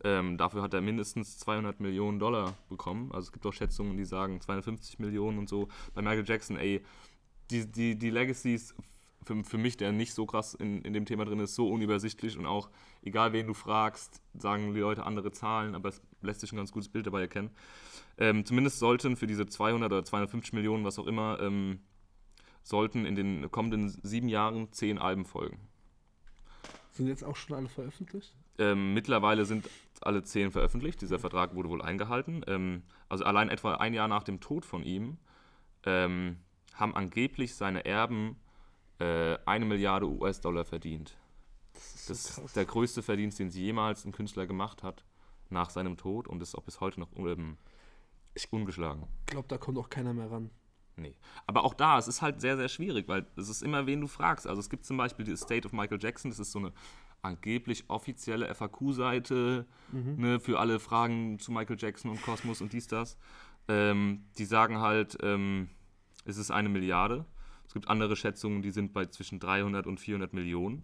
Ähm, 0.04 0.38
dafür 0.38 0.62
hat 0.62 0.74
er 0.74 0.82
mindestens 0.82 1.38
200 1.40 1.80
Millionen 1.80 2.20
Dollar 2.20 2.56
bekommen. 2.70 3.12
Also 3.12 3.28
es 3.28 3.32
gibt 3.34 3.46
auch 3.46 3.52
Schätzungen, 3.52 3.98
die 3.98 4.06
sagen 4.06 4.40
250 4.40 5.00
Millionen 5.00 5.40
und 5.40 5.50
so. 5.50 5.68
Bei 5.94 6.02
Michael 6.02 6.26
Jackson, 6.26 6.58
ey, 6.58 6.86
die, 7.52 7.70
die, 7.70 7.98
die 7.98 8.10
Legacies 8.10 8.76
für, 9.24 9.44
für 9.44 9.58
mich, 9.58 9.78
der 9.78 9.92
nicht 9.92 10.14
so 10.14 10.26
krass 10.26 10.54
in, 10.54 10.82
in 10.82 10.94
dem 10.94 11.06
Thema 11.06 11.26
drin 11.26 11.40
ist, 11.40 11.56
so 11.56 11.70
unübersichtlich 11.70 12.38
und 12.38 12.46
auch, 12.46 12.70
egal 13.02 13.34
wen 13.34 13.48
du 13.48 13.54
fragst, 13.54 14.22
sagen 14.34 14.74
die 14.74 14.80
Leute 14.80 15.06
andere 15.06 15.32
Zahlen, 15.32 15.76
aber 15.76 15.90
es 15.90 16.02
lässt 16.22 16.42
sich 16.42 16.52
ein 16.52 16.58
ganz 16.58 16.72
gutes 16.72 16.90
Bild 16.90 17.08
dabei 17.08 17.22
erkennen. 17.22 17.52
Ähm, 18.18 18.46
zumindest 18.46 18.80
sollten 18.80 19.16
für 19.16 19.28
diese 19.28 19.46
200 19.46 19.92
oder 19.92 20.04
250 20.04 20.54
Millionen, 20.54 20.84
was 20.84 21.00
auch 21.00 21.08
immer, 21.08 21.40
ähm, 21.42 21.80
sollten 22.64 23.06
in 23.06 23.16
den 23.16 23.50
kommenden 23.52 23.90
sieben 23.90 24.30
Jahren 24.30 24.72
zehn 24.72 24.98
Alben 24.98 25.26
folgen. 25.26 25.60
Sind 26.92 27.08
jetzt 27.08 27.24
auch 27.24 27.36
schon 27.36 27.56
alle 27.56 27.70
veröffentlicht? 27.70 28.36
Ähm, 28.58 28.94
mittlerweile 28.94 29.46
sind 29.46 29.70
alle 30.02 30.24
zehn 30.24 30.52
veröffentlicht. 30.52 31.02
Dieser 31.02 31.18
Vertrag 31.18 31.56
wurde 31.56 31.70
wohl 31.70 31.82
eingehalten. 31.82 32.44
Ähm, 32.48 32.84
also 33.08 33.24
allein 33.24 33.50
etwa 33.50 33.76
ein 33.76 33.94
Jahr 33.94 34.08
nach 34.08 34.24
dem 34.24 34.42
Tod 34.42 34.66
von 34.66 34.84
ihm 34.84 35.18
ähm, 35.86 36.38
haben 36.74 36.96
angeblich 36.96 37.56
seine 37.56 37.86
Erben 37.86 38.36
äh, 39.00 39.38
eine 39.46 39.66
Milliarde 39.66 40.08
US-Dollar 40.08 40.66
verdient. 40.66 41.18
Das 41.74 42.06
Das 42.08 42.38
ist 42.38 42.56
der 42.56 42.66
größte 42.66 43.02
Verdienst, 43.02 43.40
den 43.40 43.50
sie 43.50 43.64
jemals 43.64 44.06
ein 44.06 44.12
Künstler 44.12 44.48
gemacht 44.48 44.84
hat 44.84 45.04
nach 45.50 45.70
seinem 45.70 45.98
Tod 45.98 46.28
und 46.28 46.42
ist 46.42 46.56
auch 46.56 46.64
bis 46.64 46.80
heute 46.80 47.00
noch 47.00 47.10
ähm, 47.16 47.58
ungeschlagen. 48.52 49.08
Ich 49.22 49.32
glaube, 49.32 49.48
da 49.48 49.58
kommt 49.58 49.78
auch 49.78 49.90
keiner 49.90 50.14
mehr 50.14 50.32
ran. 50.32 50.52
Nee. 50.96 51.16
Aber 51.48 51.64
auch 51.64 51.74
da, 51.74 51.98
es 51.98 52.08
ist 52.08 52.22
halt 52.22 52.42
sehr, 52.42 52.58
sehr 52.58 52.68
schwierig, 52.68 53.08
weil 53.08 53.26
es 53.38 53.50
ist 53.50 53.64
immer, 53.64 53.86
wen 53.86 54.02
du 54.02 54.08
fragst. 54.08 54.46
Also 54.46 54.60
es 54.60 54.70
gibt 54.70 54.86
zum 54.86 54.98
Beispiel 54.98 55.26
die 55.26 55.32
Estate 55.32 55.66
of 55.66 55.72
Michael 55.74 56.00
Jackson, 56.02 56.30
das 56.30 56.40
ist 56.40 56.52
so 56.52 56.60
eine 56.60 56.74
angeblich 57.22 57.86
offizielle 57.90 58.54
FAQ-Seite 58.54 59.66
ne, 60.18 60.40
für 60.40 60.60
alle 60.60 60.80
Fragen 60.80 61.40
zu 61.40 61.52
Michael 61.52 61.78
Jackson 61.80 62.12
und 62.12 62.22
Kosmos 62.22 62.62
und 62.62 62.74
dies, 62.74 62.88
das. 62.88 63.18
Ähm, 63.68 64.26
die 64.38 64.46
sagen 64.46 64.80
halt, 64.80 65.18
ähm, 65.22 65.70
es 66.26 66.38
ist 66.38 66.52
eine 66.52 66.70
Milliarde. 66.70 67.26
Es 67.70 67.74
gibt 67.76 67.88
andere 67.88 68.16
Schätzungen, 68.16 68.64
die 68.64 68.72
sind 68.72 68.94
bei 68.94 69.06
zwischen 69.06 69.40
300 69.40 69.86
und 69.86 70.00
400 70.00 70.34
Millionen. 70.34 70.82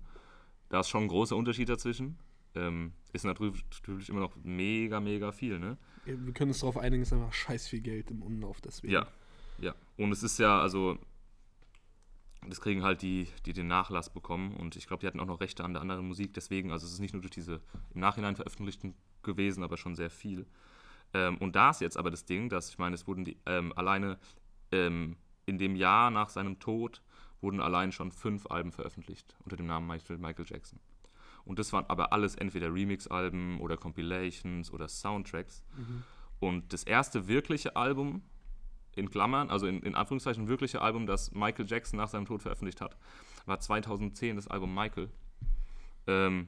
Da 0.70 0.82
ist 0.82 0.90
schon 0.90 1.06
ein 1.06 1.08
großer 1.08 1.36
Unterschied 1.36 1.68
dazwischen. 1.68 2.20
Ähm, 2.54 2.94
ist 3.12 3.26
natürlich 3.26 3.64
immer 4.08 4.20
noch 4.20 4.36
mega, 4.44 5.00
mega 5.00 5.32
viel, 5.32 5.58
ne? 5.58 5.80
Wir 6.06 6.32
können 6.32 6.52
uns 6.52 6.60
darauf 6.60 6.78
einigen, 6.78 7.02
es 7.02 7.12
ist 7.12 7.14
einfach 7.14 7.34
scheiß 7.34 7.70
viel 7.70 7.82
Geld 7.82 8.12
im 8.12 8.22
Umlauf 8.22 8.62
deswegen. 8.62 8.94
Ja, 8.94 9.08
ja. 9.58 9.74
Und 9.98 10.12
es 10.12 10.22
ist 10.22 10.38
ja, 10.38 10.62
also, 10.62 11.00
das 12.48 12.62
kriegen 12.62 12.84
halt 12.84 13.02
die, 13.02 13.30
die 13.48 13.54
den 13.54 13.66
Nachlass 13.66 14.14
bekommen. 14.14 14.56
Und 14.56 14.76
ich 14.76 14.86
glaube, 14.86 15.02
die 15.02 15.08
hatten 15.08 15.20
auch 15.20 15.26
noch 15.26 15.40
Rechte 15.40 15.64
an 15.64 15.74
der 15.74 15.82
anderen 15.82 16.08
Musik. 16.08 16.36
Deswegen, 16.36 16.70
also 16.70 16.86
es 16.86 16.94
ist 16.94 17.00
nicht 17.00 17.14
nur 17.14 17.24
durch 17.24 17.34
diese 17.34 17.62
im 17.96 18.02
Nachhinein 18.02 18.36
veröffentlichten 18.36 18.94
gewesen, 19.24 19.64
aber 19.64 19.78
schon 19.78 19.96
sehr 19.96 20.12
viel. 20.12 20.46
Ähm, 21.16 21.40
und 21.40 21.56
da 21.56 21.72
ist 21.72 21.82
jetzt 21.82 21.98
aber 21.98 22.12
das 22.12 22.26
Ding, 22.26 22.48
dass, 22.48 22.70
ich 22.70 22.78
meine, 22.78 22.94
es 22.94 23.08
wurden 23.08 23.26
die 23.26 23.38
ähm, 23.48 23.74
alleine 23.76 24.20
ähm, 24.72 25.18
in 25.46 25.58
dem 25.58 25.76
Jahr 25.76 26.12
nach 26.12 26.30
seinem 26.30 26.60
Tod 26.60 27.02
wurden 27.42 27.62
allein 27.62 27.92
schon 27.92 28.12
fünf 28.12 28.48
Alben 28.48 28.72
veröffentlicht 28.72 29.36
unter 29.44 29.56
dem 29.58 29.68
Namen 29.68 29.88
Michael, 29.88 30.18
Michael 30.18 30.46
Jackson. 30.48 30.80
Und 31.46 31.60
das 31.60 31.72
waren 31.74 31.86
aber 31.88 32.12
alles 32.12 32.36
entweder 32.36 32.74
Remix-Alben 32.74 33.60
oder 33.60 33.78
Compilations 33.78 34.72
oder 34.72 34.88
Soundtracks. 34.88 35.64
Und 36.40 36.74
das 36.74 36.84
erste 36.84 37.28
wirkliche 37.28 37.76
Album, 37.76 38.24
in 38.96 39.10
Klammern, 39.10 39.50
also 39.50 39.68
in, 39.68 39.82
in 39.82 39.96
Anführungszeichen 39.96 40.48
wirkliche 40.48 40.82
Album, 40.82 41.06
das 41.06 41.32
Michael 41.32 41.66
Jackson 41.68 41.98
nach 41.98 42.08
seinem 42.08 42.26
Tod 42.26 42.42
veröffentlicht 42.42 42.82
hat, 42.82 42.98
war 43.46 43.60
2010 43.60 44.38
das 44.38 44.48
Album 44.48 44.74
Michael. 44.74 45.10
Ähm, 46.08 46.48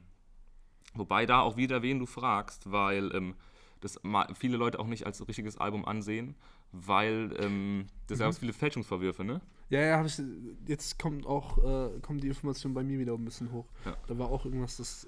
wobei 0.93 1.25
da 1.25 1.41
auch 1.41 1.57
wieder 1.57 1.81
wen 1.81 1.99
du 1.99 2.05
fragst, 2.05 2.71
weil 2.71 3.13
ähm, 3.13 3.35
das 3.81 3.99
viele 4.33 4.57
Leute 4.57 4.79
auch 4.79 4.87
nicht 4.87 5.05
als 5.05 5.27
richtiges 5.27 5.57
Album 5.57 5.85
ansehen, 5.85 6.35
weil 6.71 7.35
ähm, 7.39 7.87
das 8.07 8.19
gab 8.19 8.33
viele 8.35 8.53
Fälschungsvorwürfe, 8.53 9.23
ne? 9.23 9.41
Ja, 9.69 9.81
ja, 9.81 9.97
hab 9.97 10.05
ich, 10.05 10.21
jetzt 10.65 10.97
kommt 10.97 11.25
auch 11.25 11.57
äh, 11.57 11.99
kommt 11.99 12.23
die 12.23 12.29
Information 12.29 12.73
bei 12.73 12.83
mir 12.83 12.99
wieder 12.99 13.13
ein 13.13 13.25
bisschen 13.25 13.51
hoch. 13.51 13.65
Ja. 13.85 13.97
Da 14.07 14.17
war 14.17 14.29
auch 14.29 14.45
irgendwas, 14.45 14.77
das 14.77 15.07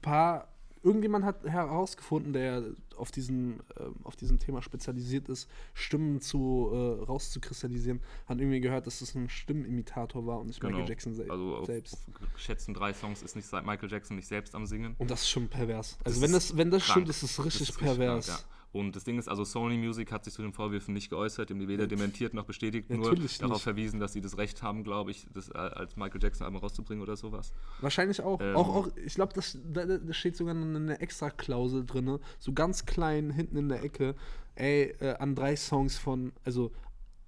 paar, 0.00 0.46
irgendjemand 0.84 1.24
hat 1.24 1.44
herausgefunden, 1.44 2.32
der 2.32 2.62
auf 2.96 3.10
diesem, 3.10 3.60
ähm, 3.78 3.96
auf 4.04 4.14
diesem 4.14 4.38
Thema 4.38 4.62
spezialisiert 4.62 5.28
ist, 5.28 5.50
Stimmen 5.74 6.20
zu 6.20 6.70
äh, 6.72 7.04
rauszukristallisieren, 7.04 8.00
hat 8.26 8.38
irgendwie 8.38 8.60
gehört, 8.60 8.86
dass 8.86 9.00
das 9.00 9.14
ein 9.16 9.28
Stimmenimitator 9.28 10.24
war 10.24 10.38
und 10.38 10.46
nicht 10.46 10.62
Michael 10.62 10.88
Jackson 10.88 11.12
sel 11.14 11.30
Also 11.30 11.56
auf, 11.56 11.66
selbst. 11.66 11.94
auf 11.94 12.32
geschätzten 12.34 12.74
drei 12.74 12.92
Songs 12.94 13.22
ist 13.22 13.34
nicht 13.34 13.46
seit 13.48 13.66
Michael 13.66 13.90
Jackson 13.90 14.16
nicht 14.16 14.28
selbst 14.28 14.54
am 14.54 14.66
Singen. 14.66 14.94
Und 14.98 15.10
das 15.10 15.22
ist 15.22 15.30
schon 15.30 15.48
pervers. 15.48 15.98
Also 16.04 16.20
Das 16.20 16.28
wenn 16.28 16.32
das, 16.32 16.56
wenn 16.56 16.70
das 16.70 16.84
stimmt, 16.84 17.08
ist 17.08 17.22
es 17.24 17.44
richtig 17.44 17.70
ist 17.70 17.78
pervers. 17.78 18.26
krank, 18.26 18.38
ja. 18.40 18.55
Und 18.72 18.94
das 18.94 19.04
Ding 19.04 19.18
ist, 19.18 19.26
also 19.28 19.42
Sony 19.44 19.78
Music 19.78 20.12
hat 20.12 20.24
sich 20.24 20.34
zu 20.34 20.42
den 20.42 20.52
Vorwürfen 20.52 20.92
nicht 20.92 21.08
geäußert, 21.08 21.48
die 21.48 21.68
weder 21.68 21.86
dementiert 21.86 22.34
noch 22.34 22.44
bestätigt, 22.44 22.90
nur 22.90 23.08
Natürlich 23.08 23.38
darauf 23.38 23.54
nicht. 23.56 23.62
verwiesen, 23.62 24.00
dass 24.00 24.12
sie 24.12 24.20
das 24.20 24.36
Recht 24.36 24.62
haben, 24.62 24.84
glaube 24.84 25.12
ich, 25.12 25.26
das 25.32 25.48
äh, 25.48 25.56
als 25.56 25.96
Michael 25.96 26.22
Jackson 26.22 26.44
Album 26.44 26.60
rauszubringen 26.60 27.02
oder 27.02 27.16
sowas. 27.16 27.54
Wahrscheinlich 27.80 28.20
auch. 28.20 28.38
Ähm. 28.40 28.54
auch, 28.54 28.68
auch 28.68 28.88
ich 29.02 29.14
glaube, 29.14 29.32
das, 29.32 29.58
da, 29.64 29.86
da 29.86 30.12
steht 30.12 30.36
sogar 30.36 30.54
eine 30.54 31.00
extra 31.00 31.30
Klausel 31.30 31.86
drin, 31.86 32.18
so 32.38 32.52
ganz 32.52 32.84
klein 32.84 33.30
hinten 33.30 33.56
in 33.56 33.68
der 33.70 33.82
Ecke. 33.82 34.14
Ey, 34.56 34.94
äh, 35.00 35.14
an 35.18 35.34
drei 35.34 35.56
Songs 35.56 35.96
von, 35.96 36.32
also 36.44 36.70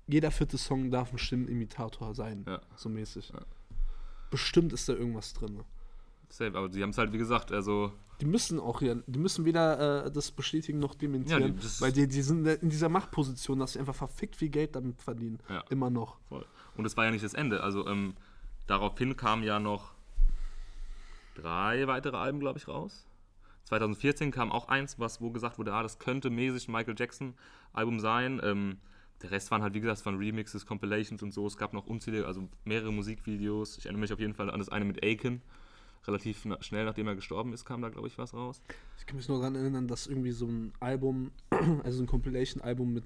jeder 0.06 0.30
vierte 0.30 0.58
Song 0.58 0.90
darf 0.90 1.12
ein 1.12 1.18
Stimmenimitator 1.18 2.14
sein, 2.14 2.44
Ja. 2.46 2.60
so 2.76 2.88
mäßig. 2.90 3.30
Ja. 3.30 3.40
Bestimmt 4.30 4.72
ist 4.74 4.88
da 4.88 4.92
irgendwas 4.92 5.32
drin. 5.32 5.60
Safe, 6.28 6.56
aber 6.58 6.70
sie 6.70 6.82
haben 6.82 6.90
es 6.90 6.98
halt, 6.98 7.12
wie 7.12 7.18
gesagt, 7.18 7.52
also 7.52 7.92
Die 8.20 8.26
müssen 8.26 8.58
auch, 8.58 8.82
ja, 8.82 8.96
die 9.06 9.18
müssen 9.18 9.44
weder 9.44 10.06
äh, 10.06 10.10
das 10.10 10.32
bestätigen 10.32 10.78
noch 10.80 10.94
dementieren, 10.94 11.42
Ja, 11.42 11.48
die- 11.50 11.80
weil 11.80 11.92
die, 11.92 12.08
die 12.08 12.22
sind 12.22 12.46
in 12.46 12.68
dieser 12.70 12.88
Machtposition, 12.88 13.60
dass 13.60 13.74
sie 13.74 13.78
einfach 13.78 13.94
verfickt 13.94 14.34
viel 14.36 14.48
Geld 14.48 14.74
damit 14.74 15.00
verdienen. 15.02 15.38
Ja. 15.48 15.62
Immer 15.70 15.88
noch. 15.90 16.18
Voll. 16.28 16.44
Und 16.76 16.84
es 16.84 16.96
war 16.96 17.04
ja 17.04 17.10
nicht 17.12 17.24
das 17.24 17.34
Ende. 17.34 17.62
Also 17.62 17.86
ähm, 17.86 18.14
daraufhin 18.66 19.16
kamen 19.16 19.42
ja 19.44 19.60
noch 19.60 19.92
drei 21.34 21.86
weitere 21.86 22.16
Alben, 22.16 22.40
glaube 22.40 22.58
ich, 22.58 22.68
raus. 22.68 23.06
2014 23.64 24.30
kam 24.30 24.50
auch 24.50 24.68
eins, 24.68 24.98
was 24.98 25.20
wo 25.20 25.30
gesagt 25.30 25.58
wurde, 25.58 25.72
ah, 25.74 25.82
das 25.82 25.98
könnte 25.98 26.30
mäßig 26.30 26.68
ein 26.68 26.72
Michael 26.72 26.94
Jackson 26.98 27.34
Album 27.72 28.00
sein. 28.00 28.40
Ähm, 28.42 28.78
der 29.22 29.30
Rest 29.30 29.50
waren 29.50 29.62
halt, 29.62 29.74
wie 29.74 29.80
gesagt, 29.80 29.98
es 30.00 30.06
waren 30.06 30.16
Remixes, 30.16 30.64
Compilations 30.64 31.22
und 31.22 31.32
so. 31.32 31.46
Es 31.46 31.56
gab 31.56 31.72
noch 31.72 31.86
unzählige, 31.86 32.26
also 32.26 32.48
mehrere 32.64 32.92
Musikvideos. 32.92 33.76
Ich 33.78 33.84
erinnere 33.84 34.00
mich 34.00 34.12
auf 34.12 34.20
jeden 34.20 34.34
Fall 34.34 34.50
an 34.50 34.58
das 34.58 34.68
eine 34.70 34.84
mit 34.84 35.02
Aiken. 35.04 35.42
Relativ 36.06 36.46
schnell, 36.60 36.84
nachdem 36.84 37.06
er 37.06 37.14
gestorben 37.16 37.52
ist, 37.52 37.64
kam 37.64 37.82
da, 37.82 37.88
glaube 37.90 38.08
ich, 38.08 38.16
was 38.18 38.32
raus. 38.34 38.60
Ich 38.98 39.06
kann 39.06 39.16
mich 39.16 39.28
nur 39.28 39.38
daran 39.38 39.54
erinnern, 39.54 39.88
dass 39.88 40.06
irgendwie 40.06 40.32
so 40.32 40.46
ein 40.46 40.72
Album, 40.80 41.32
also 41.84 42.02
ein 42.02 42.06
Compilation-Album 42.06 42.92
mit 42.94 43.04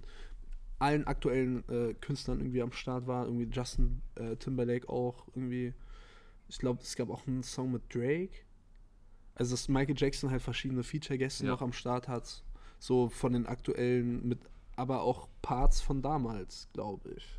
allen 0.78 1.06
aktuellen 1.06 1.68
äh, 1.68 1.94
Künstlern 1.94 2.40
irgendwie 2.40 2.62
am 2.62 2.72
Start 2.72 3.06
war. 3.06 3.26
Irgendwie 3.26 3.48
Justin 3.52 4.02
äh, 4.16 4.36
Timberlake 4.36 4.88
auch 4.88 5.26
irgendwie. 5.34 5.74
Ich 6.48 6.58
glaube, 6.58 6.80
es 6.82 6.96
gab 6.96 7.08
auch 7.10 7.26
einen 7.26 7.42
Song 7.42 7.72
mit 7.72 7.82
Drake. 7.94 8.32
Also, 9.34 9.52
dass 9.52 9.68
Michael 9.68 9.94
Jackson 9.96 10.30
halt 10.30 10.42
verschiedene 10.42 10.82
Feature-Gäste 10.82 11.44
Ja. 11.46 11.52
noch 11.52 11.62
am 11.62 11.72
Start 11.72 12.08
hat. 12.08 12.42
So 12.78 13.08
von 13.08 13.32
den 13.32 13.46
aktuellen, 13.46 14.26
mit 14.26 14.40
aber 14.76 15.02
auch 15.02 15.28
Parts 15.42 15.80
von 15.80 16.02
damals, 16.02 16.68
glaube 16.72 17.10
ich. 17.16 17.38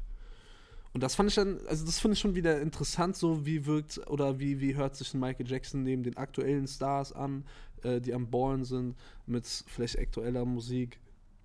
Und 0.94 1.02
das 1.02 1.16
fand 1.16 1.30
ich 1.30 1.36
dann, 1.36 1.60
also 1.68 1.86
das 1.86 2.00
finde 2.00 2.14
ich 2.14 2.20
schon 2.20 2.36
wieder 2.36 2.62
interessant, 2.62 3.16
so 3.16 3.46
wie 3.46 3.66
wirkt 3.66 3.98
oder 4.10 4.40
wie, 4.40 4.62
wie 4.62 4.76
hört 4.76 4.96
sich 4.96 5.14
ein 5.14 5.20
Michael 5.20 5.48
Jackson 5.48 5.84
neben 5.84 6.04
den 6.04 6.18
aktuellen 6.18 6.68
Stars 6.68 7.12
an, 7.12 7.46
äh, 7.82 8.00
die 8.00 8.14
am 8.14 8.30
Ballen 8.30 8.64
sind, 8.64 8.96
mit 9.26 9.48
vielleicht 9.48 9.98
aktueller 9.98 10.46
Musik 10.46 11.00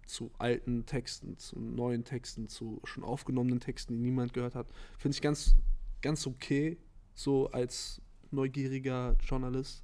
zu 0.04 0.30
alten 0.38 0.84
Texten, 0.84 1.38
zu 1.38 1.58
neuen 1.58 2.04
Texten, 2.04 2.48
zu 2.48 2.80
schon 2.84 3.04
aufgenommenen 3.04 3.60
Texten, 3.60 3.94
die 3.94 4.00
niemand 4.00 4.34
gehört 4.34 4.54
hat. 4.54 4.68
Finde 4.98 5.14
ich 5.14 5.22
ganz, 5.22 5.54
ganz 6.02 6.26
okay, 6.26 6.78
so 7.14 7.50
als 7.50 8.02
neugieriger 8.30 9.16
Journalist. 9.26 9.82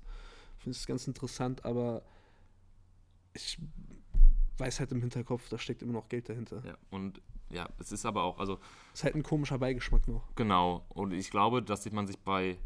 Finde 0.58 0.72
ich 0.72 0.80
es 0.80 0.86
ganz 0.86 1.06
interessant, 1.06 1.64
aber 1.64 2.02
ich 3.32 3.58
weiß 4.58 4.80
halt 4.80 4.92
im 4.92 5.00
Hinterkopf, 5.00 5.48
da 5.48 5.58
steckt 5.58 5.82
immer 5.82 5.92
noch 5.92 6.08
Geld 6.08 6.28
dahinter. 6.28 6.62
Ja, 6.64 6.76
und 6.90 7.20
ja, 7.54 7.68
es 7.78 7.92
ist 7.92 8.04
aber 8.04 8.22
auch, 8.24 8.38
also 8.38 8.58
Ist 8.92 9.04
halt 9.04 9.14
ein 9.14 9.22
komischer 9.22 9.58
Beigeschmack 9.58 10.06
noch. 10.08 10.22
Genau, 10.34 10.84
und 10.88 11.12
ich 11.12 11.30
glaube, 11.30 11.62
dass 11.62 11.90
man 11.92 12.06
sich 12.06 12.18
bei 12.18 12.58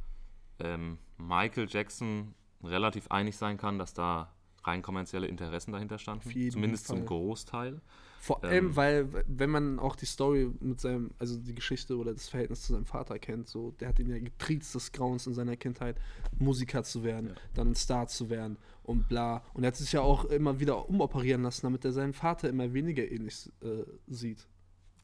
ähm, 0.59 0.99
Michael 1.19 1.67
Jackson 1.69 2.35
relativ 2.65 3.09
einig 3.11 3.37
sein 3.37 3.57
kann, 3.59 3.79
dass 3.79 3.95
da 3.95 4.35
rein 4.65 4.83
kommerzielle 4.83 5.29
Interessen 5.29 5.73
dahinter 5.73 5.99
standen. 5.99 6.29
Zumindest 6.51 6.89
zum 6.89 6.99
Fall. 6.99 7.07
Großteil. 7.07 7.81
Vor 8.21 8.43
Ähm, 8.43 8.51
allem, 8.51 8.77
weil, 8.77 9.13
w- 9.13 9.23
wenn 9.29 9.51
man 9.51 9.79
auch 9.79 9.95
die 9.95 10.05
Story 10.05 10.51
mit 10.61 10.81
seinem, 10.81 11.13
also 11.21 11.39
die 11.39 11.55
Geschichte 11.55 11.97
oder 11.97 12.13
das 12.13 12.29
Verhältnis 12.29 12.63
zu 12.63 12.73
seinem 12.73 12.85
Vater 12.85 13.19
kennt, 13.21 13.47
so, 13.49 13.71
der 13.79 13.89
hat 13.89 14.01
ihn 14.01 14.11
ja 14.11 14.19
getriezt 14.19 14.75
des 14.75 14.91
Grauens 14.91 15.27
in 15.29 15.35
seiner 15.35 15.57
Kindheit, 15.57 15.97
Musiker 16.39 16.83
zu 16.83 17.05
werden, 17.05 17.29
Ja. 17.29 17.35
dann 17.55 17.69
ein 17.71 17.75
Star 17.77 18.09
zu 18.09 18.29
werden 18.29 18.59
und 18.83 19.09
bla. 19.09 19.45
Und 19.55 19.63
er 19.63 19.69
hat 19.69 19.77
sich 19.77 19.93
ja 19.93 20.01
auch 20.01 20.25
immer 20.25 20.59
wieder 20.59 20.89
umoperieren 20.89 21.43
lassen, 21.45 21.63
damit 21.65 21.85
er 21.85 21.93
seinen 21.93 22.13
Vater 22.13 22.49
immer 22.49 22.73
weniger 22.75 23.09
ähnlich 23.09 23.49
äh, 23.63 23.85
sieht. 24.09 24.49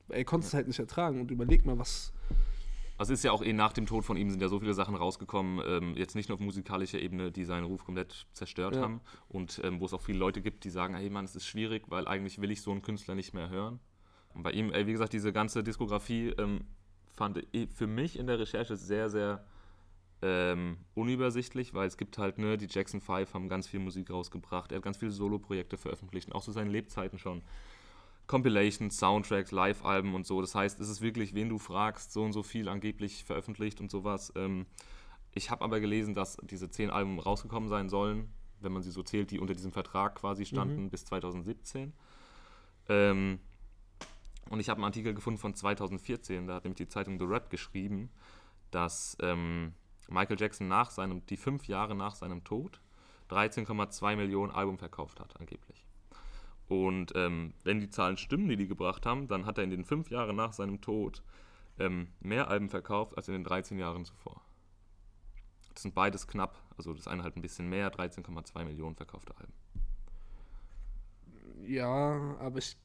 Er 0.09 0.25
konnte 0.25 0.47
es 0.47 0.55
halt 0.55 0.67
nicht 0.67 0.79
ertragen 0.79 1.21
und 1.21 1.31
überleg 1.31 1.65
mal, 1.65 1.79
was. 1.79 2.13
Also 2.97 3.13
es 3.13 3.21
ist 3.21 3.25
ja 3.25 3.33
auch 3.33 3.43
eh 3.43 3.53
nach 3.53 3.73
dem 3.73 3.87
Tod 3.87 4.05
von 4.05 4.17
ihm 4.17 4.31
sind 4.31 4.41
ja 4.41 4.49
so 4.49 4.61
viele 4.61 4.75
Sachen 4.75 4.95
rausgekommen, 4.95 5.61
ähm, 5.67 5.97
jetzt 5.97 6.15
nicht 6.15 6.29
nur 6.29 6.37
auf 6.37 6.41
musikalischer 6.41 7.01
Ebene, 7.01 7.33
die 7.33 7.45
seinen 7.45 7.65
Ruf 7.65 7.85
komplett 7.85 8.27
zerstört 8.33 8.77
Ja. 8.77 8.83
haben 8.83 9.01
und 9.29 9.61
ähm, 9.65 9.81
wo 9.81 9.87
es 9.87 9.93
auch 9.93 10.01
viele 10.01 10.19
Leute 10.19 10.41
gibt, 10.41 10.63
die 10.65 10.71
sagen, 10.71 10.95
hey 10.95 11.11
Mann, 11.11 11.25
es 11.25 11.35
ist 11.35 11.47
schwierig, 11.47 11.85
weil 11.89 12.07
eigentlich 12.07 12.41
will 12.41 12.53
ich 12.53 12.63
so 12.63 12.71
einen 12.71 12.83
Künstler 12.83 13.17
nicht 13.17 13.35
mehr 13.35 13.49
hören. 13.49 13.81
Und 14.33 14.45
bei 14.45 14.53
ihm, 14.53 14.71
ey, 14.73 14.87
wie 14.87 14.93
gesagt, 14.93 15.13
diese 15.13 15.33
ganze 15.33 15.65
Diskografie 15.65 16.29
ähm, 16.39 16.61
fand 17.13 17.43
ich 17.53 17.69
für 17.71 17.87
mich 17.89 18.17
in 18.19 18.27
der 18.29 18.39
Recherche 18.39 18.77
sehr, 18.77 19.11
sehr 19.11 19.45
ähm, 20.23 20.79
unübersichtlich, 20.95 21.75
weil 21.75 21.87
es 21.89 21.97
gibt 21.97 22.17
halt, 22.19 22.39
ne, 22.39 22.57
die 22.57 22.67
Jackson 22.71 23.01
5 23.01 23.35
haben 23.35 23.49
ganz 23.49 23.67
viel 23.67 23.81
Musik 23.81 24.11
rausgebracht, 24.11 24.73
er 24.73 24.77
hat 24.77 24.85
ganz 24.85 24.97
viele 24.97 25.11
Solo-Projekte 25.11 25.77
veröffentlicht, 25.77 26.33
auch 26.33 26.43
zu 26.43 26.53
seinen 26.53 26.71
Lebzeiten 26.71 27.19
schon. 27.19 27.43
Compilations, 28.27 28.99
Soundtracks, 28.99 29.51
Live-Alben 29.51 30.15
und 30.15 30.27
so. 30.27 30.41
Das 30.41 30.55
heißt, 30.55 30.81
es 30.81 30.89
ist 30.89 31.01
wirklich, 31.03 31.35
wen 31.35 31.49
du 31.49 31.59
fragst, 31.59 32.13
so 32.13 32.23
und 32.23 32.33
so 32.33 32.43
viel 32.43 32.69
angeblich 32.69 33.25
veröffentlicht 33.25 33.81
und 33.81 33.91
sowas. 33.91 34.33
Ähm, 34.37 34.67
ich 35.33 35.51
habe 35.51 35.65
aber 35.65 35.81
gelesen, 35.81 36.15
dass 36.15 36.37
diese 36.43 36.71
zehn 36.71 36.91
Alben 36.91 37.19
rausgekommen 37.19 37.69
sein 37.69 37.89
sollen, 37.89 38.33
wenn 38.61 38.73
man 38.73 38.83
sie 38.83 38.91
so 38.91 39.03
zählt, 39.03 39.31
die 39.31 39.41
unter 39.41 39.55
diesem 39.55 39.73
Vertrag 39.73 40.15
quasi 40.15 40.47
standen 40.47 40.91
bis 40.91 41.05
2017. 41.05 41.93
Ähm, 42.89 43.41
und 44.51 44.61
ich 44.61 44.69
habe 44.69 44.79
einen 44.79 44.85
Artikel 44.85 45.15
gefunden 45.15 45.39
von 45.39 45.55
2014, 45.55 46.47
da 46.47 46.55
hat 46.55 46.65
nämlich 46.65 46.77
die 46.77 46.89
Zeitung 46.89 47.19
The 47.19 47.25
Rap 47.25 47.51
geschrieben, 47.51 48.11
dass 48.71 49.17
ähm, 49.21 49.75
Michael 50.09 50.39
Jackson 50.39 50.69
nach 50.69 50.91
seinem, 50.91 51.25
die 51.27 51.37
fünf 51.37 51.67
Jahre 51.67 51.95
nach 51.95 52.15
seinem 52.15 52.45
Tod 52.45 52.81
13,2 53.31 54.17
Millionen 54.17 54.53
Album 54.53 54.79
verkauft 54.79 55.21
hat, 55.21 55.39
angeblich. 55.41 55.84
Und 56.69 57.13
ähm, 57.15 57.53
wenn 57.63 57.81
die 57.81 57.91
Zahlen 57.91 58.17
stimmen, 58.17 58.49
die 58.49 58.57
die 58.57 58.69
gebracht 58.69 59.05
haben, 59.07 59.29
dann 59.29 59.47
hat 59.47 59.59
er 59.59 59.65
in 59.65 59.71
den 59.71 59.85
fünf 59.85 60.11
Jahren 60.11 60.37
nach 60.37 60.53
seinem 60.53 60.81
Tod 60.81 61.23
ähm, 61.79 62.09
mehr 62.21 62.49
Alben 62.49 62.69
verkauft 62.69 63.17
als 63.17 63.29
in 63.29 63.35
den 63.35 63.45
13 63.45 63.79
Jahren 63.79 64.05
zuvor. 64.05 64.41
Das 65.73 65.83
sind 65.83 65.95
beides 65.95 66.27
knapp, 66.27 66.57
also 66.77 66.95
das 66.95 67.09
eine 67.09 67.23
halt 67.23 67.37
ein 67.37 67.43
bisschen 67.43 67.69
mehr, 67.69 67.93
13,2 67.93 68.65
Millionen 68.65 68.95
verkaufte 68.95 69.37
Alben. 69.37 69.53
Ja, 71.67 72.37
aber 72.39 72.59
ich 72.59 72.77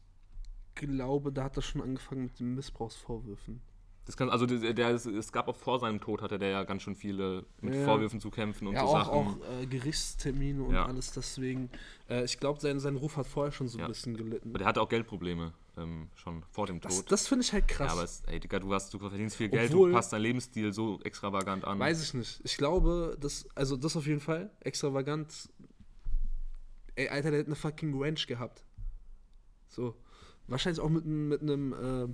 glaube, 0.76 1.32
da 1.32 1.44
hat 1.44 1.58
er 1.58 1.62
schon 1.62 1.82
angefangen 1.82 2.24
mit 2.24 2.40
den 2.40 2.56
Missbrauchsvorwürfen. 2.56 3.62
Das 4.10 4.18
kann, 4.18 4.32
also 4.32 4.48
der, 4.48 4.74
der, 4.74 4.90
es 4.90 5.32
gab 5.32 5.48
auch 5.50 5.56
vor 5.56 5.78
seinem 5.78 6.02
Tod, 6.02 6.24
hatte 6.24 6.40
der 6.40 6.50
ja 6.50 6.64
ganz 6.64 6.82
schön 6.82 6.96
viele 6.96 7.46
mit 7.62 7.76
Ja. 7.76 7.86
Vorwürfen 7.86 8.20
zu 8.20 8.32
kämpfen 8.32 8.66
und 8.66 8.74
ja, 8.74 8.82
so 8.82 8.88
auch, 8.88 9.06
Sachen. 9.06 9.14
auch 9.14 9.62
äh, 9.62 9.68
Gerichtstermine 9.68 10.64
und 10.64 10.74
Ja. 10.74 10.88
alles 10.88 11.12
deswegen. 11.12 11.70
Äh, 12.10 12.24
ich 12.24 12.40
glaube, 12.40 12.60
sein, 12.60 12.80
sein 12.80 12.96
Ruf 12.96 13.18
hat 13.18 13.28
vorher 13.28 13.52
schon 13.52 13.68
so 13.68 13.78
ein 13.78 13.86
bisschen 13.88 14.18
gelitten. 14.18 14.50
Aber 14.50 14.58
der 14.58 14.66
hatte 14.68 14.82
auch 14.82 14.90
Geldprobleme 14.90 15.54
ähm, 15.78 16.08
schon 16.16 16.42
vor 16.50 16.66
dem 16.66 16.82
Das, 16.82 16.98
Tod. 16.98 17.12
das 17.12 17.28
finde 17.28 17.46
ich 17.46 17.54
halt 17.54 17.68
krass. 17.68 17.86
ja, 17.86 17.94
aber 17.94 18.04
es, 18.04 18.24
ey, 18.26 18.40
Digga, 18.40 18.58
du, 18.58 18.74
hast, 18.74 18.92
du 18.92 18.98
verdienst 18.98 19.36
viel 19.36 19.50
Geld, 19.50 19.70
Obwohl- 19.72 19.90
du 19.90 19.96
passt 19.96 20.12
deinen 20.12 20.24
Lebensstil 20.24 20.74
so 20.74 21.00
extravagant 21.04 21.64
an. 21.66 21.78
Weiß 21.78 22.02
ich 22.02 22.16
nicht. 22.16 22.42
Ich 22.44 22.58
glaube, 22.58 23.16
das, 23.20 23.48
also 23.54 23.78
das 23.78 23.96
auf 23.96 24.08
jeden 24.08 24.22
Fall, 24.22 24.50
extravagant. 24.62 25.50
Ey, 26.96 27.10
Alter, 27.10 27.30
der 27.30 27.42
hat 27.42 27.46
eine 27.46 27.56
fucking 27.56 27.94
Ranch 28.02 28.26
gehabt. 28.26 28.64
So. 29.68 29.94
Wahrscheinlich 30.48 30.80
auch 30.82 30.90
mit, 30.90 31.06
einem- 31.06 31.28
mit 31.30 31.42
einem, 31.44 31.74
äh, 31.74 32.08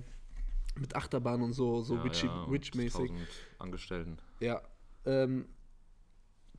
Mit 0.78 0.94
Achterbahn 0.94 1.42
und 1.42 1.52
so, 1.52 1.82
so 1.82 1.96
Ja, 1.96 2.04
witchy, 2.04 2.26
ja, 2.26 2.50
witch-mäßig. 2.50 3.10
1000 3.10 3.28
Angestellten. 3.58 4.18
Ja. 4.40 4.60
Ähm, 5.04 5.46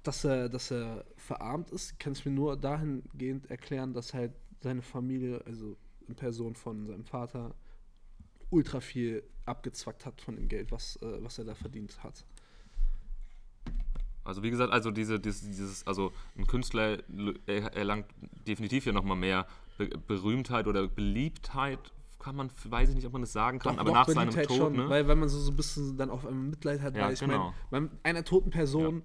dass 0.03 0.23
er, 0.23 0.47
dass 0.49 0.71
er 0.71 1.05
verarmt 1.17 1.69
ist, 1.71 1.99
kann 1.99 2.13
ich 2.13 2.25
mir 2.25 2.31
nur 2.31 2.55
dahingehend 2.57 3.49
erklären, 3.51 3.93
dass 3.93 4.13
halt 4.13 4.33
seine 4.61 4.81
Familie, 4.81 5.43
also 5.45 5.77
in 6.07 6.15
Person 6.15 6.55
von 6.55 6.85
seinem 6.87 7.03
Vater, 7.03 7.53
ultra 8.49 8.79
viel 8.79 9.23
abgezwackt 9.45 10.05
hat 10.05 10.21
von 10.21 10.35
dem 10.35 10.47
Geld, 10.47 10.71
was, 10.71 10.95
äh, 11.01 11.21
was 11.23 11.37
er 11.37 11.45
da 11.45 11.55
verdient 11.55 12.01
hat. 12.03 12.25
Also 14.23 14.43
wie 14.43 14.49
gesagt, 14.49 14.73
also 14.73 14.91
diese, 14.91 15.19
dieses, 15.19 15.41
dieses 15.41 15.87
also 15.87 16.11
ein 16.37 16.45
Künstler 16.47 16.97
er- 17.45 17.73
erlangt 17.73 18.07
definitiv 18.45 18.85
ja 18.85 18.91
nochmal 18.91 19.15
mehr 19.17 19.47
Be 19.77 19.87
Berühmtheit 19.89 20.67
oder 20.67 20.87
Beliebtheit, 20.87 21.93
kann 22.27 22.35
man, 22.35 22.51
weiß 22.65 22.89
ich 22.89 22.95
nicht, 22.95 23.05
ob 23.07 23.13
man 23.13 23.21
das 23.21 23.31
sagen 23.31 23.57
kann, 23.59 23.79
aber 23.79 23.93
nach 23.93 24.05
seinem 24.05 24.33
Beliebtheit 24.33 24.47
Tod, 24.47 24.73
ne? 24.73 24.89
weil, 24.89 25.07
weil 25.07 25.15
man 25.15 25.29
so, 25.29 25.39
so 25.39 25.49
ein 25.49 25.55
bisschen 25.55 25.95
dann 25.95 26.09
auf 26.09 26.25
einmal 26.25 26.49
Mitleid 26.49 26.81
hat, 26.81 26.93
Ja, 26.93 27.05
weil 27.05 27.13
ich 27.13 27.21
genau. 27.21 27.53
meine, 27.71 27.87
bei 27.87 28.09
einer 28.09 28.25
toten 28.25 28.49
Person, 28.49 29.01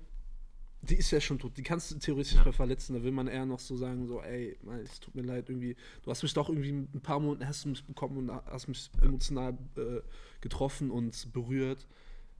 die 0.80 0.96
ist 0.96 1.12
ja 1.12 1.20
schon 1.20 1.38
tot, 1.38 1.56
die 1.56 1.62
kannst 1.62 1.92
du 1.92 1.98
theoretisch 2.00 2.34
Ja. 2.34 2.50
verletzen, 2.50 2.94
da 2.94 3.02
will 3.04 3.12
man 3.12 3.28
eher 3.28 3.46
noch 3.46 3.60
so 3.60 3.76
sagen, 3.76 4.08
so, 4.08 4.20
ey, 4.20 4.58
es 4.82 4.98
tut 4.98 5.14
mir 5.14 5.22
leid, 5.22 5.48
irgendwie, 5.48 5.76
du 6.02 6.10
hast 6.10 6.24
mich 6.24 6.34
doch 6.34 6.48
irgendwie 6.48 6.72
ein 6.72 7.00
paar 7.00 7.20
Monate, 7.20 7.46
hast 7.46 7.64
du 7.64 7.68
mich 7.68 7.84
bekommen 7.84 8.16
und 8.28 8.32
hast 8.46 8.66
mich 8.66 8.90
emotional 9.00 9.56
äh, 9.76 10.00
getroffen 10.40 10.90
und 10.90 11.32
berührt. 11.32 11.86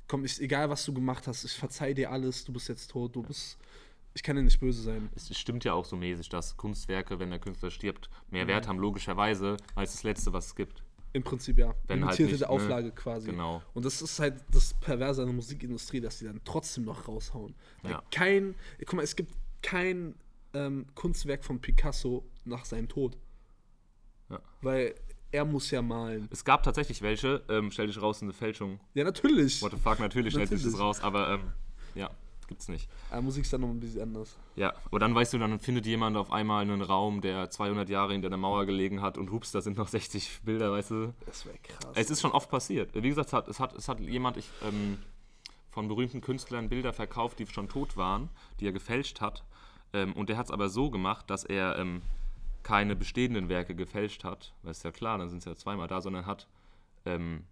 Komm, 0.09 0.25
ist 0.25 0.41
egal, 0.41 0.69
was 0.69 0.85
du 0.85 0.93
gemacht 0.93 1.29
hast, 1.29 1.45
ich 1.45 1.53
verzeih 1.53 1.95
dir 1.95 2.11
alles, 2.11 2.45
du 2.45 2.53
bist 2.53 2.69
jetzt 2.69 2.91
tot, 2.91 3.15
du 3.15 3.23
bist, 3.23 3.57
ich 4.15 4.23
kann 4.23 4.37
dir 4.37 4.43
nicht 4.43 4.61
böse 4.61 4.83
sein. 4.83 5.09
Es 5.15 5.37
stimmt 5.39 5.65
ja 5.65 5.73
auch 5.73 5.85
so 5.85 5.97
mäßig, 5.97 6.29
dass 6.29 6.57
Kunstwerke, 6.57 7.19
wenn 7.19 7.31
der 7.31 7.39
Künstler 7.39 7.71
stirbt, 7.71 8.11
mehr 8.31 8.45
Mhm. 8.45 8.49
Wert 8.49 8.69
haben, 8.69 8.79
logischerweise, 8.79 9.57
als 9.75 9.93
das 9.93 10.03
Letzte, 10.03 10.33
was 10.33 10.47
es 10.47 10.55
gibt. 10.55 10.83
Im 11.15 11.23
Prinzip 11.23 11.59
ja. 11.59 11.75
Wenn 11.87 12.05
halt 12.07 12.19
Limitierte 12.19 12.33
nicht, 12.33 12.41
ne? 12.41 12.49
Auflage 12.49 12.91
quasi. 12.93 13.31
Genau. 13.31 13.63
Und 13.75 13.85
das 13.85 14.01
ist 14.01 14.19
halt 14.19 14.43
das 14.51 14.73
Perverse 14.81 15.21
an 15.21 15.29
der 15.29 15.35
Musikindustrie, 15.35 16.01
dass 16.01 16.19
die 16.19 16.25
dann 16.25 16.41
trotzdem 16.45 16.85
noch 16.85 17.07
raushauen. 17.07 17.55
Weil 17.83 17.93
Ja. 17.93 18.03
kein, 18.11 18.55
guck 18.81 18.95
mal, 18.95 19.03
es 19.03 19.15
gibt 19.15 19.33
kein 19.61 20.15
ähm, 20.55 20.87
Kunstwerk 20.95 21.45
von 21.45 21.61
Picasso 21.61 22.25
nach 22.45 22.65
seinem 22.65 22.89
Tod. 22.89 23.17
Ja. 24.31 24.41
Weil 24.63 24.95
er 25.31 25.45
muss 25.47 25.71
ja 25.71 25.81
malen. 25.83 26.29
Es 26.31 26.45
gab 26.45 26.63
tatsächlich 26.63 27.01
welche, 27.03 27.43
ähm, 27.49 27.71
stell 27.71 27.87
dich 27.87 28.01
raus, 28.01 28.23
eine 28.23 28.33
Fälschung. 28.35 28.79
Ja, 28.95 29.05
natürlich. 29.05 29.63
What 29.63 29.73
the 29.73 29.79
fuck, 29.79 29.99
natürlich 30.01 30.33
stellt 30.35 30.49
sich 30.51 30.63
das 30.63 30.73
Natürlich. 30.73 30.83
raus, 30.83 31.01
aber 31.03 31.31
ähm, 31.35 31.53
ja, 31.95 32.11
gibt's 32.53 32.69
nicht. 32.69 32.89
Aber 33.11 33.23
Musik 33.23 33.45
ist 33.45 33.53
dann 33.53 33.63
noch 33.63 33.71
ein 33.71 33.81
bisschen 33.81 34.03
anders. 34.03 34.37
Ja, 34.57 34.75
aber 34.85 34.99
dann 34.99 35.15
weißt 35.15 35.33
du, 35.33 35.39
dann 35.39 35.59
findet 35.59 35.87
jemand 35.87 36.17
auf 36.17 36.31
einmal 36.31 36.63
einen 36.63 36.83
Raum, 36.83 37.23
der 37.23 37.51
200 37.51 37.89
Jahre 37.89 38.13
hinter 38.13 38.29
der 38.29 38.39
Mauer 38.39 38.67
gelegen 38.67 39.01
hat 39.01 39.17
und 39.17 39.33
hups, 39.33 39.53
da 39.53 39.63
sind 39.63 39.79
noch 39.79 39.89
60 39.89 40.43
Bilder, 40.45 40.71
weißt 40.71 40.91
du. 40.91 41.15
Das 41.27 41.47
wäre 41.47 41.57
krass. 41.63 41.93
Es 41.95 42.11
ist 42.11 42.21
schon 42.21 42.33
oft 42.33 42.51
passiert. 42.51 42.91
Wie 42.95 43.09
gesagt, 43.09 43.29
es 43.29 43.33
hat, 43.33 43.49
es 43.49 43.59
hat, 43.59 43.75
es 43.75 43.89
hat 43.89 44.01
jemand 44.01 44.37
ich, 44.37 44.49
ähm, 44.63 44.99
von 45.71 45.89
berühmten 45.89 46.21
Künstlern 46.21 46.69
Bilder 46.69 46.93
verkauft, 46.93 47.39
die 47.39 47.47
schon 47.47 47.69
tot 47.69 47.97
waren, 47.97 48.29
die 48.61 48.67
er 48.67 48.73
gefälscht 48.73 49.21
hat. 49.21 49.45
Ähm, 49.95 50.13
und 50.13 50.29
der 50.29 50.37
hat 50.37 50.47
es 50.47 50.53
aber 50.53 50.69
so 50.69 50.91
gemacht, 50.91 51.31
dass 51.31 51.45
er 51.45 51.79
ähm, 51.79 52.03
keine 52.63 52.95
bestehenden 52.95 53.49
Werke 53.49 53.75
gefälscht 53.75 54.25
hat, 54.25 54.55
weil 54.63 54.73
ist 54.73 54.85
ja 54.85 54.93
klar, 54.93 55.19
dann 55.19 55.29
sind 55.29 55.39
es 55.39 55.45
ja 55.47 55.57
zweimal 55.57 55.89
da, 55.89 56.01
sondern 56.01 56.27
hat 56.27 56.47
ähm, 57.05 57.45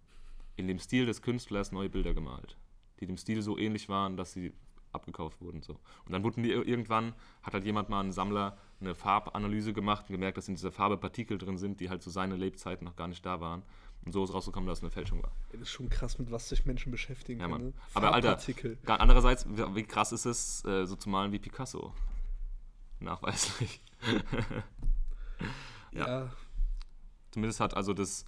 in 0.55 0.67
dem 0.67 0.79
Stil 0.79 1.05
des 1.05 1.21
Künstlers 1.21 1.71
neue 1.71 1.89
Bilder 1.89 2.13
gemalt, 2.13 2.57
die 2.99 3.07
dem 3.07 3.17
Stil 3.17 3.41
so 3.41 3.57
ähnlich 3.57 3.89
waren, 3.89 4.17
dass 4.17 4.33
sie 4.33 4.53
abgekauft 4.93 5.41
wurden. 5.41 5.61
So. 5.61 5.73
Und 6.05 6.11
dann 6.11 6.23
wurden 6.23 6.43
die 6.43 6.51
ir- 6.53 6.65
irgendwann, 6.65 7.13
hat 7.43 7.53
halt 7.53 7.63
jemand 7.63 7.89
mal, 7.89 8.01
ein 8.01 8.11
Sammler, 8.11 8.57
eine 8.79 8.95
Farbanalyse 8.95 9.73
gemacht 9.73 10.05
und 10.09 10.13
gemerkt, 10.13 10.37
dass 10.37 10.47
in 10.47 10.55
dieser 10.55 10.71
Farbe 10.71 10.97
Partikel 10.97 11.37
drin 11.37 11.57
sind, 11.57 11.79
die 11.79 11.89
halt 11.89 12.01
zu 12.01 12.09
seiner 12.09 12.37
Lebzeiten 12.37 12.85
noch 12.85 12.95
gar 12.95 13.07
nicht 13.07 13.25
da 13.25 13.39
waren. 13.41 13.63
Und 14.03 14.13
so 14.13 14.23
ist 14.23 14.33
rausgekommen, 14.33 14.67
dass 14.67 14.79
es 14.79 14.83
eine 14.83 14.89
Fälschung 14.91 15.21
war. 15.21 15.31
Das 15.51 15.61
ist 15.61 15.69
schon 15.69 15.87
krass, 15.89 16.17
mit 16.17 16.31
was 16.31 16.49
sich 16.49 16.65
Menschen 16.65 16.91
beschäftigen 16.91 17.39
Ja, 17.39 17.47
können. 17.47 17.67
Ne? 17.67 17.73
Aber 17.93 18.13
Alter, 18.13 18.39
andererseits, 18.99 19.45
wie 19.47 19.75
wie 19.75 19.83
krass 19.83 20.11
ist 20.11 20.25
es, 20.25 20.65
äh, 20.65 20.85
so 20.87 20.95
zu 20.95 21.07
malen 21.09 21.31
wie 21.31 21.37
Picasso? 21.39 21.93
Nachweislich. 22.99 23.81
ja. 25.91 26.07
ja. 26.07 26.29
Zumindest 27.31 27.59
hat 27.59 27.75
also 27.75 27.93
das, 27.93 28.25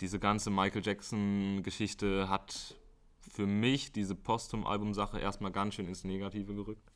diese 0.00 0.18
ganze 0.18 0.50
Michael 0.50 0.82
Jackson-Geschichte 0.84 2.28
hat 2.28 2.76
für 3.34 3.46
mich 3.46 3.90
diese 3.90 4.14
Posthum-Album-Sache 4.14 5.18
erstmal 5.18 5.50
ganz 5.50 5.74
schön 5.74 5.88
ins 5.88 6.04
Negative 6.04 6.54
gerückt. 6.54 6.92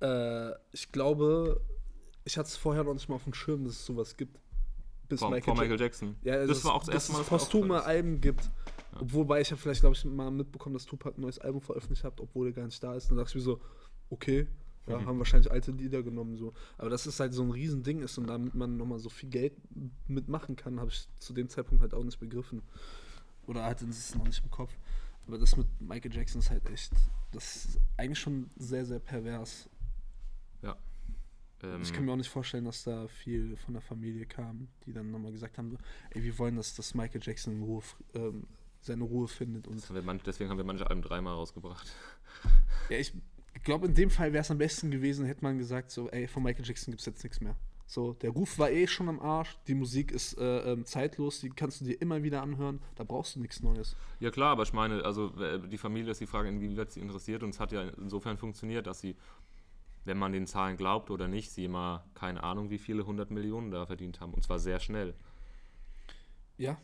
Äh, 0.00 0.52
ich 0.72 0.90
glaube, 0.90 1.60
ich 2.24 2.38
hatte 2.38 2.48
es 2.48 2.56
vorher 2.56 2.82
noch 2.82 2.94
nicht 2.94 3.08
mal 3.08 3.16
auf 3.16 3.24
dem 3.24 3.34
Schirm, 3.34 3.64
dass 3.64 3.74
es 3.74 3.84
sowas 3.86 4.16
gibt. 4.16 4.38
Bis 5.08 5.20
Vor, 5.20 5.30
Michael, 5.30 5.54
vor 5.54 5.64
Jackson. 5.64 5.68
Michael 5.68 5.80
Jackson. 5.80 6.16
Ja, 6.22 6.34
also 6.34 6.52
das 6.52 6.64
war 6.64 6.74
auch 6.74 6.84
das 6.84 6.94
erste 6.94 7.12
Mal. 7.12 7.20
es 7.20 7.28
dass 7.28 7.28
posthume 7.28 7.74
aufgefallen 7.74 7.96
Alben 7.96 8.20
gibt. 8.22 8.50
Obwohl, 8.98 9.38
ich 9.38 9.50
habe 9.50 9.60
vielleicht, 9.60 9.80
glaube 9.80 9.94
ich, 9.94 10.04
mal 10.06 10.30
mitbekommen, 10.30 10.72
dass 10.72 10.86
Tupac 10.86 11.18
ein 11.18 11.20
neues 11.20 11.38
Album 11.38 11.60
veröffentlicht 11.60 12.02
hat, 12.02 12.18
obwohl 12.20 12.46
er 12.46 12.52
gar 12.52 12.64
nicht 12.64 12.82
da 12.82 12.94
ist. 12.94 13.10
Dann 13.10 13.18
dachte 13.18 13.30
ich 13.30 13.34
mir 13.36 13.40
so, 13.42 13.60
okay, 14.08 14.46
ja, 14.88 14.98
Mhm. 14.98 15.06
haben 15.06 15.18
wahrscheinlich 15.18 15.50
alte 15.52 15.72
Lieder 15.72 16.02
genommen. 16.02 16.36
So. 16.36 16.54
Aber 16.78 16.88
dass 16.88 17.04
es 17.04 17.20
halt 17.20 17.34
so 17.34 17.42
ein 17.42 17.50
Riesending 17.50 18.00
ist 18.02 18.16
und 18.18 18.26
damit 18.28 18.54
man 18.54 18.76
nochmal 18.78 18.98
so 18.98 19.10
viel 19.10 19.28
Geld 19.28 19.52
mitmachen 20.06 20.56
kann, 20.56 20.80
habe 20.80 20.90
ich 20.90 21.06
zu 21.18 21.34
dem 21.34 21.48
Zeitpunkt 21.50 21.82
halt 21.82 21.92
auch 21.92 22.02
nicht 22.04 22.18
begriffen. 22.18 22.62
Oder 23.46 23.64
hatte 23.64 23.86
es 23.86 24.14
noch 24.14 24.24
nicht 24.24 24.42
im 24.42 24.50
Kopf. 24.50 24.72
Aber 25.26 25.38
das 25.38 25.56
mit 25.56 25.66
Michael 25.80 26.14
Jackson 26.14 26.40
ist 26.40 26.50
halt 26.50 26.66
echt, 26.70 26.92
das 27.32 27.64
ist 27.66 27.80
eigentlich 27.96 28.18
schon 28.18 28.50
sehr, 28.56 28.84
sehr 28.84 29.00
pervers. 29.00 29.68
Ja. 30.62 30.76
Ähm, 31.62 31.82
Ich 31.82 31.92
kann 31.92 32.04
mir 32.04 32.12
auch 32.12 32.16
nicht 32.16 32.28
vorstellen, 32.30 32.64
dass 32.64 32.84
da 32.84 33.08
viel 33.08 33.56
von 33.56 33.74
der 33.74 33.80
Familie 33.80 34.26
kam, 34.26 34.68
die 34.84 34.92
dann 34.92 35.10
nochmal 35.10 35.32
gesagt 35.32 35.58
haben, 35.58 35.76
ey, 36.10 36.22
wir 36.22 36.38
wollen, 36.38 36.56
dass, 36.56 36.74
dass 36.74 36.94
Michael 36.94 37.20
Jackson 37.22 37.56
in 37.56 37.62
Ruhe, 37.62 37.82
ähm, 38.14 38.46
seine 38.80 39.02
Ruhe 39.04 39.26
findet. 39.26 39.66
Und 39.66 39.82
haben 39.88 39.94
wir 39.96 40.02
manch, 40.02 40.22
deswegen 40.22 40.48
haben 40.48 40.58
wir 40.58 40.64
manche 40.64 40.88
Alben 40.88 41.02
dreimal 41.02 41.34
rausgebracht. 41.34 41.92
ja, 42.88 42.98
ich 42.98 43.12
glaube, 43.64 43.86
in 43.86 43.94
dem 43.94 44.10
Fall 44.10 44.32
wäre 44.32 44.42
es 44.42 44.50
am 44.50 44.58
besten 44.58 44.90
gewesen, 44.92 45.26
hätte 45.26 45.42
man 45.42 45.58
gesagt, 45.58 45.90
so, 45.90 46.08
ey, 46.10 46.28
von 46.28 46.42
Michael 46.42 46.64
Jackson 46.64 46.92
gibt 46.92 47.00
es 47.00 47.06
jetzt 47.06 47.24
nichts 47.24 47.40
mehr. 47.40 47.56
So, 47.88 48.14
der 48.14 48.30
Ruf 48.30 48.58
war 48.58 48.70
eh 48.70 48.86
schon 48.88 49.08
am 49.08 49.20
Arsch, 49.20 49.56
die 49.68 49.74
Musik 49.74 50.10
ist 50.10 50.36
äh, 50.38 50.72
ähm, 50.72 50.84
zeitlos, 50.84 51.40
die 51.40 51.50
kannst 51.50 51.80
du 51.80 51.84
dir 51.84 52.00
immer 52.00 52.22
wieder 52.24 52.42
anhören, 52.42 52.80
da 52.96 53.04
brauchst 53.04 53.36
du 53.36 53.40
nichts 53.40 53.62
Neues. 53.62 53.94
Ja 54.18 54.30
klar, 54.32 54.50
aber 54.52 54.64
ich 54.64 54.72
meine, 54.72 55.04
also 55.04 55.28
die 55.58 55.78
Familie 55.78 56.10
ist 56.10 56.20
die 56.20 56.26
Frage, 56.26 56.48
inwieweit 56.48 56.90
sie 56.90 57.00
interessiert 57.00 57.44
und 57.44 57.50
es 57.50 57.60
hat 57.60 57.70
ja 57.70 57.82
insofern 57.96 58.38
funktioniert, 58.38 58.88
dass 58.88 59.00
sie, 59.00 59.14
wenn 60.04 60.18
man 60.18 60.32
den 60.32 60.46
Zahlen 60.48 60.76
glaubt 60.76 61.10
oder 61.10 61.28
nicht, 61.28 61.52
sie 61.52 61.64
immer 61.64 62.04
keine 62.14 62.42
Ahnung, 62.42 62.70
wie 62.70 62.78
viele 62.78 63.06
hundert 63.06 63.30
Millionen 63.30 63.70
da 63.70 63.86
verdient 63.86 64.20
haben 64.20 64.34
und 64.34 64.42
zwar 64.42 64.58
sehr 64.58 64.80
schnell. 64.80 65.14
Ja, 66.58 66.78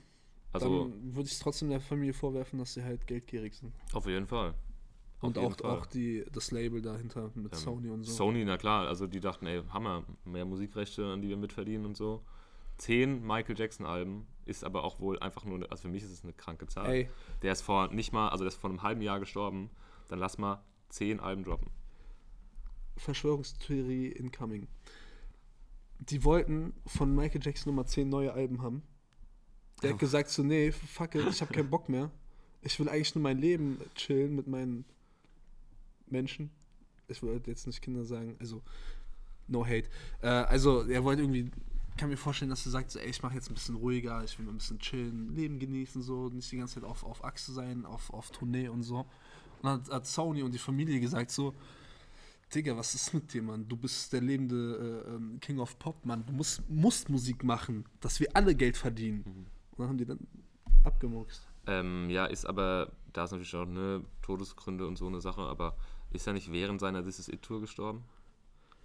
Also 0.52 0.84
dann 0.84 1.16
würde 1.16 1.26
ich 1.26 1.32
es 1.32 1.38
trotzdem 1.40 1.70
der 1.70 1.80
Familie 1.80 2.12
vorwerfen, 2.12 2.58
dass 2.60 2.74
sie 2.74 2.84
halt 2.84 3.06
geldgierig 3.08 3.54
sind. 3.54 3.72
auf 3.92 4.06
jeden 4.06 4.26
Fall. 4.28 4.54
Und 5.22 5.38
auch, 5.38 5.56
Fall. 5.56 5.70
auch 5.70 5.86
die, 5.86 6.24
das 6.32 6.50
Label 6.50 6.82
dahinter 6.82 7.30
mit 7.34 7.52
Ähm, 7.52 7.58
Sony 7.58 7.88
und 7.90 8.04
so. 8.04 8.12
Sony, 8.12 8.44
na 8.44 8.56
klar, 8.58 8.88
also 8.88 9.06
die 9.06 9.20
dachten, 9.20 9.46
ey, 9.46 9.62
Hammer, 9.72 10.04
mehr 10.24 10.44
Musikrechte, 10.44 11.06
an 11.06 11.22
die 11.22 11.28
wir 11.28 11.36
mitverdienen 11.36 11.86
und 11.86 11.96
so. 11.96 12.22
Zehn 12.78 13.24
Michael 13.24 13.56
Jackson-Alben 13.58 14.26
ist 14.44 14.64
aber 14.64 14.82
auch 14.82 14.98
wohl 14.98 15.18
einfach 15.20 15.44
nur, 15.44 15.70
also 15.70 15.82
für 15.82 15.88
mich 15.88 16.02
ist 16.02 16.10
es 16.10 16.24
eine 16.24 16.32
kranke 16.32 16.66
Zahl. 16.66 16.90
Ey, 16.90 17.08
Der 17.42 17.52
ist 17.52 17.62
vor 17.62 17.88
nicht 17.92 18.12
mal, 18.12 18.30
also 18.30 18.44
der 18.44 18.48
ist 18.48 18.60
vor 18.60 18.70
einem 18.70 18.82
halben 18.82 19.00
Jahr 19.02 19.20
gestorben. 19.20 19.70
Dann 20.08 20.18
lass 20.18 20.38
mal 20.38 20.62
zehn 20.88 21.20
Alben 21.20 21.44
droppen. 21.44 21.68
Verschwörungstheorie 22.96 24.08
incoming. 24.08 24.66
Die 25.98 26.24
wollten 26.24 26.74
von 26.86 27.14
Michael 27.14 27.40
Jackson 27.42 27.72
Nummer 27.72 27.86
10 27.86 28.08
neue 28.08 28.32
Alben 28.32 28.60
haben. 28.62 28.82
Der 29.82 29.90
hat 29.92 29.98
gesagt 29.98 30.30
so, 30.30 30.42
nee, 30.42 30.72
fuck 30.72 31.14
it, 31.14 31.26
ich 31.28 31.40
habe 31.40 31.52
keinen 31.52 31.70
Bock 31.70 31.88
mehr. 31.88 32.10
Ich 32.60 32.78
will 32.78 32.88
eigentlich 32.88 33.14
nur 33.14 33.22
mein 33.22 33.38
Leben 33.38 33.80
chillen 33.94 34.34
mit 34.34 34.46
meinen 34.46 34.84
Menschen. 36.12 36.50
Ich 37.08 37.22
wollte 37.22 37.50
jetzt 37.50 37.66
nicht 37.66 37.82
Kinder 37.82 38.04
sagen, 38.04 38.36
also 38.38 38.62
no 39.48 39.64
hate. 39.64 39.88
Äh, 40.22 40.28
also 40.28 40.82
er 40.82 41.04
wollte 41.04 41.22
irgendwie, 41.22 41.50
kann 41.96 42.08
mir 42.08 42.16
vorstellen, 42.16 42.50
dass 42.50 42.64
er 42.64 42.72
sagt, 42.72 42.90
so, 42.90 42.98
ey, 42.98 43.10
ich 43.10 43.22
mache 43.22 43.34
jetzt 43.34 43.50
ein 43.50 43.54
bisschen 43.54 43.76
ruhiger, 43.76 44.22
ich 44.24 44.38
will 44.38 44.46
mal 44.46 44.52
ein 44.52 44.58
bisschen 44.58 44.78
chillen, 44.78 45.34
Leben 45.34 45.58
genießen, 45.58 46.02
so, 46.02 46.28
nicht 46.28 46.50
die 46.52 46.56
ganze 46.58 46.74
Zeit 46.74 46.84
auf, 46.84 47.04
auf 47.04 47.24
Achse 47.24 47.52
sein, 47.52 47.84
auf, 47.84 48.12
auf 48.12 48.30
Tournee 48.30 48.68
und 48.68 48.82
so. 48.82 49.00
Und 49.00 49.06
dann 49.62 49.80
hat, 49.80 49.90
hat 49.90 50.06
Sony 50.06 50.42
und 50.42 50.52
die 50.52 50.58
Familie 50.58 51.00
gesagt 51.00 51.30
so, 51.30 51.54
Digga, 52.54 52.76
was 52.76 52.94
ist 52.94 53.14
mit 53.14 53.32
dir, 53.32 53.42
Mann? 53.42 53.66
Du 53.66 53.76
bist 53.76 54.12
der 54.12 54.20
lebende 54.20 55.04
äh, 55.06 55.14
ähm, 55.14 55.38
King 55.40 55.58
of 55.58 55.78
Pop, 55.78 56.04
Mann. 56.04 56.24
Du 56.26 56.34
musst, 56.34 56.68
musst 56.68 57.08
Musik 57.08 57.44
machen, 57.44 57.86
dass 58.00 58.20
wir 58.20 58.28
alle 58.34 58.54
Geld 58.54 58.76
verdienen. 58.76 59.22
Und 59.24 59.78
dann 59.78 59.88
haben 59.88 59.98
die 59.98 60.04
dann 60.04 60.18
abgemurkst. 60.84 61.48
Ähm, 61.66 62.10
ja, 62.10 62.26
ist 62.26 62.44
aber, 62.44 62.92
da 63.12 63.24
ist 63.24 63.30
natürlich 63.30 63.54
auch 63.54 63.64
ne, 63.64 64.04
Todesgründe 64.20 64.86
und 64.86 64.98
so 64.98 65.06
eine 65.06 65.20
Sache, 65.20 65.40
aber 65.40 65.76
ist 66.12 66.26
er 66.26 66.32
nicht 66.32 66.50
während 66.52 66.80
seiner 66.80 67.02
This 67.04 67.18
Is 67.18 67.28
It 67.28 67.42
Tour 67.42 67.60
gestorben? 67.60 68.04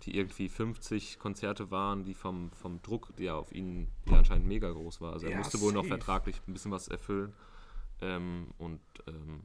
Die 0.04 0.16
irgendwie 0.16 0.48
50 0.48 1.18
Konzerte 1.18 1.72
waren, 1.72 2.04
die 2.06 2.14
vom, 2.14 2.52
vom 2.52 2.82
Druck, 2.84 3.16
der 3.18 3.36
auf 3.36 3.52
ihn 3.52 3.88
ja 4.06 4.20
anscheinend 4.20 4.46
mega 4.46 4.70
groß 4.72 5.02
war. 5.02 5.14
Also 5.14 5.26
er 5.26 5.32
Ja, 5.32 5.38
musste 5.40 5.60
wohl 5.60 5.74
noch 5.74 5.82
safe. 5.84 5.90
vertraglich 5.96 6.40
ein 6.48 6.54
bisschen 6.54 6.72
was 6.72 6.88
erfüllen. 6.88 7.34
Ähm, 8.02 8.48
und 8.60 8.80
ähm, 9.08 9.42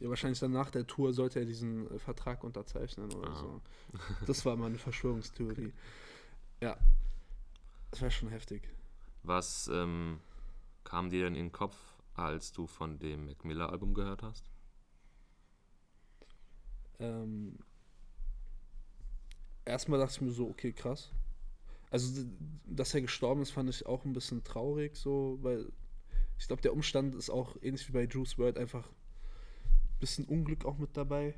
Ja, 0.00 0.08
wahrscheinlich 0.08 0.38
dann 0.38 0.52
nach 0.52 0.70
der 0.70 0.86
Tour 0.86 1.12
sollte 1.12 1.40
er 1.40 1.44
diesen 1.44 1.90
äh, 1.90 1.98
Vertrag 1.98 2.42
unterzeichnen 2.42 3.12
oder 3.12 3.30
Ah. 3.32 3.36
so. 3.36 3.60
Das 4.26 4.46
war 4.46 4.56
meine 4.56 4.78
Verschwörungstheorie. 4.78 5.72
Ja. 6.62 6.76
Das 7.90 8.00
wäre 8.00 8.10
schon 8.10 8.30
heftig. 8.30 8.62
was 9.24 9.68
ähm, 9.72 10.20
kam 10.84 11.10
dir 11.10 11.24
denn 11.24 11.34
in 11.34 11.46
den 11.46 11.52
Kopf, 11.52 11.76
als 12.14 12.52
du 12.52 12.66
von 12.66 12.98
dem 12.98 13.26
Mac 13.26 13.44
Miller 13.44 13.68
Album 13.70 13.92
gehört 13.92 14.22
hast? 14.22 14.44
Ähm, 17.02 17.58
erstmal 19.64 19.98
dachte 19.98 20.14
ich 20.14 20.20
mir 20.20 20.30
so, 20.30 20.48
okay, 20.48 20.72
krass. 20.72 21.10
Also, 21.90 22.24
dass 22.64 22.94
er 22.94 23.02
gestorben 23.02 23.42
ist, 23.42 23.50
fand 23.50 23.68
ich 23.68 23.84
auch 23.84 24.04
ein 24.04 24.12
bisschen 24.12 24.44
traurig, 24.44 24.96
so, 24.96 25.38
weil 25.42 25.70
ich 26.38 26.46
glaube, 26.46 26.62
der 26.62 26.72
Umstand 26.72 27.14
ist 27.14 27.30
auch 27.30 27.56
ähnlich 27.60 27.86
wie 27.88 27.92
bei 27.92 28.04
Juice 28.04 28.38
WRLD 28.38 28.58
einfach 28.58 28.88
ein 28.88 30.00
bisschen 30.00 30.24
Unglück 30.24 30.64
auch 30.64 30.78
mit 30.78 30.96
dabei. 30.96 31.34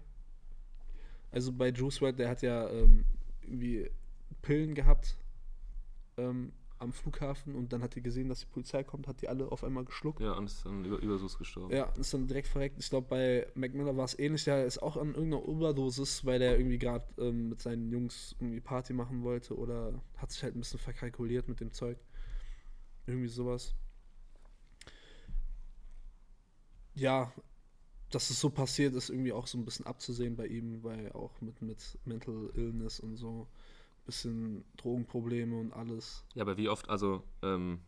Also 1.31 1.53
bei 1.53 1.71
Juice 1.71 2.01
WRLD, 2.01 2.21
der 2.21 2.29
hat 2.29 2.43
ja 2.43 2.71
ähm, 2.71 3.05
irgendwie 3.43 3.91
Pillen 4.43 4.75
gehabt 4.75 5.17
ähm, 6.17 6.53
am 6.85 6.93
Flughafen 6.93 7.55
und 7.55 7.73
dann 7.73 7.83
hat 7.83 7.95
die 7.97 8.03
gesehen, 8.03 8.29
dass 8.29 8.41
die 8.41 8.47
Polizei 8.47 8.85
kommt, 8.85 9.09
hat 9.09 9.21
die 9.21 9.29
alle 9.29 9.51
auf 9.51 9.65
einmal 9.65 9.85
geschluckt. 9.85 10.21
Ja, 10.21 10.33
und 10.33 10.47
ist 10.47 10.65
dann 10.65 10.85
über 10.85 10.99
Übersus 10.99 11.37
gestorben. 11.37 11.75
Ja, 11.75 11.85
ist 11.99 12.15
dann 12.15 12.27
direkt 12.29 12.49
verreckt. 12.49 12.77
Ich 12.79 12.89
glaube, 12.89 13.09
bei 13.09 13.47
Mac 13.55 13.75
Miller 13.75 13.97
war 13.97 14.05
es 14.05 14.19
ähnlich. 14.19 14.45
Der 14.45 14.65
ist 14.65 14.79
auch 14.83 14.97
an 14.97 15.15
irgendeiner 15.15 15.45
Überdosis, 15.45 16.25
weil 16.25 16.39
der 16.39 16.57
irgendwie 16.59 16.79
gerade 16.79 17.05
ähm, 17.19 17.49
mit 17.49 17.61
seinen 17.61 17.91
Jungs 17.91 18.37
irgendwie 18.39 18.61
Party 18.61 18.93
machen 18.93 19.23
wollte 19.23 19.57
oder 19.57 20.01
hat 20.17 20.31
sich 20.31 20.43
halt 20.43 20.55
ein 20.55 20.61
bisschen 20.61 20.81
verkalkuliert 20.81 21.49
mit 21.49 21.61
dem 21.61 21.73
Zeug. 21.73 21.99
Irgendwie 23.07 23.29
sowas. 23.29 23.75
Ja, 26.95 27.33
dass 28.11 28.31
es 28.31 28.41
so 28.41 28.51
passiert, 28.51 28.95
ist 28.95 29.11
irgendwie 29.11 29.33
auch 29.33 29.47
so 29.47 29.59
ein 29.59 29.65
bisschen 29.65 29.87
abzusehen 29.87 30.37
bei 30.37 30.47
ihm, 30.47 30.85
weil 30.85 31.11
auch 31.13 31.41
mit, 31.41 31.61
mit 31.63 31.99
Mental 32.05 32.51
Illness 32.55 33.01
und 33.01 33.17
so 33.17 33.49
bisschen 34.05 34.65
Drogenprobleme 34.77 35.57
und 35.59 35.73
alles. 35.73 36.25
Ja, 36.35 36.43
aber 36.43 36.57
wie 36.57 36.69
oft, 36.69 36.89
also, 36.89 37.23
ähm, 37.43 37.81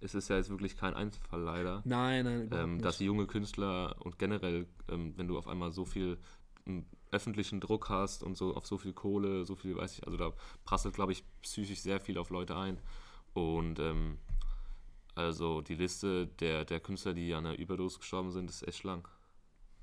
es 0.00 0.14
ist 0.14 0.28
ja 0.28 0.36
jetzt 0.36 0.50
wirklich 0.50 0.76
kein 0.76 0.94
Einzelfall 0.94 1.40
leider. 1.42 1.82
Nein, 1.84 2.24
nein, 2.24 2.50
ähm, 2.52 2.80
dass 2.80 3.00
junge 3.00 3.26
Künstler 3.26 3.96
und 4.00 4.18
generell, 4.18 4.66
ähm, 4.88 5.14
wenn 5.16 5.26
du 5.26 5.36
auf 5.36 5.48
einmal 5.48 5.72
so 5.72 5.84
viel 5.84 6.18
ähm, 6.66 6.86
öffentlichen 7.10 7.60
Druck 7.60 7.88
hast 7.88 8.22
und 8.22 8.36
so 8.36 8.54
auf 8.54 8.66
so 8.66 8.78
viel 8.78 8.92
Kohle, 8.92 9.44
so 9.44 9.56
viel, 9.56 9.76
weiß 9.76 9.98
ich, 9.98 10.06
also 10.06 10.16
da 10.16 10.32
prasselt, 10.64 10.94
glaube 10.94 11.12
ich, 11.12 11.24
psychisch 11.42 11.80
sehr 11.80 12.00
viel 12.00 12.18
auf 12.18 12.30
Leute 12.30 12.56
ein. 12.56 12.78
Und 13.32 13.78
ähm, 13.78 14.18
also 15.14 15.62
die 15.62 15.74
Liste 15.74 16.26
der, 16.26 16.64
der 16.64 16.80
Künstler, 16.80 17.14
die 17.14 17.34
an 17.34 17.46
einer 17.46 17.58
Überdosis 17.58 17.98
gestorben 17.98 18.30
sind, 18.30 18.50
ist 18.50 18.66
echt 18.66 18.84
lang. 18.84 19.08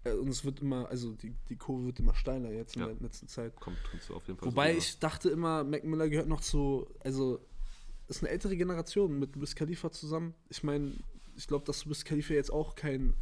Äh, 0.06 0.14
Und 0.14 0.30
es 0.30 0.46
wird 0.46 0.62
immer, 0.62 0.88
also 0.90 1.12
die, 1.14 1.34
die 1.50 1.58
Kurve 1.58 1.88
wird 1.88 2.00
immer 2.00 2.16
steiler 2.16 2.52
jetzt 2.52 2.76
in 2.76 2.82
Ja. 2.84 2.88
der 2.88 2.96
letzten 3.02 3.28
Zeit. 3.28 3.56
Kommt 3.60 3.78
uns 3.94 4.10
auf 4.10 4.26
jeden 4.28 4.40
Fall 4.40 4.48
Wobei 4.48 4.72
so 4.74 4.78
ich 4.78 5.00
dachte 5.00 5.30
immer, 5.30 5.64
Mac 5.66 5.84
Miller 5.84 6.08
gehört 6.08 6.28
noch 6.30 6.42
zu, 6.42 6.88
also 7.04 7.40
ist 8.08 8.22
eine 8.24 8.30
ältere 8.32 8.56
Generation 8.56 9.20
mit 9.20 9.40
Wiz 9.42 9.56
Khalifa 9.56 9.92
zusammen. 9.92 10.34
Ich 10.50 10.64
meine, 10.64 10.94
ich 11.36 11.48
glaube, 11.48 11.66
dass 11.66 11.90
Wiz 11.90 12.04
Khalifa 12.06 12.34
jetzt 12.34 12.52
auch 12.52 12.76
kein, 12.76 13.14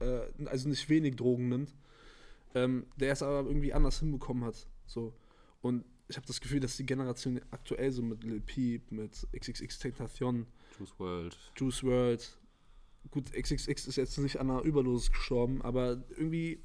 äh, 0.00 0.22
also 0.46 0.68
nicht 0.68 0.88
wenig 0.88 1.16
Drogen 1.16 1.48
nimmt. 1.48 1.74
Ähm, 2.52 2.86
der 2.96 3.12
es 3.12 3.22
aber 3.22 3.46
irgendwie 3.48 3.72
anders 3.72 4.00
hinbekommen 4.00 4.42
hat. 4.44 4.66
So. 4.86 5.12
Und 5.62 5.84
ich 6.08 6.16
habe 6.16 6.26
das 6.26 6.40
Gefühl, 6.40 6.58
dass 6.58 6.76
die 6.76 6.84
Generation 6.84 7.40
aktuell 7.52 7.92
so 7.92 8.02
mit 8.02 8.24
Lil 8.24 8.40
Peep, 8.40 8.90
mit 8.90 9.28
XXX 9.32 9.78
Tentacion, 9.78 10.46
Juice 10.76 10.98
World. 10.98 11.38
Juice 11.54 11.84
World. 11.84 12.38
Gut, 13.10 13.32
XXX 13.32 13.86
ist 13.88 13.96
jetzt 13.96 14.18
nicht 14.18 14.38
an 14.38 14.50
einer 14.50 14.62
Überdosis 14.62 15.10
gestorben, 15.10 15.62
aber 15.62 16.02
irgendwie, 16.10 16.62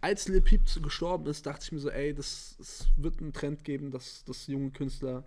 als 0.00 0.28
Lil 0.28 0.42
Peep 0.42 0.62
gestorben 0.82 1.26
ist, 1.26 1.46
dachte 1.46 1.64
ich 1.64 1.72
mir 1.72 1.78
so, 1.78 1.90
ey, 1.90 2.12
das, 2.12 2.56
es 2.60 2.88
wird 2.96 3.20
einen 3.20 3.32
Trend 3.32 3.64
geben, 3.64 3.90
dass, 3.90 4.24
dass 4.24 4.46
junge 4.46 4.70
Künstler 4.70 5.24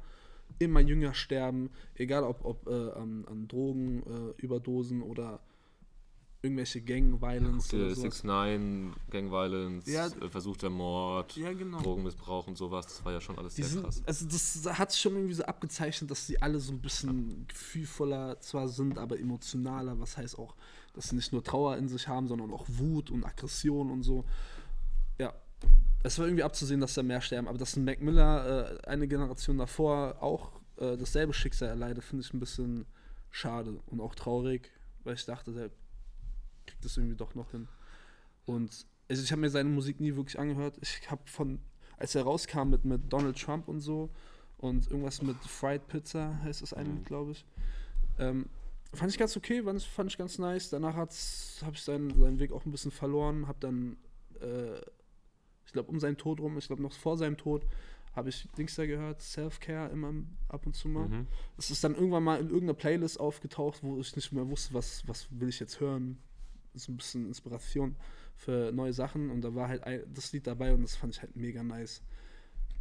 immer 0.60 0.82
jünger 0.82 1.14
sterben, 1.14 1.72
egal 1.96 2.24
ob, 2.24 2.46
ob 2.46 2.68
äh, 2.68 2.92
an, 2.92 3.26
an 3.26 3.48
Drogen, 3.48 4.04
äh, 4.04 4.42
Überdosen 4.42 5.02
oder 5.02 5.40
irgendwelche 6.44 6.82
Gang-Violence 6.82 7.70
sowas. 7.70 8.00
6 8.00 8.24
9 8.24 8.94
Gang 9.12 9.32
Violence, 9.32 9.86
Ja. 9.88 10.08
äh, 10.08 10.30
versuchter 10.30 10.70
Mord, 10.72 11.36
Ja, 11.38 11.54
genau. 11.54 11.80
Drogenmissbrauch 11.82 12.48
und 12.48 12.58
sowas, 12.58 12.88
das 12.88 13.06
war 13.06 13.12
ja 13.14 13.22
schon 13.22 13.38
alles 13.38 13.54
Die 13.56 13.62
sehr 13.62 13.72
sind, 13.74 13.84
krass. 13.84 14.02
also 14.06 14.26
das 14.28 14.80
hat 14.80 14.92
sich 14.92 15.02
schon 15.02 15.14
irgendwie 15.16 15.36
so 15.36 15.44
abgezeichnet, 15.44 16.10
dass 16.10 16.26
sie 16.26 16.42
alle 16.42 16.60
so 16.60 16.72
ein 16.74 16.82
bisschen 16.82 17.46
gefühlvoller 17.48 18.40
zwar 18.42 18.68
sind, 18.68 18.98
aber 18.98 19.20
emotionaler, 19.20 20.00
was 20.00 20.18
heißt 20.18 20.38
auch, 20.40 20.56
dass 20.94 21.10
sie 21.10 21.16
nicht 21.16 21.32
nur 21.32 21.44
Trauer 21.44 21.78
in 21.78 21.88
sich 21.88 22.08
haben, 22.08 22.28
sondern 22.28 22.52
auch 22.52 22.66
Wut 22.68 23.12
und 23.12 23.24
Aggression 23.24 23.92
und 23.92 24.02
so. 24.02 24.26
Ja, 25.20 25.34
es 26.04 26.18
war 26.18 26.26
irgendwie 26.26 26.44
abzusehen, 26.44 26.82
dass 26.82 26.96
da 26.96 27.04
mehr 27.04 27.22
sterben, 27.22 27.48
aber 27.48 27.60
dass 27.60 27.76
ein 27.76 27.86
Mac 27.86 28.02
Miller 28.02 28.82
äh, 28.84 28.88
eine 28.88 29.08
Generation 29.08 29.60
davor 29.60 30.18
auch 30.22 30.54
äh, 30.78 30.98
dasselbe 30.98 31.34
Schicksal 31.34 31.70
erleidet, 31.70 32.04
finde 32.04 32.26
ich 32.26 32.34
ein 32.34 32.40
bisschen 32.40 32.86
schade 33.30 33.80
und 33.86 34.02
auch 34.02 34.16
traurig, 34.16 34.72
weil 35.04 35.14
ich 35.14 35.26
dachte, 35.26 35.54
der 35.54 35.70
kriegt 36.82 36.86
das 36.86 36.98
irgendwie 36.98 37.16
doch 37.16 37.36
noch 37.36 37.52
hin. 37.52 37.68
Und 38.46 38.86
also 39.10 39.24
ich 39.24 39.32
habe 39.32 39.42
mir 39.42 39.50
seine 39.50 39.70
Musik 39.70 40.00
nie 40.00 40.16
wirklich 40.16 40.40
angehört. 40.40 40.78
Ich 40.82 41.10
habe 41.12 41.22
von, 41.26 41.60
als 41.98 42.16
er 42.16 42.24
rauskam 42.24 42.70
mit, 42.70 42.86
mit 42.86 43.12
Donald 43.14 43.40
Trump 43.40 43.68
und 43.68 43.80
so 43.82 44.10
und 44.58 44.90
irgendwas 44.90 45.22
mit 45.22 45.38
Fried 45.38 45.88
Pizza 45.88 46.40
heißt 46.44 46.62
das 46.62 46.74
eigentlich, 46.74 47.02
Mhm. 47.02 47.06
glaube 47.06 47.32
ich. 47.32 47.46
Ähm, 48.18 48.48
fand 48.94 49.12
ich 49.12 49.18
ganz 49.18 49.38
okay, 49.38 49.64
fand, 49.64 49.82
fand 49.84 50.12
ich 50.12 50.18
ganz 50.18 50.40
nice. 50.40 50.70
Danach 50.70 50.96
habe 50.96 51.12
ich 51.12 51.82
seinen, 51.84 52.20
seinen 52.20 52.40
Weg 52.40 52.52
auch 52.52 52.66
ein 52.66 52.72
bisschen 52.72 52.92
verloren, 52.92 53.48
habe 53.48 53.60
dann, 53.60 53.98
äh, 54.42 54.80
ich 55.66 55.74
glaube, 55.74 55.90
um 55.90 56.00
seinen 56.00 56.18
Tod 56.18 56.40
rum, 56.40 56.58
ich 56.58 56.68
glaube 56.68 56.82
noch 56.82 56.94
vor 56.94 57.18
seinem 57.18 57.38
Tod, 57.38 57.66
habe 58.16 58.30
ich 58.30 58.48
Dings 58.58 58.76
da 58.76 58.86
gehört, 58.86 59.22
Self-Care 59.22 59.90
immer 59.92 60.14
ab 60.50 60.66
und 60.66 60.76
zu 60.76 60.90
mal. 60.90 61.08
Mhm. 61.08 61.28
Es 61.58 61.72
ist 61.72 61.84
dann 61.84 61.96
irgendwann 61.96 62.24
mal 62.24 62.40
in 62.40 62.48
irgendeiner 62.48 62.74
Playlist 62.74 63.20
aufgetaucht, 63.20 63.84
wo 63.84 64.00
ich 64.00 64.16
nicht 64.16 64.32
mehr 64.34 64.50
wusste, 64.50 64.74
was, 64.74 65.08
was 65.08 65.28
will 65.32 65.48
ich 65.48 65.60
jetzt 65.62 65.80
hören. 65.80 66.18
So 66.74 66.92
ein 66.92 66.98
bisschen 66.98 67.28
Inspiration 67.28 67.96
für 68.36 68.72
neue 68.72 68.94
Sachen 68.94 69.30
und 69.30 69.42
da 69.42 69.54
war 69.56 69.68
halt 69.68 69.84
ein- 69.84 70.04
das 70.14 70.32
Lied 70.32 70.48
dabei 70.48 70.74
und 70.74 70.82
das 70.84 70.96
fand 70.96 71.16
ich 71.16 71.22
halt 71.22 71.36
mega 71.36 71.64
nice. 71.64 72.02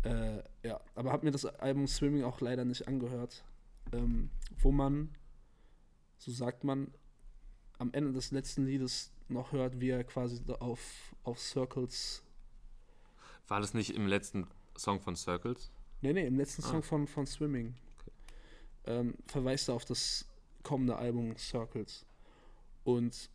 Äh, 0.02 0.42
ja, 0.62 0.80
aber 0.94 1.12
habe 1.12 1.26
mir 1.26 1.32
das 1.32 1.44
Album 1.44 1.86
Swimming 1.86 2.22
auch 2.24 2.40
leider 2.40 2.64
nicht 2.64 2.88
angehört, 2.88 3.44
ähm, 3.92 4.30
wo 4.58 4.70
man, 4.72 5.14
so 6.18 6.30
sagt 6.30 6.64
man, 6.64 6.92
am 7.78 7.92
Ende 7.92 8.12
des 8.12 8.30
letzten 8.30 8.64
Liedes 8.64 9.12
noch 9.28 9.52
hört, 9.52 9.80
wie 9.80 9.90
er 9.90 10.04
quasi 10.04 10.40
auf, 10.60 11.14
auf 11.24 11.38
Circles, 11.38 12.22
War 13.48 13.60
das 13.60 13.74
nicht 13.74 13.90
im 13.94 14.06
letzten 14.06 14.46
Song 14.76 15.00
von 15.00 15.16
Circles? 15.16 15.70
nee, 16.00 16.12
nee, 16.12 16.26
im 16.26 16.36
letzten 16.36 16.62
Ah. 16.64 16.68
Song 16.68 16.82
von, 16.82 17.06
von 17.06 17.26
Swimming, 17.26 17.74
ähm, 18.86 19.14
verweist 19.26 19.68
er 19.68 19.74
auf 19.74 19.84
das 19.84 20.24
kommende 20.62 20.96
Album 20.96 21.36
Circles. 21.36 22.06
Und 22.84 23.28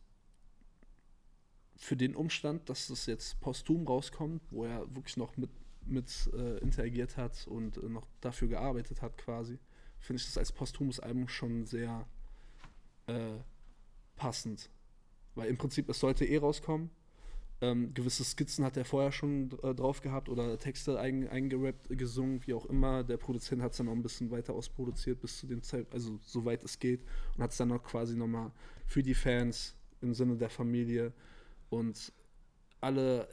für 1.76 1.96
den 1.96 2.16
Umstand, 2.16 2.68
dass 2.68 2.88
das 2.88 3.06
jetzt 3.06 3.40
posthum 3.40 3.86
rauskommt, 3.86 4.42
wo 4.50 4.64
er 4.64 4.80
wirklich 4.94 5.16
noch 5.16 5.36
mit, 5.36 5.50
mit 5.84 6.30
äh, 6.34 6.58
interagiert 6.58 7.16
hat 7.16 7.46
und 7.46 7.76
äh, 7.76 7.88
noch 7.88 8.06
dafür 8.20 8.48
gearbeitet 8.48 9.02
hat 9.02 9.18
quasi, 9.18 9.58
finde 9.98 10.20
ich 10.20 10.26
das 10.26 10.38
als 10.38 10.52
posthumes 10.52 11.00
Album 11.00 11.28
schon 11.28 11.66
sehr 11.66 12.06
äh, 13.06 13.38
passend. 14.16 14.70
Weil 15.34 15.50
im 15.50 15.58
Prinzip, 15.58 15.88
es 15.88 16.00
sollte 16.00 16.24
eh 16.24 16.38
rauskommen. 16.38 16.90
Ähm, 17.62 17.94
gewisse 17.94 18.22
Skizzen 18.22 18.64
hat 18.64 18.76
er 18.76 18.84
vorher 18.84 19.12
schon 19.12 19.50
äh, 19.62 19.74
drauf 19.74 20.02
gehabt 20.02 20.28
oder 20.28 20.58
Texte 20.58 20.98
ein, 20.98 21.26
eingerappt, 21.26 21.88
gesungen, 21.90 22.46
wie 22.46 22.52
auch 22.52 22.66
immer. 22.66 23.02
Der 23.02 23.16
Produzent 23.16 23.62
hat 23.62 23.72
es 23.72 23.78
dann 23.78 23.86
noch 23.86 23.94
ein 23.94 24.02
bisschen 24.02 24.30
weiter 24.30 24.52
ausproduziert 24.52 25.20
bis 25.20 25.38
zu 25.38 25.46
dem 25.46 25.62
Zeit, 25.62 25.86
also 25.92 26.18
soweit 26.22 26.64
es 26.64 26.78
geht 26.78 27.02
und 27.34 27.42
hat 27.42 27.52
es 27.52 27.56
dann 27.56 27.68
noch 27.68 27.82
quasi 27.82 28.14
nochmal 28.14 28.50
für 28.86 29.02
die 29.02 29.14
Fans 29.14 29.74
im 30.02 30.12
Sinne 30.12 30.36
der 30.36 30.50
Familie 30.50 31.14
und 31.70 32.12
alle 32.80 33.28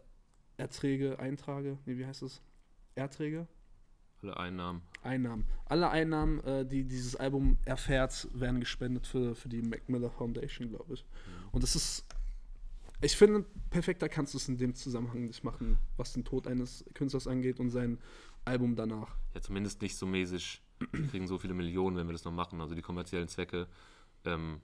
Erträge, 0.57 1.19
Einträge, 1.19 1.77
nee, 1.85 1.97
wie 1.97 2.05
heißt 2.05 2.23
es? 2.23 2.41
Erträge? 2.95 3.47
Alle 4.21 4.37
Einnahmen. 4.37 4.81
Einnahmen. 5.01 5.45
Alle 5.65 5.89
Einnahmen, 5.89 6.39
äh, 6.41 6.65
die 6.65 6.85
dieses 6.85 7.15
Album 7.15 7.57
erfährt, 7.65 8.27
werden 8.33 8.59
gespendet 8.59 9.05
für, 9.05 9.35
für 9.35 9.49
die 9.49 9.61
Mac 9.61 9.89
Miller 9.89 10.09
Foundation, 10.09 10.69
glaube 10.69 10.93
ich. 10.93 11.05
Und 11.51 11.63
das 11.63 11.75
ist, 11.75 12.05
ich 13.01 13.17
finde, 13.17 13.45
perfekter 13.69 14.07
kannst 14.07 14.33
du 14.33 14.37
es 14.37 14.47
in 14.47 14.57
dem 14.57 14.75
Zusammenhang 14.75 15.25
nicht 15.25 15.43
machen, 15.43 15.77
was 15.97 16.13
den 16.13 16.23
Tod 16.23 16.47
eines 16.47 16.85
Künstlers 16.93 17.27
angeht 17.27 17.59
und 17.59 17.69
sein 17.69 17.99
Album 18.45 18.75
danach. 18.75 19.15
Ja, 19.33 19.41
zumindest 19.41 19.81
nicht 19.81 19.97
so 19.97 20.05
mäßig. 20.05 20.61
Wir 20.91 21.07
kriegen 21.07 21.27
so 21.27 21.37
viele 21.37 21.53
Millionen, 21.53 21.97
wenn 21.97 22.07
wir 22.07 22.13
das 22.13 22.23
noch 22.23 22.31
machen. 22.31 22.61
Also 22.61 22.75
die 22.75 22.81
kommerziellen 22.81 23.27
Zwecke 23.27 23.67
ähm, 24.25 24.61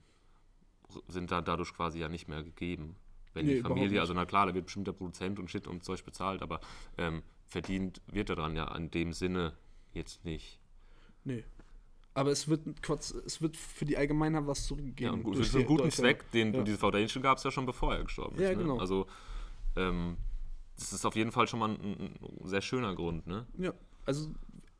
sind 1.08 1.30
da 1.30 1.42
dadurch 1.42 1.74
quasi 1.74 1.98
ja 1.98 2.08
nicht 2.08 2.28
mehr 2.28 2.42
gegeben. 2.42 2.96
Wenn 3.32 3.46
Nee, 3.46 3.56
die 3.56 3.60
Familie, 3.60 4.00
also 4.00 4.12
na 4.12 4.24
klar, 4.24 4.46
da 4.46 4.54
wird 4.54 4.66
bestimmt 4.66 4.86
der 4.86 4.92
Produzent 4.92 5.38
und 5.38 5.50
Shit 5.50 5.66
und 5.66 5.84
Zeug 5.84 6.04
bezahlt, 6.04 6.42
aber 6.42 6.60
ähm, 6.98 7.22
verdient 7.46 8.00
wird 8.06 8.30
daran 8.30 8.56
ja 8.56 8.74
in 8.74 8.90
dem 8.90 9.12
Sinne 9.12 9.56
jetzt 9.92 10.24
nicht. 10.24 10.60
Nee. 11.24 11.44
Aber 12.12 12.32
es 12.32 12.48
wird, 12.48 12.82
Quatsch, 12.82 13.12
es 13.24 13.40
wird 13.40 13.56
für 13.56 13.84
die 13.84 13.96
Allgemeinheit 13.96 14.46
was 14.46 14.66
zurückgegeben. 14.66 15.16
Ja, 15.18 15.22
gut, 15.22 15.46
für 15.46 15.58
einen 15.58 15.66
guten 15.66 15.90
Zweck, 15.90 16.30
den 16.32 16.52
ja. 16.52 16.62
diese 16.62 16.78
Foundation 16.78 17.22
gab 17.22 17.38
es 17.38 17.44
ja 17.44 17.50
schon 17.50 17.66
bevor 17.66 17.94
er 17.94 18.04
gestorben 18.04 18.36
ist. 18.36 18.42
Ja, 18.42 18.50
ne? 18.50 18.56
genau. 18.56 18.78
Also 18.78 19.06
ähm, 19.76 20.16
das 20.76 20.92
ist 20.92 21.04
auf 21.04 21.14
jeden 21.14 21.30
Fall 21.30 21.46
schon 21.46 21.60
mal 21.60 21.70
ein, 21.70 22.18
ein 22.20 22.48
sehr 22.48 22.62
schöner 22.62 22.94
Grund, 22.94 23.26
ne? 23.26 23.46
Ja, 23.58 23.74
also 24.06 24.30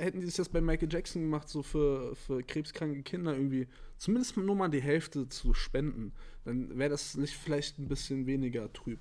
hätten 0.01 0.21
die 0.21 0.27
das 0.27 0.37
jetzt 0.37 0.53
bei 0.53 0.61
Michael 0.61 0.93
Jackson 0.93 1.23
gemacht, 1.23 1.49
so 1.49 1.63
für, 1.63 2.15
für 2.17 2.43
krebskranke 2.43 3.03
Kinder 3.03 3.35
irgendwie, 3.35 3.69
zumindest 3.99 4.37
nur 4.37 4.57
mal 4.57 4.69
die 4.69 4.83
Hälfte 4.83 5.29
zu 5.29 5.55
spenden, 5.55 6.13
dann 6.45 6.77
wäre 6.79 6.91
das 6.91 7.17
nicht 7.17 7.37
vielleicht 7.37 7.79
ein 7.79 7.89
bisschen 7.89 8.27
weniger 8.27 8.73
trüb 8.73 9.01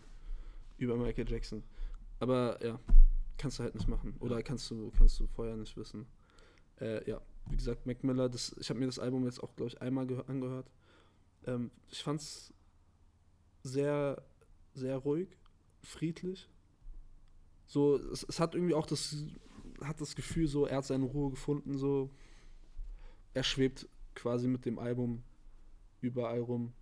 über 0.77 0.95
Michael 0.97 1.29
Jackson. 1.29 1.63
Aber 2.19 2.63
ja, 2.63 2.79
kannst 3.37 3.59
du 3.59 3.63
halt 3.63 3.75
nicht 3.75 3.87
machen. 3.87 4.15
Oder 4.19 4.43
kannst 4.43 4.69
du, 4.69 4.91
kannst 4.97 5.19
du 5.19 5.27
vorher 5.27 5.55
nicht 5.55 5.75
wissen. 5.77 6.05
Äh, 6.79 7.09
ja, 7.09 7.21
wie 7.49 7.55
gesagt, 7.55 7.85
Mac 7.85 8.03
Miller, 8.03 8.29
das, 8.29 8.55
ich 8.59 8.69
habe 8.69 8.79
mir 8.79 8.85
das 8.85 8.99
Album 8.99 9.25
jetzt 9.25 9.41
auch, 9.41 9.55
glaube 9.55 9.71
ich, 9.71 9.81
einmal 9.81 10.05
gehör- 10.05 10.27
angehört. 10.27 10.69
Ähm, 11.45 11.71
ich 11.89 12.03
fand's 12.03 12.53
sehr, 13.63 14.21
sehr 14.73 14.97
ruhig, 14.97 15.29
friedlich. 15.81 16.49
So, 17.65 17.97
es, 17.97 18.23
es 18.23 18.39
hat 18.39 18.55
irgendwie 18.55 18.73
auch 18.73 18.85
das, 18.85 19.15
hat 19.83 20.01
das 20.01 20.15
Gefühl, 20.15 20.47
so, 20.47 20.65
er 20.65 20.77
hat 20.77 20.85
seine 20.85 21.05
Ruhe 21.05 21.31
gefunden, 21.31 21.77
so. 21.77 22.09
Er 23.33 23.43
schwebt 23.43 23.87
quasi 24.15 24.47
mit 24.47 24.65
dem 24.65 24.79
Album 24.79 25.23
überall 26.01 26.39
rum. 26.39 26.73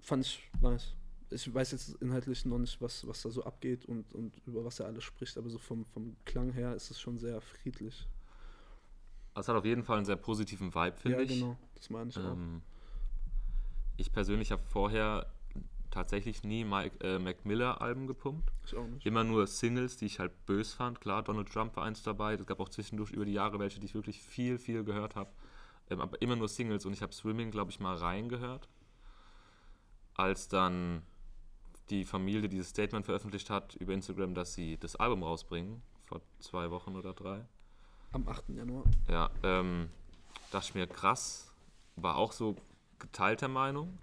Fand 0.00 0.24
ich 0.24 0.50
nice. 0.60 0.94
Ich 1.30 1.52
weiß 1.52 1.72
jetzt 1.72 2.00
inhaltlich 2.00 2.44
noch 2.44 2.58
nicht, 2.58 2.80
was, 2.80 3.06
was 3.06 3.22
da 3.22 3.30
so 3.30 3.42
abgeht 3.42 3.84
und, 3.86 4.12
und 4.12 4.40
über 4.46 4.64
was 4.64 4.78
er 4.78 4.86
alles 4.86 5.02
spricht, 5.02 5.36
aber 5.36 5.50
so 5.50 5.58
vom, 5.58 5.84
vom 5.84 6.16
Klang 6.24 6.52
her 6.52 6.74
ist 6.74 6.90
es 6.90 7.00
schon 7.00 7.18
sehr 7.18 7.40
friedlich. 7.40 8.06
Es 9.34 9.48
hat 9.48 9.56
auf 9.56 9.64
jeden 9.64 9.82
Fall 9.82 9.96
einen 9.96 10.06
sehr 10.06 10.16
positiven 10.16 10.72
Vibe, 10.72 10.96
finde 10.96 11.18
ja, 11.18 11.24
ich. 11.24 11.40
genau. 11.40 11.58
Das 11.74 11.90
meine 11.90 12.10
ich 12.10 12.18
auch. 12.18 12.32
Ähm, 12.32 12.62
ich 13.96 14.12
persönlich 14.12 14.52
habe 14.52 14.62
vorher 14.62 15.26
tatsächlich 15.96 16.44
nie 16.44 16.62
Mike, 16.64 16.98
äh, 17.00 17.18
Mac 17.18 17.46
Miller 17.46 17.80
Alben 17.80 18.06
gepumpt. 18.06 18.52
Ich 18.66 18.76
auch 18.76 18.86
nicht. 18.86 19.06
Immer 19.06 19.24
nur 19.24 19.46
Singles, 19.46 19.96
die 19.96 20.06
ich 20.06 20.18
halt 20.18 20.44
bös 20.44 20.74
fand. 20.74 21.00
Klar, 21.00 21.22
Donald 21.22 21.50
Trump 21.50 21.74
war 21.74 21.84
eins 21.84 22.02
dabei. 22.02 22.34
Es 22.34 22.46
gab 22.46 22.60
auch 22.60 22.68
zwischendurch 22.68 23.12
über 23.12 23.24
die 23.24 23.32
Jahre 23.32 23.58
welche, 23.58 23.80
die 23.80 23.86
ich 23.86 23.94
wirklich 23.94 24.20
viel, 24.20 24.58
viel 24.58 24.84
gehört 24.84 25.16
habe. 25.16 25.30
Ähm, 25.88 26.02
aber 26.02 26.20
immer 26.20 26.36
nur 26.36 26.48
Singles 26.48 26.84
und 26.84 26.92
ich 26.92 27.00
habe 27.00 27.14
Swimming, 27.14 27.50
glaube 27.50 27.70
ich, 27.70 27.80
mal 27.80 27.96
reingehört. 27.96 28.68
Als 30.14 30.48
dann 30.48 31.02
die 31.88 32.04
Familie 32.04 32.48
dieses 32.48 32.68
Statement 32.68 33.06
veröffentlicht 33.06 33.48
hat 33.48 33.74
über 33.76 33.94
Instagram, 33.94 34.34
dass 34.34 34.52
sie 34.52 34.76
das 34.76 34.96
Album 34.96 35.22
rausbringen, 35.22 35.82
vor 36.04 36.20
zwei 36.40 36.70
Wochen 36.70 36.94
oder 36.94 37.14
drei. 37.14 37.46
Am 38.12 38.28
8. 38.28 38.50
Januar. 38.50 38.84
Ja, 39.08 39.30
ähm, 39.42 39.88
dachte 40.50 40.68
ich 40.68 40.74
mir, 40.74 40.86
krass, 40.86 41.54
war 41.96 42.16
auch 42.16 42.32
so 42.32 42.56
geteilter 42.98 43.48
Meinung. 43.48 43.98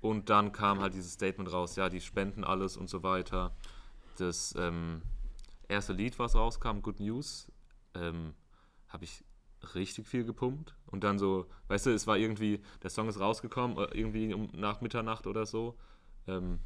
Und 0.00 0.30
dann 0.30 0.52
kam 0.52 0.80
halt 0.80 0.94
dieses 0.94 1.12
Statement 1.12 1.52
raus, 1.52 1.76
ja, 1.76 1.88
die 1.88 2.00
spenden 2.00 2.44
alles 2.44 2.76
und 2.76 2.88
so 2.88 3.02
weiter. 3.02 3.54
Das 4.16 4.54
ähm, 4.58 5.02
erste 5.68 5.92
Lied, 5.92 6.18
was 6.18 6.34
rauskam, 6.34 6.80
Good 6.80 7.00
News, 7.00 7.50
ähm, 7.94 8.34
habe 8.88 9.04
ich 9.04 9.24
richtig 9.74 10.06
viel 10.08 10.24
gepumpt. 10.24 10.74
Und 10.86 11.04
dann 11.04 11.18
so, 11.18 11.46
weißt 11.68 11.86
du, 11.86 11.90
es 11.90 12.06
war 12.06 12.16
irgendwie, 12.16 12.60
der 12.82 12.90
Song 12.90 13.08
ist 13.08 13.20
rausgekommen, 13.20 13.76
äh, 13.76 13.98
irgendwie 13.98 14.32
um, 14.32 14.48
nach 14.52 14.80
Mitternacht 14.80 15.26
oder 15.26 15.44
so. 15.44 15.76
Ähm, 16.26 16.60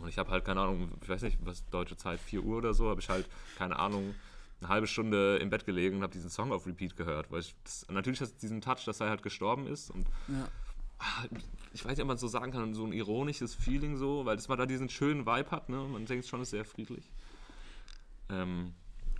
und 0.00 0.08
ich 0.08 0.18
habe 0.18 0.30
halt, 0.30 0.44
keine 0.44 0.62
Ahnung, 0.62 0.90
ich 1.02 1.08
weiß 1.08 1.22
nicht, 1.22 1.38
was 1.42 1.64
deutsche 1.66 1.96
Zeit, 1.96 2.20
4 2.20 2.42
Uhr 2.42 2.58
oder 2.58 2.74
so, 2.74 2.88
habe 2.88 3.00
ich 3.00 3.08
halt, 3.08 3.28
keine 3.56 3.78
Ahnung, 3.78 4.14
eine 4.60 4.68
halbe 4.68 4.86
Stunde 4.86 5.36
im 5.36 5.50
Bett 5.50 5.66
gelegen 5.66 5.96
und 5.98 6.02
habe 6.02 6.12
diesen 6.12 6.30
Song 6.30 6.50
auf 6.50 6.66
Repeat 6.66 6.96
gehört. 6.96 7.30
Weil 7.30 7.40
ich 7.40 7.54
das, 7.62 7.86
natürlich 7.90 8.20
hat 8.20 8.28
es 8.28 8.36
diesen 8.36 8.62
Touch, 8.62 8.84
dass 8.86 9.00
er 9.00 9.10
halt 9.10 9.22
gestorben 9.22 9.66
ist. 9.66 9.90
Und 9.90 10.06
Ja. 10.28 10.48
Ich 11.72 11.84
weiß 11.84 11.92
nicht, 11.92 12.02
ob 12.02 12.08
man 12.08 12.18
so 12.18 12.28
sagen 12.28 12.52
kann, 12.52 12.74
so 12.74 12.84
ein 12.84 12.92
ironisches 12.92 13.54
Feeling 13.54 13.96
so, 13.96 14.24
weil 14.24 14.36
das 14.36 14.48
mal 14.48 14.56
da 14.56 14.66
diesen 14.66 14.88
schönen 14.88 15.26
Vibe 15.26 15.50
hat, 15.50 15.68
ne? 15.68 15.76
Man 15.76 16.06
denkt 16.06 16.26
schon, 16.26 16.40
es 16.40 16.48
ist 16.48 16.50
sehr 16.52 16.64
friedlich. 16.64 17.10
Ähm, 18.30 18.74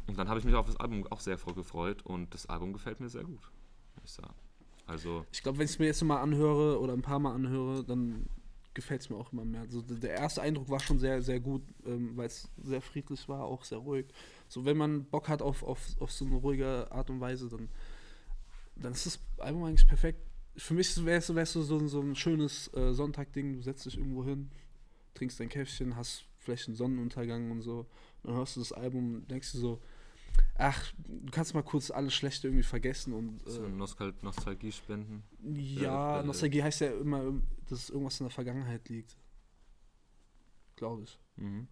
und 0.07 0.19
dann 0.19 0.29
habe 0.29 0.39
ich 0.39 0.45
mich 0.45 0.55
auf 0.55 0.67
das 0.67 0.77
Album 0.77 1.07
auch 1.11 1.21
sehr 1.21 1.37
gefreut 1.37 2.03
und 2.03 2.33
das 2.33 2.47
Album 2.47 2.73
gefällt 2.73 3.01
mir 3.01 3.09
sehr 3.09 3.25
gut, 3.25 3.43
muss 3.97 4.05
ich 4.05 4.13
sagen. 4.13 4.35
Also, 4.87 5.27
Ich 5.33 5.43
glaube, 5.43 5.59
wenn 5.59 5.65
ich 5.65 5.73
es 5.73 5.79
mir 5.79 5.87
jetzt 5.87 6.03
mal 6.05 6.21
anhöre 6.21 6.81
oder 6.81 6.93
ein 6.93 7.03
paar 7.03 7.19
Mal 7.19 7.35
anhöre, 7.35 7.85
dann 7.85 8.29
gefällt 8.73 9.01
es 9.01 9.11
mir 9.11 9.17
auch 9.17 9.33
immer 9.33 9.45
mehr. 9.45 9.63
Also 9.63 9.83
der 9.83 9.97
der 9.97 10.11
erste 10.11 10.43
Eindruck 10.43 10.69
war 10.69 10.79
schon 10.79 10.99
sehr, 10.99 11.23
sehr 11.23 11.41
gut, 11.41 11.63
ähm, 11.87 12.17
weil 12.17 12.27
es 12.27 12.49
sehr 12.63 12.81
friedlich 12.83 13.29
war, 13.29 13.45
auch 13.45 13.65
sehr 13.65 13.79
ruhig. 13.79 14.07
So, 14.49 14.65
wenn 14.65 14.77
man 14.77 15.05
Bock 15.07 15.29
hat 15.29 15.43
auf, 15.43 15.63
auf, 15.63 15.81
auf 15.99 16.13
so 16.13 16.25
eine 16.25 16.37
ruhige 16.37 16.87
Art 16.93 17.11
und 17.11 17.21
Weise, 17.21 17.49
dann, 17.49 17.69
dann 18.77 18.93
ist 18.93 19.07
das 19.07 19.19
Album 19.39 19.65
eigentlich 19.65 19.89
perfekt. 19.89 20.21
Für 20.57 20.75
mich 20.75 21.05
wäre 21.05 21.19
es 21.19 21.35
wär's 21.35 21.53
so, 21.53 21.63
so, 21.63 21.87
so 21.87 22.01
ein 22.01 22.17
schönes 22.17 22.73
äh, 22.75 22.93
Sonntagding, 22.93 23.55
du 23.55 23.63
setzt 23.63 23.87
dich 23.87 23.99
irgendwo 23.99 24.25
hin, 24.25 24.51
trinkst 25.15 25.39
dein 25.39 25.49
Käffchen, 25.49 25.97
hast 25.97 26.25
vielleicht 26.39 26.69
einen 26.69 26.77
Sonnenuntergang 26.77 27.51
und 27.51 27.63
so, 27.63 27.87
dann 28.23 28.35
hörst 28.35 28.57
du 28.57 28.61
das 28.61 28.73
Album 28.73 29.17
und 29.17 29.31
denkst 29.31 29.53
dir 29.53 29.59
so, 29.59 29.81
ach, 30.59 30.93
du 30.99 31.31
kannst 31.31 31.55
mal 31.55 31.63
kurz 31.63 31.91
alles 31.91 32.15
Schlechte 32.15 32.49
irgendwie 32.49 32.63
vergessen 32.63 33.13
und 33.13 33.41
so 33.47 33.65
äh, 33.65 33.69
Nostal 33.69 34.15
Nostalgie 34.23 34.73
spenden. 34.73 35.23
ja, 35.43 36.21
Äh, 36.21 36.25
Nostalgie 36.25 36.63
heißt 36.63 36.81
ja 36.81 36.89
immer, 36.93 37.35
dass 37.69 37.91
irgendwas 37.91 38.21
in 38.21 38.25
der 38.25 38.31
Vergangenheit 38.31 38.89
liegt. 38.89 39.17
Glaube 40.77 41.05
ich. 41.05 41.19
Mhm. 41.37 41.69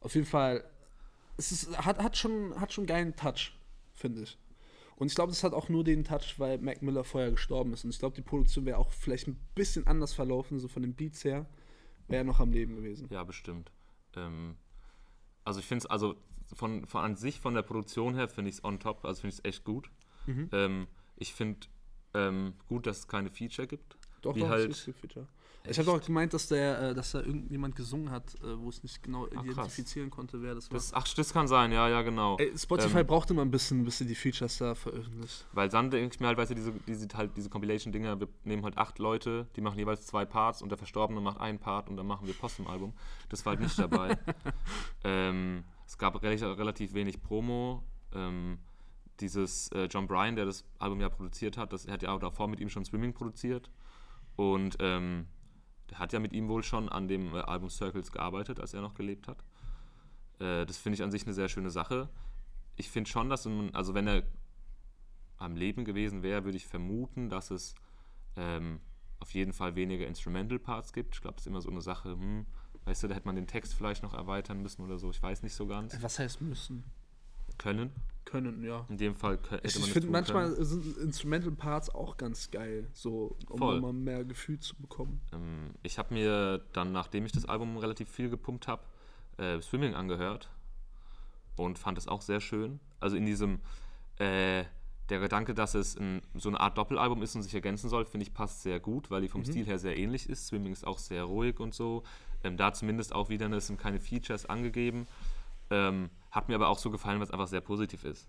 Auf 0.00 0.14
jeden 0.14 0.26
Fall, 0.26 0.64
es 1.36 1.52
ist, 1.52 1.76
hat, 1.78 1.98
hat, 1.98 2.16
schon, 2.16 2.58
hat 2.60 2.72
schon 2.72 2.86
geilen 2.86 3.14
Touch, 3.16 3.52
finde 3.94 4.22
ich. 4.22 4.38
Und 4.96 5.08
ich 5.08 5.14
glaube, 5.14 5.32
das 5.32 5.42
hat 5.42 5.52
auch 5.52 5.68
nur 5.68 5.84
den 5.84 6.04
Touch, 6.04 6.38
weil 6.38 6.58
Mac 6.58 6.82
Miller 6.82 7.04
vorher 7.04 7.30
gestorben 7.30 7.72
ist. 7.72 7.84
Und 7.84 7.90
ich 7.90 7.98
glaube, 7.98 8.14
die 8.14 8.22
Produktion 8.22 8.64
wäre 8.66 8.78
auch 8.78 8.90
vielleicht 8.92 9.26
ein 9.28 9.38
bisschen 9.54 9.86
anders 9.86 10.12
verlaufen, 10.12 10.58
so 10.58 10.68
von 10.68 10.82
den 10.82 10.94
Beats 10.94 11.24
her, 11.24 11.46
wäre 12.08 12.22
er 12.22 12.24
noch 12.24 12.40
am 12.40 12.52
Leben 12.52 12.76
gewesen. 12.76 13.08
Ja, 13.10 13.24
bestimmt. 13.24 13.72
Ähm, 14.16 14.56
also 15.44 15.60
ich 15.60 15.66
finde 15.66 15.84
es, 15.84 15.86
also 15.90 16.14
von, 16.54 16.86
von 16.86 17.02
an 17.04 17.16
sich, 17.16 17.40
von 17.40 17.54
der 17.54 17.62
Produktion 17.62 18.14
her, 18.14 18.28
finde 18.28 18.50
ich 18.50 18.56
es 18.56 18.64
on 18.64 18.78
top, 18.78 19.04
also 19.04 19.22
finde 19.22 19.34
ich 19.34 19.38
es 19.40 19.44
echt 19.44 19.64
gut. 19.64 19.90
Mhm. 20.26 20.48
Ähm, 20.52 20.86
ich 21.16 21.32
finde 21.34 21.66
ähm, 22.14 22.54
gut, 22.68 22.86
dass 22.86 22.98
es 23.00 23.08
keine 23.08 23.30
Feature 23.30 23.66
gibt. 23.66 23.96
Doch, 24.20 24.36
Wie 24.36 24.40
doch, 24.40 24.50
halt- 24.50 24.70
es 24.70 24.86
ist 24.86 24.96
Feature. 24.98 25.26
Ich 25.68 25.78
habe 25.78 25.92
auch 25.92 26.00
gemeint, 26.00 26.34
dass 26.34 26.48
der, 26.48 26.80
äh, 26.80 26.94
dass 26.94 27.12
da 27.12 27.20
irgendjemand 27.20 27.76
gesungen 27.76 28.10
hat, 28.10 28.34
äh, 28.42 28.58
wo 28.58 28.68
es 28.68 28.82
nicht 28.82 29.02
genau 29.02 29.26
krass. 29.26 29.44
identifizieren 29.44 30.10
konnte, 30.10 30.42
wer 30.42 30.54
das 30.54 30.70
war. 30.70 30.74
Das, 30.74 30.92
ach, 30.92 31.06
das 31.14 31.32
kann 31.32 31.46
sein, 31.46 31.70
ja, 31.72 31.88
ja, 31.88 32.02
genau. 32.02 32.36
Ey, 32.38 32.52
Spotify 32.56 33.00
Ähm, 33.00 33.06
braucht 33.06 33.30
immer 33.30 33.42
ein 33.42 33.50
bisschen, 33.50 33.84
bis 33.84 33.98
sie 33.98 34.06
die 34.06 34.14
Features 34.14 34.58
da 34.58 34.74
veröffentlicht. 34.74 35.46
Weil 35.52 35.68
dann 35.68 35.90
denke 35.90 36.14
ich 36.14 36.20
mir 36.20 36.26
halt, 36.26 36.38
weißt 36.38 36.50
du, 36.50 36.54
diese, 36.54 36.72
diese, 36.86 37.06
halt, 37.14 37.36
diese 37.36 37.48
Compilation-Dinger, 37.48 38.18
wir 38.18 38.28
nehmen 38.44 38.64
halt 38.64 38.76
acht 38.76 38.98
Leute, 38.98 39.46
die 39.54 39.60
machen 39.60 39.78
jeweils 39.78 40.06
zwei 40.06 40.24
Parts 40.24 40.62
und 40.62 40.70
der 40.70 40.78
Verstorbene 40.78 41.20
macht 41.20 41.40
einen 41.40 41.58
Part 41.58 41.88
und 41.88 41.96
dann 41.96 42.06
machen 42.06 42.26
wir 42.26 42.34
Post 42.34 42.58
im 42.58 42.66
Album. 42.66 42.92
Das 43.28 43.46
war 43.46 43.52
halt 43.52 43.60
nicht 43.60 43.78
dabei. 43.78 44.18
ähm, 45.04 45.64
es 45.86 45.96
gab 45.96 46.20
relativ, 46.22 46.58
relativ 46.58 46.94
wenig 46.94 47.22
Promo. 47.22 47.84
Ähm, 48.14 48.58
dieses 49.20 49.68
äh, 49.68 49.84
John 49.84 50.08
Bryan, 50.08 50.34
der 50.34 50.46
das 50.46 50.64
Album 50.78 51.00
ja 51.00 51.08
produziert 51.08 51.56
hat, 51.56 51.72
das, 51.72 51.84
er 51.86 51.94
hat 51.94 52.02
ja 52.02 52.12
auch 52.12 52.18
davor 52.18 52.48
mit 52.48 52.60
ihm 52.60 52.68
schon 52.68 52.84
Swimming 52.84 53.12
produziert. 53.12 53.70
Und 54.36 54.76
ähm, 54.80 55.26
der 55.92 55.98
hat 55.98 56.12
ja 56.14 56.20
mit 56.20 56.32
ihm 56.32 56.48
wohl 56.48 56.62
schon 56.62 56.88
an 56.88 57.06
dem 57.06 57.34
äh, 57.34 57.40
Album 57.40 57.68
Circles 57.68 58.12
gearbeitet, 58.12 58.58
als 58.60 58.72
er 58.72 58.80
noch 58.80 58.94
gelebt 58.94 59.28
hat. 59.28 59.44
Äh, 60.38 60.64
das 60.64 60.78
finde 60.78 60.94
ich 60.94 61.02
an 61.02 61.10
sich 61.10 61.24
eine 61.24 61.34
sehr 61.34 61.50
schöne 61.50 61.70
Sache. 61.70 62.08
Ich 62.76 62.90
finde 62.90 63.10
schon, 63.10 63.28
dass 63.28 63.44
man, 63.44 63.74
also 63.74 63.92
wenn 63.92 64.06
er 64.06 64.22
am 65.36 65.54
Leben 65.54 65.84
gewesen 65.84 66.22
wäre, 66.22 66.44
würde 66.44 66.56
ich 66.56 66.66
vermuten, 66.66 67.28
dass 67.28 67.50
es 67.50 67.74
ähm, 68.36 68.80
auf 69.20 69.34
jeden 69.34 69.52
Fall 69.52 69.76
weniger 69.76 70.06
Instrumental 70.06 70.58
Parts 70.58 70.94
gibt. 70.94 71.14
Ich 71.14 71.20
glaube, 71.20 71.34
das 71.34 71.42
ist 71.42 71.48
immer 71.48 71.60
so 71.60 71.70
eine 71.70 71.82
Sache, 71.82 72.12
hm, 72.12 72.46
weißt 72.86 73.02
du, 73.02 73.08
da 73.08 73.14
hätte 73.14 73.26
man 73.26 73.36
den 73.36 73.46
Text 73.46 73.74
vielleicht 73.74 74.02
noch 74.02 74.14
erweitern 74.14 74.62
müssen 74.62 74.82
oder 74.82 74.98
so. 74.98 75.10
Ich 75.10 75.22
weiß 75.22 75.42
nicht 75.42 75.54
so 75.54 75.66
ganz. 75.66 76.00
Was 76.02 76.18
heißt 76.18 76.40
müssen? 76.40 76.84
Können. 77.58 77.90
Können, 78.24 78.62
ja. 78.64 78.86
In 78.88 78.96
dem 78.98 79.14
Fall 79.14 79.38
hätte 79.50 79.66
Ich, 79.66 79.74
man 79.78 79.84
ich 79.84 79.92
finde 79.92 80.08
manchmal 80.08 80.52
können. 80.52 80.64
sind 80.64 80.96
Instrumental 80.98 81.50
Parts 81.52 81.90
auch 81.90 82.16
ganz 82.16 82.50
geil, 82.50 82.88
so 82.92 83.36
um 83.48 83.58
Voll. 83.58 83.80
mal 83.80 83.92
mehr 83.92 84.24
Gefühl 84.24 84.58
zu 84.60 84.76
bekommen. 84.76 85.20
Ähm, 85.32 85.70
ich 85.82 85.98
habe 85.98 86.14
mir 86.14 86.64
dann, 86.72 86.92
nachdem 86.92 87.26
ich 87.26 87.32
das 87.32 87.44
Album 87.46 87.76
relativ 87.76 88.08
viel 88.08 88.30
gepumpt 88.30 88.68
habe, 88.68 88.82
äh, 89.38 89.60
Swimming 89.60 89.94
angehört 89.94 90.50
und 91.56 91.78
fand 91.78 91.98
es 91.98 92.08
auch 92.08 92.22
sehr 92.22 92.40
schön. 92.40 92.80
Also 93.00 93.16
in 93.16 93.26
diesem, 93.26 93.60
äh, 94.18 94.64
der 95.08 95.18
Gedanke, 95.20 95.52
dass 95.52 95.74
es 95.74 95.96
ein, 95.98 96.22
so 96.34 96.48
eine 96.48 96.60
Art 96.60 96.78
Doppelalbum 96.78 97.22
ist 97.22 97.34
und 97.34 97.42
sich 97.42 97.54
ergänzen 97.54 97.90
soll, 97.90 98.04
finde 98.04 98.24
ich 98.24 98.32
passt 98.32 98.62
sehr 98.62 98.80
gut, 98.80 99.10
weil 99.10 99.20
die 99.20 99.28
vom 99.28 99.44
Stil 99.44 99.66
her 99.66 99.78
sehr 99.78 99.96
ähnlich 99.98 100.28
ist. 100.30 100.46
Swimming 100.46 100.72
ist 100.72 100.86
auch 100.86 100.98
sehr 100.98 101.24
ruhig 101.24 101.60
und 101.60 101.74
so. 101.74 102.02
Ähm, 102.44 102.56
da 102.56 102.72
zumindest 102.72 103.14
auch 103.14 103.28
wieder, 103.28 103.50
es 103.52 103.66
sind 103.66 103.78
keine 103.78 104.00
Features 104.00 104.46
angegeben. 104.46 105.06
Ähm, 105.72 106.10
hat 106.30 106.48
mir 106.48 106.54
aber 106.54 106.68
auch 106.68 106.78
so 106.78 106.90
gefallen, 106.90 107.18
weil 107.18 107.24
es 107.26 107.30
einfach 107.30 107.46
sehr 107.48 107.60
positiv 107.60 108.04
ist. 108.04 108.28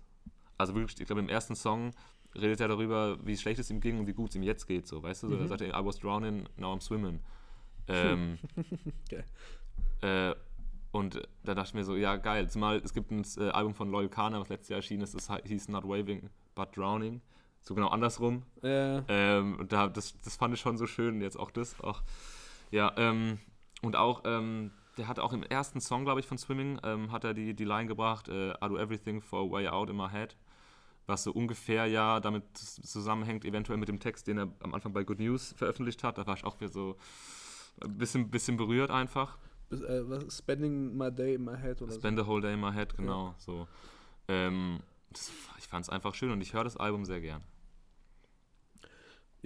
Also 0.58 0.74
wirklich, 0.74 0.98
ich 1.00 1.06
glaube, 1.06 1.20
im 1.20 1.28
ersten 1.28 1.54
Song 1.54 1.90
redet 2.34 2.60
er 2.60 2.68
darüber, 2.68 3.18
wie 3.24 3.36
schlecht 3.36 3.58
es 3.60 3.70
ihm 3.70 3.80
ging 3.80 3.98
und 3.98 4.06
wie 4.06 4.12
gut 4.14 4.30
es 4.30 4.36
ihm 4.36 4.42
jetzt 4.42 4.66
geht. 4.66 4.86
So, 4.86 5.02
weißt 5.02 5.22
du? 5.24 5.28
So, 5.28 5.36
Er 5.36 5.46
sagt, 5.48 5.60
I 5.60 5.70
was 5.72 5.98
drowning, 5.98 6.48
now 6.56 6.72
I'm 6.72 6.80
swimming. 6.80 7.20
Ähm, 7.86 8.38
Geil. 9.10 9.24
äh, 10.00 10.34
und 10.90 11.20
da 11.42 11.54
dachte 11.54 11.68
ich 11.68 11.74
mir 11.74 11.84
so, 11.84 11.96
ja 11.96 12.16
geil. 12.16 12.48
Zumal 12.48 12.76
es 12.78 12.94
gibt 12.94 13.10
ein 13.10 13.22
äh, 13.36 13.50
Album 13.50 13.74
von 13.74 13.90
Loyal 13.90 14.08
Kana, 14.08 14.40
was 14.40 14.48
letztes 14.48 14.70
Jahr 14.70 14.78
erschienen 14.78 15.02
ist, 15.02 15.14
das 15.14 15.28
hieß 15.44 15.68
Not 15.68 15.84
Waving, 15.84 16.30
but 16.54 16.74
Drowning. 16.74 17.20
So 17.60 17.74
genau 17.74 17.88
andersrum. 17.88 18.42
Äh, 18.62 19.02
Ähm, 19.08 19.58
und 19.58 19.70
da, 19.72 19.88
das, 19.88 20.16
das 20.22 20.36
fand 20.36 20.54
ich 20.54 20.60
schon 20.60 20.78
so 20.78 20.86
schön, 20.86 21.20
jetzt 21.20 21.38
auch 21.38 21.50
das. 21.50 21.78
Auch, 21.80 22.02
ja, 22.70 22.90
ähm, 22.96 23.38
und 23.82 23.96
auch 23.96 24.22
ähm, 24.24 24.70
der 24.96 25.08
hat 25.08 25.18
auch 25.18 25.32
im 25.32 25.42
ersten 25.42 25.80
Song, 25.80 26.04
glaube 26.04 26.20
ich, 26.20 26.26
von 26.26 26.38
Swimming, 26.38 26.80
ähm, 26.82 27.10
hat 27.12 27.24
er 27.24 27.34
die, 27.34 27.54
die 27.54 27.64
Line 27.64 27.86
gebracht, 27.86 28.28
äh, 28.28 28.50
I 28.52 28.68
do 28.68 28.78
everything 28.78 29.20
for 29.20 29.40
a 29.40 29.50
way 29.50 29.68
out 29.68 29.90
in 29.90 29.96
my 29.96 30.08
head. 30.08 30.36
Was 31.06 31.24
so 31.24 31.32
ungefähr 31.32 31.86
ja 31.86 32.18
damit 32.20 32.44
zusammenhängt, 32.56 33.44
eventuell 33.44 33.78
mit 33.78 33.88
dem 33.88 34.00
Text, 34.00 34.26
den 34.26 34.38
er 34.38 34.48
am 34.60 34.72
Anfang 34.72 34.94
bei 34.94 35.04
Good 35.04 35.18
News 35.18 35.52
veröffentlicht 35.56 36.02
hat. 36.02 36.16
Da 36.16 36.26
war 36.26 36.34
ich 36.34 36.44
auch 36.44 36.58
wieder 36.60 36.70
so 36.70 36.96
ein 37.82 37.98
bisschen, 37.98 38.30
bisschen 38.30 38.56
berührt 38.56 38.90
einfach. 38.90 39.36
Äh, 39.70 40.08
was, 40.08 40.38
spending 40.38 40.96
my 40.96 41.10
day 41.10 41.34
in 41.34 41.44
my 41.44 41.56
head 41.56 41.82
oder 41.82 41.92
Spend 41.92 42.18
the 42.18 42.26
whole 42.26 42.40
day 42.40 42.54
in 42.54 42.60
my 42.60 42.72
head, 42.72 42.96
genau. 42.96 43.34
So. 43.38 43.68
Ähm, 44.28 44.80
das, 45.10 45.30
ich 45.58 45.68
fand 45.68 45.84
es 45.84 45.90
einfach 45.90 46.14
schön 46.14 46.30
und 46.30 46.40
ich 46.40 46.54
höre 46.54 46.64
das 46.64 46.76
Album 46.76 47.04
sehr 47.04 47.20
gern. 47.20 47.42
so. 48.82 48.88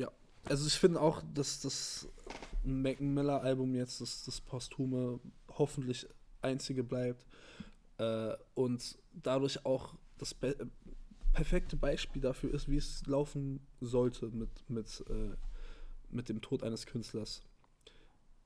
Ja. 0.02 0.12
Also 0.44 0.66
ich 0.66 0.74
finde 0.74 1.00
auch, 1.00 1.22
dass 1.34 1.60
das 1.60 2.08
Mac 2.64 3.00
Miller 3.00 3.42
Album 3.42 3.74
jetzt 3.74 4.00
das, 4.00 4.24
das 4.24 4.40
posthume 4.40 5.20
hoffentlich 5.48 6.06
einzige 6.42 6.84
bleibt 6.84 7.26
äh, 7.98 8.34
und 8.54 8.98
dadurch 9.12 9.64
auch 9.64 9.94
das 10.18 10.34
be 10.34 10.56
perfekte 11.32 11.76
Beispiel 11.76 12.22
dafür 12.22 12.52
ist, 12.52 12.68
wie 12.68 12.78
es 12.78 13.06
laufen 13.06 13.60
sollte 13.80 14.28
mit, 14.28 14.48
mit, 14.68 15.04
äh, 15.08 15.36
mit 16.10 16.28
dem 16.28 16.40
Tod 16.40 16.62
eines 16.64 16.86
Künstlers. 16.86 17.42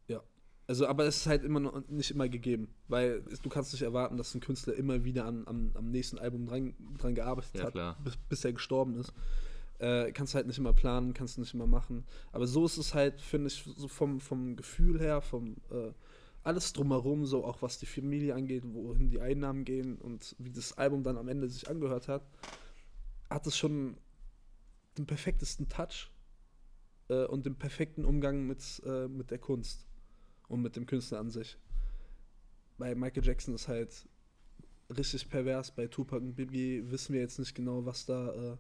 Ja. 0.09 0.23
Also, 0.67 0.87
aber 0.87 1.07
es 1.07 1.19
ist 1.19 1.27
halt 1.27 1.45
immer 1.45 1.61
noch 1.61 1.89
nicht 1.89 2.11
immer 2.11 2.29
gegeben, 2.29 2.75
weil 2.89 3.25
es, 3.31 3.41
du 3.41 3.49
kannst 3.49 3.73
nicht 3.73 3.83
erwarten, 3.83 4.17
dass 4.17 4.35
ein 4.35 4.41
Künstler 4.41 4.75
immer 4.75 5.05
wieder 5.05 5.25
an, 5.25 5.47
am, 5.47 5.71
am 5.75 5.91
nächsten 5.91 6.19
Album 6.19 6.45
dran, 6.45 6.75
dran 6.99 7.15
gearbeitet 7.15 7.55
Ja, 7.55 7.65
hat, 7.73 8.05
bis, 8.05 8.17
bis 8.29 8.45
er 8.45 8.53
gestorben 8.53 8.97
ist. 8.97 9.15
Äh, 9.83 10.13
kannst 10.13 10.37
halt 10.37 10.47
nicht 10.47 10.59
immer 10.59 10.73
planen, 10.73 11.13
kannst 11.13 11.39
nicht 11.39 11.55
immer 11.55 11.67
machen. 11.67 12.05
Aber 12.31 12.47
so 12.47 12.65
ist 12.65 12.77
es 12.79 12.95
halt, 12.95 13.21
finde 13.21 13.49
ich, 13.49 13.65
so 13.65 13.89
vom, 13.89 14.21
vom 14.21 14.55
Gefühl 14.55 15.01
her, 15.01 15.21
vom 15.21 15.57
äh, 15.73 15.91
alles 16.45 16.73
drumherum, 16.73 17.27
so 17.27 17.45
auch 17.45 17.63
was 17.63 17.79
die 17.79 17.87
Familie 17.87 18.37
angeht, 18.37 18.63
wohin 18.65 19.11
die 19.11 19.21
Einnahmen 19.21 19.65
gehen 19.65 19.99
und 19.99 20.37
wie 20.39 20.53
das 20.53 20.79
Album 20.79 21.03
dann 21.03 21.19
am 21.19 21.27
Ende 21.27 21.49
sich 21.49 21.69
angehört 21.69 22.07
hat, 22.07 22.23
hat 23.29 23.45
es 23.49 23.57
schon 23.57 23.97
den 24.99 25.07
perfektesten 25.07 25.69
Touch 25.69 26.13
äh, 27.09 27.25
und 27.25 27.45
den 27.45 27.57
perfekten 27.57 28.05
Umgang 28.05 28.47
mit, 28.47 28.83
äh, 28.87 29.09
mit 29.09 29.33
der 29.33 29.39
Kunst 29.39 29.85
und 30.47 30.63
mit 30.63 30.77
dem 30.77 30.87
Künstler 30.87 31.19
an 31.19 31.31
sich. 31.31 31.59
Bei 32.79 32.95
Michael 32.95 33.25
Jackson 33.25 33.57
ist 33.57 33.67
halt 33.67 34.09
richtig 34.97 35.29
pervers, 35.29 35.75
bei 35.75 35.89
Tupac 35.89 36.23
und 36.23 36.35
Biggie 36.35 36.89
wissen 36.89 37.15
wir 37.15 37.21
jetzt 37.21 37.41
nicht 37.41 37.57
genau, 37.57 37.85
was 37.85 38.07
da, 38.07 38.53
äh, 38.53 38.57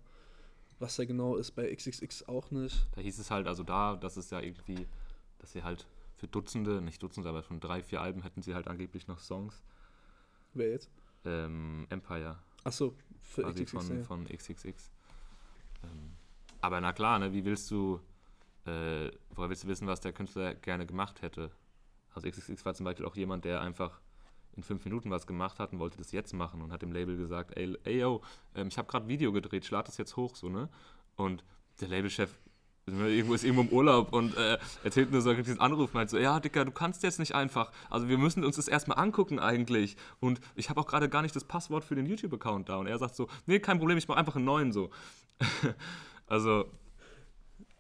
was 0.82 0.96
da 0.96 1.04
genau 1.04 1.36
ist, 1.36 1.52
bei 1.52 1.74
XXX 1.74 2.28
auch 2.28 2.50
nicht. 2.50 2.86
Da 2.92 3.00
hieß 3.00 3.18
es 3.18 3.30
halt, 3.30 3.46
also 3.46 3.62
da, 3.62 3.96
das 3.96 4.16
ist 4.16 4.32
ja 4.32 4.40
irgendwie, 4.40 4.86
dass 5.38 5.52
sie 5.52 5.62
halt 5.62 5.86
für 6.16 6.26
Dutzende, 6.26 6.82
nicht 6.82 7.02
Dutzende, 7.02 7.28
aber 7.28 7.42
schon 7.42 7.60
drei, 7.60 7.82
vier 7.82 8.00
Alben 8.00 8.22
hätten 8.22 8.42
sie 8.42 8.54
halt 8.54 8.68
angeblich 8.68 9.06
noch 9.06 9.20
Songs. 9.20 9.62
Wer 10.54 10.70
jetzt? 10.70 10.90
Ähm, 11.24 11.86
Empire, 11.88 12.38
Achso, 12.64 12.94
für 13.20 13.42
quasi 13.42 13.64
XXX. 13.64 13.86
von, 13.86 13.96
ja. 13.96 14.04
von 14.04 14.24
XXX. 14.26 14.90
Ähm, 15.84 16.16
aber 16.60 16.80
na 16.80 16.92
klar, 16.92 17.18
ne, 17.18 17.32
wie 17.32 17.44
willst 17.44 17.70
du, 17.70 18.00
äh, 18.66 19.10
woher 19.30 19.48
willst 19.48 19.64
du 19.64 19.68
wissen, 19.68 19.86
was 19.86 20.00
der 20.00 20.12
Künstler 20.12 20.54
gerne 20.54 20.84
gemacht 20.84 21.22
hätte? 21.22 21.50
Also 22.14 22.28
XXX 22.28 22.64
war 22.64 22.74
zum 22.74 22.84
Beispiel 22.84 23.06
auch 23.06 23.16
jemand, 23.16 23.44
der 23.44 23.60
einfach 23.60 24.00
in 24.56 24.62
fünf 24.62 24.84
Minuten 24.84 25.10
was 25.10 25.26
gemacht 25.26 25.58
hat 25.58 25.72
und 25.72 25.78
wollte 25.78 25.98
das 25.98 26.12
jetzt 26.12 26.32
machen 26.34 26.60
und 26.62 26.72
hat 26.72 26.82
dem 26.82 26.92
Label 26.92 27.16
gesagt, 27.16 27.56
ey, 27.56 27.76
ey 27.84 28.00
yo, 28.00 28.22
ähm, 28.54 28.68
ich 28.68 28.78
habe 28.78 28.88
gerade 28.88 29.08
Video 29.08 29.32
gedreht, 29.32 29.64
ich 29.64 29.70
lade 29.70 29.86
das 29.86 29.96
jetzt 29.96 30.16
hoch, 30.16 30.36
so, 30.36 30.48
ne? 30.48 30.68
Und 31.16 31.44
der 31.80 31.88
Labelchef 31.88 32.30
irgendwo 32.86 33.34
ist 33.34 33.44
irgendwo 33.44 33.62
im 33.62 33.68
Urlaub 33.68 34.12
und 34.12 34.36
äh, 34.36 34.58
erzählt 34.82 35.12
nur 35.12 35.20
so 35.20 35.32
kriegt 35.32 35.46
diesen 35.46 35.60
Anruf, 35.60 35.92
meint 35.94 36.10
so, 36.10 36.18
ja, 36.18 36.40
Dicker, 36.40 36.64
du 36.64 36.72
kannst 36.72 37.02
jetzt 37.02 37.18
nicht 37.18 37.34
einfach. 37.34 37.70
Also 37.90 38.08
wir 38.08 38.18
müssen 38.18 38.44
uns 38.44 38.56
das 38.56 38.68
erstmal 38.68 38.98
angucken 38.98 39.38
eigentlich. 39.38 39.96
Und 40.20 40.40
ich 40.56 40.68
habe 40.68 40.80
auch 40.80 40.86
gerade 40.86 41.08
gar 41.08 41.22
nicht 41.22 41.36
das 41.36 41.44
Passwort 41.44 41.84
für 41.84 41.94
den 41.94 42.06
YouTube-Account 42.06 42.68
da. 42.68 42.76
Und 42.76 42.86
er 42.86 42.98
sagt 42.98 43.14
so, 43.14 43.28
nee, 43.46 43.60
kein 43.60 43.78
Problem, 43.78 43.98
ich 43.98 44.08
mache 44.08 44.18
einfach 44.18 44.36
einen 44.36 44.44
neuen 44.44 44.72
so. 44.72 44.90
also, 46.26 46.66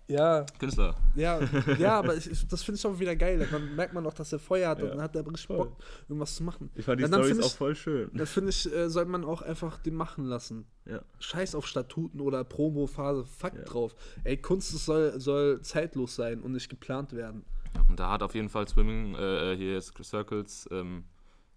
Ja, 0.08 0.44
Künstler. 0.58 0.94
ja, 1.14 1.40
ja, 1.78 1.98
aber 1.98 2.14
ich, 2.16 2.30
ich, 2.30 2.46
das 2.46 2.62
finde 2.62 2.76
ich 2.78 2.84
auch 2.86 2.98
wieder 2.98 3.16
geil. 3.16 3.46
Dann 3.50 3.74
merkt 3.76 3.94
man 3.94 4.06
auch, 4.06 4.12
dass 4.12 4.32
er 4.32 4.38
Feuer 4.38 4.68
hat 4.70 4.78
Ja. 4.78 4.84
und 4.84 4.90
dann 4.90 5.00
hat 5.02 5.14
er 5.16 5.26
richtig 5.26 5.48
Bock, 5.48 5.76
irgendwas 6.08 6.34
zu 6.36 6.42
machen. 6.42 6.70
Ich 6.74 6.84
fand 6.84 7.00
die 7.00 7.06
Storys 7.06 7.40
auch 7.40 7.54
voll 7.54 7.74
schön. 7.74 8.10
Da 8.14 8.26
finde 8.26 8.50
ich, 8.50 8.70
äh, 8.72 8.90
sollte 8.90 9.10
man 9.10 9.24
auch 9.24 9.40
einfach 9.42 9.78
den 9.78 9.94
machen 9.94 10.24
lassen. 10.26 10.66
Ja. 10.84 11.00
Scheiß 11.20 11.54
auf 11.54 11.66
Statuten 11.66 12.20
oder 12.20 12.44
Promo-Phase, 12.44 13.24
fuck 13.24 13.54
Ja. 13.54 13.62
drauf. 13.62 13.94
Ey, 14.24 14.36
Kunst 14.36 14.70
soll, 14.72 15.18
soll 15.20 15.60
zeitlos 15.62 16.16
sein 16.16 16.40
und 16.42 16.52
nicht 16.52 16.68
geplant 16.68 17.12
werden. 17.12 17.44
Und 17.88 17.98
da 17.98 18.10
hat 18.10 18.22
auf 18.22 18.34
jeden 18.34 18.48
Fall 18.50 18.68
Swimming, 18.68 19.14
äh, 19.14 19.56
hier 19.56 19.74
jetzt 19.74 19.94
Circles, 20.04 20.68
ähm, 20.72 21.04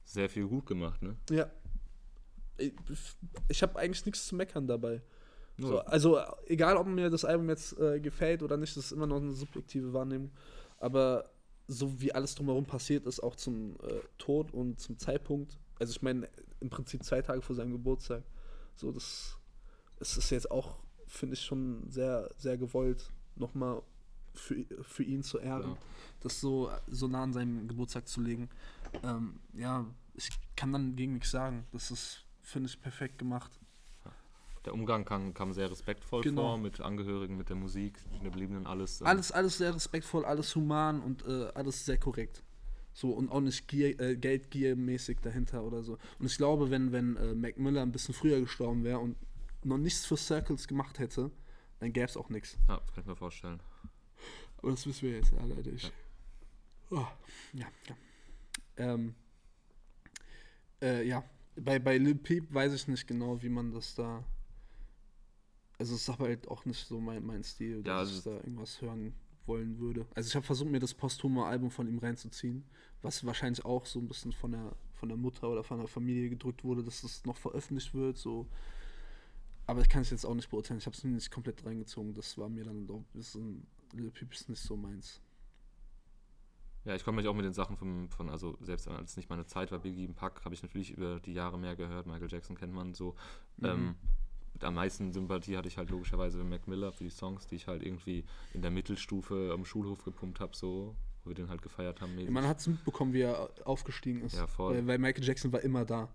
sehr 0.05 0.29
viel 0.29 0.47
gut 0.47 0.65
gemacht, 0.65 1.01
ne? 1.01 1.17
Ja. 1.29 1.47
Ich, 2.57 2.73
ich 3.49 3.61
habe 3.63 3.77
eigentlich 3.77 4.05
nichts 4.05 4.27
zu 4.27 4.35
meckern 4.35 4.65
dabei. 4.67 5.01
So, 5.57 5.79
also, 5.79 6.19
egal 6.47 6.75
ob 6.77 6.87
mir 6.87 7.09
das 7.09 7.23
Album 7.23 7.47
jetzt 7.49 7.79
äh, 7.79 7.99
gefällt 7.99 8.43
oder 8.43 8.57
nicht, 8.57 8.75
das 8.75 8.85
ist 8.87 8.91
immer 8.91 9.07
noch 9.07 9.17
eine 9.17 9.31
subjektive 9.31 9.93
Wahrnehmung. 9.93 10.31
Aber 10.79 11.29
so 11.67 11.99
wie 12.01 12.13
alles 12.13 12.35
drumherum 12.35 12.65
passiert 12.65 13.05
ist, 13.07 13.21
auch 13.21 13.35
zum 13.35 13.75
äh, 13.81 14.01
Tod 14.17 14.51
und 14.53 14.79
zum 14.79 14.99
Zeitpunkt, 14.99 15.57
also 15.79 15.91
ich 15.91 16.01
meine, 16.01 16.29
im 16.59 16.69
Prinzip 16.69 17.03
zwei 17.03 17.21
Tage 17.21 17.41
vor 17.41 17.55
seinem 17.55 17.71
Geburtstag, 17.71 18.23
so 18.75 18.91
das, 18.91 19.37
es 19.99 20.17
ist 20.17 20.29
jetzt 20.29 20.51
auch, 20.51 20.77
finde 21.07 21.35
ich, 21.35 21.41
schon 21.41 21.89
sehr, 21.89 22.29
sehr 22.37 22.57
gewollt, 22.57 23.11
nochmal 23.35 23.81
für, 24.33 24.65
für 24.83 25.03
ihn 25.03 25.23
zu 25.23 25.39
ehren, 25.39 25.71
Ja. 25.71 25.77
das 26.19 26.41
so, 26.41 26.69
so 26.87 27.07
nah 27.07 27.23
an 27.23 27.33
seinem 27.33 27.67
Geburtstag 27.67 28.07
zu 28.07 28.21
legen. 28.21 28.49
Ähm, 29.03 29.39
ja, 29.53 29.85
ich 30.13 30.29
kann 30.55 30.73
dann 30.73 30.95
gegen 30.95 31.13
nichts 31.13 31.31
sagen. 31.31 31.65
Das 31.71 31.91
ist, 31.91 32.25
finde 32.41 32.69
ich, 32.69 32.81
perfekt 32.81 33.17
gemacht. 33.17 33.51
Der 34.65 34.73
Umgang 34.73 35.05
kam, 35.05 35.33
kam 35.33 35.53
sehr 35.53 35.69
respektvoll 35.69 36.21
Genau. 36.23 36.41
vor, 36.41 36.57
mit 36.57 36.81
Angehörigen, 36.81 37.37
mit 37.37 37.49
der 37.49 37.55
Musik, 37.55 37.99
mit 38.11 38.21
den 38.21 38.23
Gebliebenen, 38.23 38.65
alles. 38.65 39.01
ähm, 39.01 39.07
Alles, 39.07 39.31
alles 39.31 39.57
sehr 39.59 39.73
respektvoll, 39.75 40.25
alles 40.25 40.55
human 40.55 41.01
und 41.01 41.25
äh, 41.27 41.51
alles 41.53 41.85
sehr 41.85 41.97
korrekt. 41.99 42.41
So 42.93 43.11
und 43.11 43.29
auch 43.29 43.41
nicht 43.41 43.67
Gier, 43.67 43.99
äh, 43.99 44.15
Geldgiermäßig 44.15 45.19
dahinter 45.21 45.63
oder 45.63 45.83
so. 45.83 45.97
Und 46.19 46.25
ich 46.25 46.37
glaube, 46.37 46.71
wenn, 46.71 46.91
wenn 46.91 47.15
äh, 47.17 47.35
Mac 47.35 47.57
Miller 47.57 47.81
ein 47.83 47.91
bisschen 47.91 48.13
früher 48.15 48.39
gestorben 48.39 48.83
wäre 48.83 48.99
und 48.99 49.17
noch 49.63 49.77
nichts 49.77 50.05
für 50.05 50.17
Circles 50.17 50.67
gemacht 50.67 50.97
hätte, 50.99 51.29
dann 51.79 51.91
gäbe 51.93 52.05
es 52.05 52.17
auch 52.17 52.29
nichts. 52.29 52.57
Ja, 52.67 52.77
das 52.77 52.91
kann 52.93 53.01
ich 53.03 53.07
mir 53.07 53.15
vorstellen. 53.15 53.59
Aber 54.57 54.71
das 54.71 54.87
wissen 54.87 55.03
wir 55.03 55.17
jetzt 55.17 55.31
ja 55.31 55.43
leider 55.45 55.69
nicht. 55.71 55.91
Oh, 56.89 57.05
ja, 57.53 57.65
ja. 57.87 57.95
Ähm, 58.77 59.13
äh, 60.81 61.05
ja, 61.07 61.23
bei, 61.55 61.79
bei 61.79 61.97
Lil 61.97 62.15
Peep 62.15 62.53
weiß 62.53 62.73
ich 62.73 62.87
nicht 62.87 63.07
genau, 63.07 63.41
wie 63.41 63.49
man 63.49 63.71
das 63.71 63.93
da. 63.95 64.23
Also, 65.77 65.95
es 65.95 66.01
ist 66.01 66.09
aber 66.09 66.25
halt 66.25 66.47
auch 66.47 66.65
nicht 66.65 66.85
so 66.85 66.99
mein, 66.99 67.25
mein 67.25 67.43
Stil, 67.43 67.83
dass 67.83 67.87
Ja, 67.87 67.97
also 67.97 68.17
ich 68.17 68.23
da 68.23 68.31
irgendwas 68.31 68.81
hören 68.81 69.13
wollen 69.45 69.79
würde. 69.79 70.05
Also, 70.15 70.27
ich 70.27 70.35
habe 70.35 70.45
versucht, 70.45 70.69
mir 70.69 70.79
das 70.79 70.93
posthume 70.93 71.45
Album 71.45 71.71
von 71.71 71.87
ihm 71.87 71.99
reinzuziehen, 71.99 72.63
was 73.01 73.25
wahrscheinlich 73.25 73.63
auch 73.65 73.85
so 73.85 73.99
ein 73.99 74.07
bisschen 74.07 74.31
von 74.31 74.51
der, 74.51 74.75
von 74.93 75.09
der 75.09 75.17
Mutter 75.17 75.49
oder 75.49 75.63
von 75.63 75.79
der 75.79 75.87
Familie 75.87 76.29
gedrückt 76.29 76.63
wurde, 76.63 76.83
dass 76.83 77.01
das 77.01 77.25
noch 77.25 77.37
veröffentlicht 77.37 77.93
wird. 77.93 78.17
So. 78.17 78.47
Aber 79.67 79.81
ich 79.81 79.89
kann 79.89 80.03
es 80.03 80.11
jetzt 80.11 80.25
auch 80.25 80.35
nicht 80.35 80.49
beurteilen. 80.49 80.79
Ich 80.79 80.85
habe 80.85 80.95
es 80.95 81.03
mir 81.03 81.11
nicht 81.11 81.31
komplett 81.31 81.65
reingezogen. 81.65 82.13
Das 82.13 82.37
war 82.37 82.49
mir 82.49 82.63
dann 82.63 82.87
doch 82.87 82.99
ein 82.99 83.05
bisschen. 83.13 83.67
Ist 84.31 84.49
nicht 84.49 84.61
so 84.61 84.75
meins. 84.75 85.21
Ja, 86.83 86.93
ich 86.95 87.03
komme 87.03 87.17
mich 87.17 87.27
auch 87.27 87.33
mit 87.33 87.45
den 87.45 87.53
Sachen 87.53 87.77
vom, 87.77 88.09
von, 88.09 88.29
also 88.29 88.57
selbst 88.61 88.87
als 88.87 89.11
es 89.11 89.17
nicht 89.17 89.29
meine 89.29 89.47
Zeit 89.47 89.71
war, 89.71 89.79
Biggie 89.79 90.07
und 90.07 90.15
Pack, 90.15 90.45
habe 90.45 90.53
ich 90.53 90.61
natürlich 90.61 90.91
über 90.91 91.19
die 91.19 91.33
Jahre 91.33 91.57
mehr 91.57 91.75
gehört. 91.75 92.05
Michael 92.05 92.29
Jackson 92.29 92.55
kennt 92.55 92.73
man 92.73 92.93
so. 92.93 93.15
Mhm. 93.57 93.65
Ähm, 93.65 93.95
mit 94.55 94.63
am 94.63 94.73
meisten 94.75 95.11
Sympathie 95.11 95.57
hatte 95.57 95.67
ich 95.67 95.77
halt 95.77 95.89
logischerweise 95.89 96.37
für 96.39 96.43
Mac 96.45 96.65
Miller, 96.67 96.91
für 96.93 97.03
die 97.03 97.09
Songs, 97.09 97.45
die 97.45 97.55
ich 97.55 97.67
halt 97.67 97.83
irgendwie 97.83 98.23
in 98.53 98.61
der 98.61 98.71
Mittelstufe 98.71 99.51
am 99.53 99.65
Schulhof 99.65 100.03
gepumpt 100.05 100.39
habe, 100.39 100.55
so, 100.55 100.95
wo 101.23 101.29
wir 101.29 101.35
den 101.35 101.49
halt 101.49 101.61
gefeiert 101.61 101.99
haben. 102.01 102.15
mäßig. 102.15 102.29
Man 102.31 102.47
hat 102.47 102.59
es 102.59 102.67
mitbekommen, 102.67 103.11
wie 103.13 103.21
er 103.21 103.49
aufgestiegen 103.65 104.21
ist. 104.21 104.35
Ja, 104.37 104.47
voll. 104.47 104.75
Weil, 104.75 104.87
weil 104.87 104.97
Michael 104.97 105.23
Jackson 105.25 105.51
war 105.51 105.59
immer 105.61 105.83
da. 105.83 106.07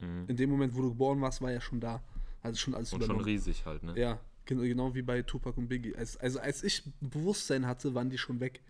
Mhm. 0.00 0.24
In 0.26 0.36
dem 0.36 0.50
Moment, 0.50 0.74
wo 0.74 0.82
du 0.82 0.88
geboren 0.90 1.20
warst, 1.20 1.40
war 1.40 1.52
er 1.52 1.60
schon 1.60 1.78
da. 1.80 2.02
Also 2.42 2.58
schon 2.58 2.74
alles 2.74 2.92
Und 2.92 2.98
schon 3.00 3.04
übernommen. 3.06 3.24
riesig 3.24 3.64
halt, 3.64 3.84
ne? 3.84 3.94
Ja, 3.98 4.18
gen- 4.44 4.60
genau 4.60 4.92
wie 4.94 5.02
bei 5.02 5.22
Tupac 5.22 5.56
und 5.56 5.68
Biggie. 5.68 5.94
Als, 5.94 6.16
also 6.16 6.40
als 6.40 6.64
ich 6.64 6.82
Bewusstsein 7.00 7.64
hatte, 7.66 7.94
waren 7.94 8.10
die 8.10 8.18
schon 8.18 8.40
weg. 8.40 8.60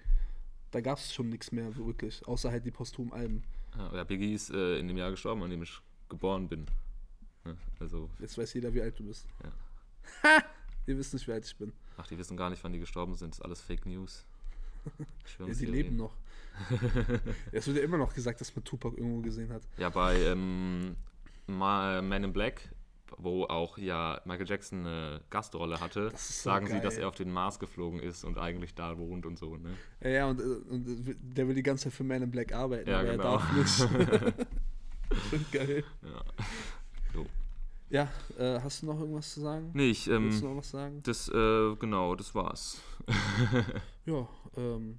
Da 0.70 0.80
gab 0.82 0.98
es 0.98 1.14
schon 1.14 1.30
nichts 1.30 1.50
mehr 1.50 1.74
wirklich, 1.76 2.26
außer 2.28 2.50
halt 2.50 2.66
die 2.66 2.70
posthumen 2.72 3.12
Alben. 3.12 3.42
Ja, 3.76 3.94
ja, 3.96 4.04
Biggie 4.04 4.34
ist 4.34 4.50
äh, 4.50 4.78
in 4.78 4.86
dem 4.88 4.96
Jahr 4.98 5.10
gestorben, 5.10 5.42
an 5.42 5.50
dem 5.50 5.62
ich 5.62 5.80
geboren 6.08 6.46
bin. 6.48 6.66
Ne? 7.45 7.57
Also, 7.80 8.09
Jetzt 8.18 8.36
weiß 8.38 8.55
jeder, 8.55 8.72
wie 8.74 8.82
alt 8.82 8.99
du 8.99 9.05
bist. 9.05 9.26
Ja. 9.42 9.53
Ha! 10.22 10.42
Ihr 10.86 10.99
wisst 10.99 11.14
nicht, 11.14 11.26
wie 11.28 11.32
alt 11.32 11.45
ich 11.47 11.57
bin. 11.57 11.72
ach, 11.97 12.07
die 12.07 12.18
wissen 12.18 12.36
gar 12.36 12.51
nicht, 12.51 12.62
wann 12.64 12.72
die 12.72 12.78
gestorben 12.78 13.14
sind. 13.14 13.30
Das 13.30 13.38
ist 13.38 13.45
alles 13.45 13.61
Fake 13.61 13.86
News. 13.86 14.24
Ja, 15.38 15.53
sie 15.55 15.64
leben 15.66 15.97
noch. 15.97 16.12
es 17.53 17.66
wird 17.66 17.78
ja 17.78 17.82
immer 17.82 17.97
noch 17.97 18.12
gesagt, 18.14 18.40
dass 18.40 18.55
man 18.55 18.64
Tupac 18.64 18.97
irgendwo 18.99 19.22
gesehen 19.22 19.51
hat. 19.51 19.62
Ja, 19.78 19.88
bei 19.88 20.14
ähm, 20.20 20.95
Ma- 21.47 22.03
Man 22.03 22.22
in 22.24 22.32
Black 22.32 22.70
wo 23.16 23.45
auch 23.45 23.78
ja 23.78 24.20
Michael 24.24 24.49
Jackson 24.49 24.80
eine 24.86 25.20
Gastrolle 25.30 25.78
hatte, 25.78 26.11
so 26.16 26.51
sagen 26.51 26.66
sie, 26.66 26.80
dass 26.80 26.95
geil. 26.95 27.05
er 27.05 27.09
auf 27.09 27.14
den 27.14 27.30
Mars 27.32 27.61
geflogen 27.61 28.01
ist 28.01 28.24
und 28.24 28.38
eigentlich 28.38 28.74
da 28.74 28.99
wohnt 28.99 29.24
und 29.24 29.38
so, 29.38 29.57
ne? 29.57 29.76
Ja, 30.01 30.09
ja 30.11 30.26
und, 30.26 30.40
äh, 30.40 30.42
und 30.45 31.09
äh, 31.09 31.14
der 31.20 31.47
will 31.47 31.55
die 31.55 31.62
ganze 31.62 31.84
Zeit 31.84 31.92
für 31.92 32.03
Man 32.03 32.22
in 32.22 32.30
Black 32.32 32.53
arbeiten, 32.53 32.90
Ja, 32.90 33.01
aber 33.01 33.11
genau. 33.12 33.22
er 33.22 33.38
darf 33.38 33.53
nicht. 33.53 33.76
Schon 35.30 35.47
geil. 35.53 35.84
Ja. 36.03 36.24
Ja, 37.95 38.09
äh, 38.38 38.59
hast 38.61 38.82
du 38.82 38.86
noch 38.86 38.99
irgendwas 38.99 39.32
zu 39.34 39.40
sagen? 39.40 39.70
Nee, 39.72 39.90
ich, 39.90 40.09
Willst 40.09 40.42
du 40.42 40.47
ähm, 40.47 40.51
noch 40.51 40.59
was 40.59 40.70
sagen? 40.70 41.01
das, 41.05 41.28
äh, 41.28 41.76
genau, 41.76 42.16
das 42.16 42.34
war's. 42.34 42.80
Ja, 44.05 44.28
ähm, 44.57 44.99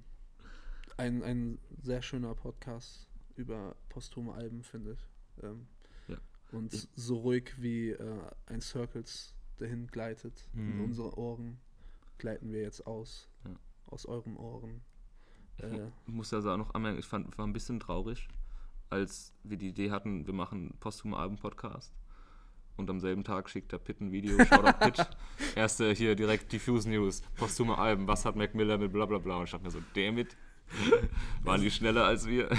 ein, 0.96 1.22
ein 1.22 1.58
sehr 1.82 2.00
schöner 2.00 2.34
Podcast 2.34 3.06
über 3.36 3.76
posthume 3.90 4.32
Alben, 4.32 4.62
finde 4.62 4.92
ich. 4.92 5.44
Ähm, 5.44 5.66
Ja. 6.08 6.16
Und 6.52 6.72
Ich- 6.72 6.88
so 6.96 7.18
ruhig 7.18 7.52
wie 7.58 7.90
äh, 7.90 8.18
ein 8.46 8.62
Circles 8.62 9.34
dahin 9.58 9.88
gleitet 9.88 10.48
in 10.54 10.76
Mhm. 10.78 10.84
unsere 10.84 11.18
Ohren, 11.18 11.58
gleiten 12.16 12.50
wir 12.50 12.62
jetzt 12.62 12.86
aus. 12.86 13.28
Ja. 13.44 13.50
Aus 13.88 14.06
euren 14.06 14.36
Ohren. 14.38 14.80
Äh, 15.58 15.88
Ich 16.06 16.14
muss 16.14 16.30
ja 16.30 16.40
sagen, 16.40 16.62
noch 16.62 16.72
anmerken, 16.74 16.98
ich 16.98 17.06
fand, 17.06 17.36
war 17.36 17.46
ein 17.46 17.52
bisschen 17.52 17.78
traurig, 17.78 18.26
als 18.88 19.34
wir 19.44 19.58
die 19.58 19.68
Idee 19.68 19.90
hatten, 19.90 20.26
wir 20.26 20.34
machen 20.34 20.74
posthume 20.80 21.16
Alben-Podcast. 21.18 21.92
Und 22.76 22.90
am 22.90 23.00
selben 23.00 23.24
Tag 23.24 23.48
schickt 23.48 23.72
der 23.72 23.78
Pitt 23.78 24.00
ein 24.00 24.12
Video, 24.12 24.36
Shoutout 24.44 24.78
Pitt. 24.80 25.08
Erste 25.54 25.92
hier 25.92 26.14
direkt 26.14 26.52
Diffuse 26.52 26.88
News, 26.90 27.22
posthume 27.36 27.78
Alben, 27.78 28.06
was 28.06 28.24
hat 28.24 28.36
Mac 28.36 28.54
Miller 28.54 28.76
mit 28.78 28.92
bla 28.92 29.06
bla 29.06 29.18
bla. 29.18 29.36
Und 29.38 29.44
ich 29.44 29.50
dachte 29.50 29.64
mir 29.64 29.70
so, 29.70 29.80
damit 29.94 30.36
waren 31.42 31.60
die 31.60 31.70
schneller 31.70 32.04
als 32.04 32.26
wir. 32.26 32.50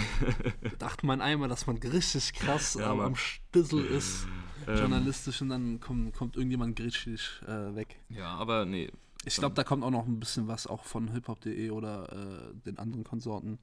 dachte 0.80 1.06
man 1.06 1.22
einmal, 1.22 1.50
dass 1.50 1.68
man 1.68 1.78
richtig 1.78 2.34
krass 2.34 2.76
Ja, 2.80 2.92
am, 2.92 3.16
Stissel 3.16 3.86
ist, 3.86 4.26
Ähm. 4.68 4.78
journalistisch, 4.78 5.42
und 5.42 5.50
dann 5.50 5.80
kommt, 5.80 6.14
kommt 6.14 6.36
irgendjemand 6.36 6.76
gritschig 6.76 7.42
äh, 7.46 7.76
weg. 7.76 8.00
Ja, 8.10 8.36
aber 8.36 8.66
nee. 8.66 8.92
Ich 9.26 9.36
glaube, 9.36 9.56
da 9.56 9.64
kommt 9.64 9.84
auch 9.84 9.92
noch 9.92 10.06
ein 10.08 10.20
bisschen 10.20 10.48
was 10.48 10.68
auch 10.68 10.84
von 10.86 11.10
hiphop.de 11.12 11.70
oder 11.72 12.12
äh, 12.12 12.54
den 12.66 12.78
anderen 12.80 13.04
Konsorten. 13.04 13.60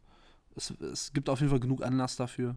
Es, 0.55 0.71
es 0.71 1.13
gibt 1.13 1.29
auf 1.31 1.41
jeden 1.41 1.51
Fall 1.51 1.61
genug 1.61 1.83
Anlass 1.83 2.17
dafür. 2.17 2.57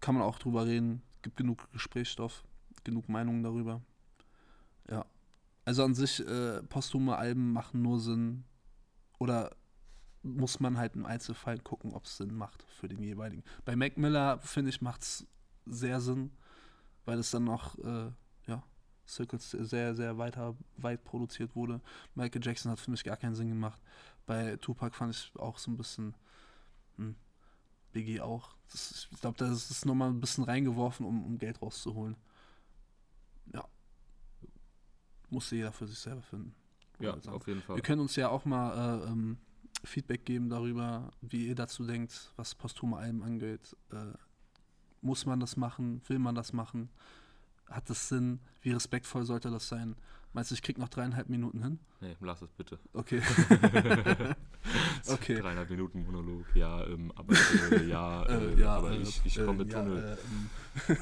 Kann 0.00 0.16
man 0.16 0.24
auch 0.24 0.38
drüber 0.38 0.66
reden. 0.66 1.02
Gibt 1.22 1.36
genug 1.36 1.70
Gesprächsstoff, 1.72 2.42
genug 2.84 3.08
Meinungen 3.08 3.42
darüber. 3.42 3.82
Ja. 4.88 5.06
Also 5.64 5.84
an 5.84 5.94
sich, 5.94 6.20
äh, 6.26 6.62
posthume 6.64 7.16
Alben 7.16 7.52
machen 7.52 7.82
nur 7.82 8.00
Sinn. 8.00 8.44
Oder 9.18 9.54
muss 10.22 10.60
man 10.60 10.76
halt 10.76 10.94
im 10.94 11.06
Einzelfall 11.06 11.58
gucken, 11.58 11.92
ob 11.92 12.04
es 12.04 12.16
Sinn 12.16 12.34
macht 12.34 12.62
für 12.64 12.88
den 12.88 13.02
jeweiligen. 13.02 13.44
Bei 13.64 13.76
Mac 13.76 13.96
Miller, 13.96 14.38
finde 14.38 14.70
ich, 14.70 14.80
macht 14.80 15.02
es 15.02 15.26
sehr 15.66 16.00
Sinn, 16.00 16.30
weil 17.04 17.18
es 17.18 17.30
dann 17.30 17.44
noch, 17.44 17.78
äh, 17.78 18.10
ja, 18.46 18.62
Circles 19.06 19.50
sehr, 19.50 19.94
sehr 19.94 20.18
weiter, 20.18 20.56
weit 20.76 21.04
produziert 21.04 21.56
wurde. 21.56 21.80
Michael 22.14 22.44
Jackson 22.44 22.70
hat 22.70 22.80
für 22.80 22.90
mich 22.90 23.04
gar 23.04 23.16
keinen 23.16 23.34
Sinn 23.34 23.48
gemacht. 23.48 23.80
Bei 24.26 24.56
Tupac 24.56 24.94
fand 24.94 25.14
ich 25.14 25.32
auch 25.36 25.58
so 25.58 25.70
ein 25.70 25.76
bisschen, 25.76 26.14
hm, 26.96 27.16
Biggie 27.92 28.20
auch. 28.20 28.54
Das 28.72 29.08
ich 29.10 29.20
glaube, 29.20 29.38
das 29.38 29.70
ist 29.70 29.86
nochmal 29.86 30.10
ein 30.10 30.20
bisschen 30.20 30.44
reingeworfen, 30.44 31.06
um, 31.06 31.24
um 31.24 31.38
Geld 31.38 31.60
rauszuholen. 31.60 32.16
Ja. 33.52 33.64
Musste 35.28 35.56
jeder 35.56 35.72
für 35.72 35.86
sich 35.86 35.98
selber 35.98 36.22
finden. 36.22 36.54
Ja, 36.98 37.18
sagen. 37.20 37.36
auf 37.36 37.46
jeden 37.46 37.62
Fall. 37.62 37.76
Wir 37.76 37.82
können 37.82 38.00
uns 38.00 38.16
ja 38.16 38.28
auch 38.28 38.44
mal 38.44 39.02
äh, 39.02 39.10
ähm, 39.10 39.38
Feedback 39.84 40.24
geben 40.24 40.50
darüber, 40.50 41.10
wie 41.20 41.46
ihr 41.46 41.54
dazu 41.54 41.84
denkt, 41.86 42.32
was 42.36 42.54
posthume 42.54 42.96
Alben 42.96 43.22
angeht. 43.22 43.76
Äh, 43.90 44.12
muss 45.00 45.24
man 45.24 45.40
das 45.40 45.56
machen? 45.56 46.02
Will 46.08 46.18
man 46.18 46.34
das 46.34 46.52
machen? 46.52 46.90
Hat 47.70 47.88
das 47.88 48.08
Sinn? 48.08 48.40
Wie 48.62 48.72
respektvoll 48.72 49.24
sollte 49.24 49.50
das 49.50 49.68
sein? 49.68 49.96
Meinst 50.32 50.50
du, 50.50 50.54
ich 50.54 50.62
krieg 50.62 50.78
noch 50.78 50.88
dreieinhalb 50.88 51.28
Minuten 51.28 51.62
hin? 51.62 51.80
Nee, 52.00 52.16
lass 52.20 52.42
es 52.42 52.52
bitte. 52.52 52.78
Okay. 52.92 53.20
Okay. 55.08 55.40
Dreieinhalb 55.40 55.70
Minuten 55.70 56.04
Monolog, 56.04 56.44
ja, 56.54 56.84
ähm, 56.86 57.10
aber 57.16 57.34
äh, 57.72 57.86
ja, 57.86 58.22
äh, 58.26 58.52
Äh, 58.52 58.60
ja, 58.60 58.76
aber 58.76 58.92
äh, 58.92 58.98
ich, 58.98 59.20
ich 59.24 59.38
äh, 59.38 59.44
komme 59.44 59.64
mit 59.64 59.72
ja, 59.72 59.82
Tunnel. 59.82 60.04
äh, 60.04 60.92
ähm. 60.92 60.96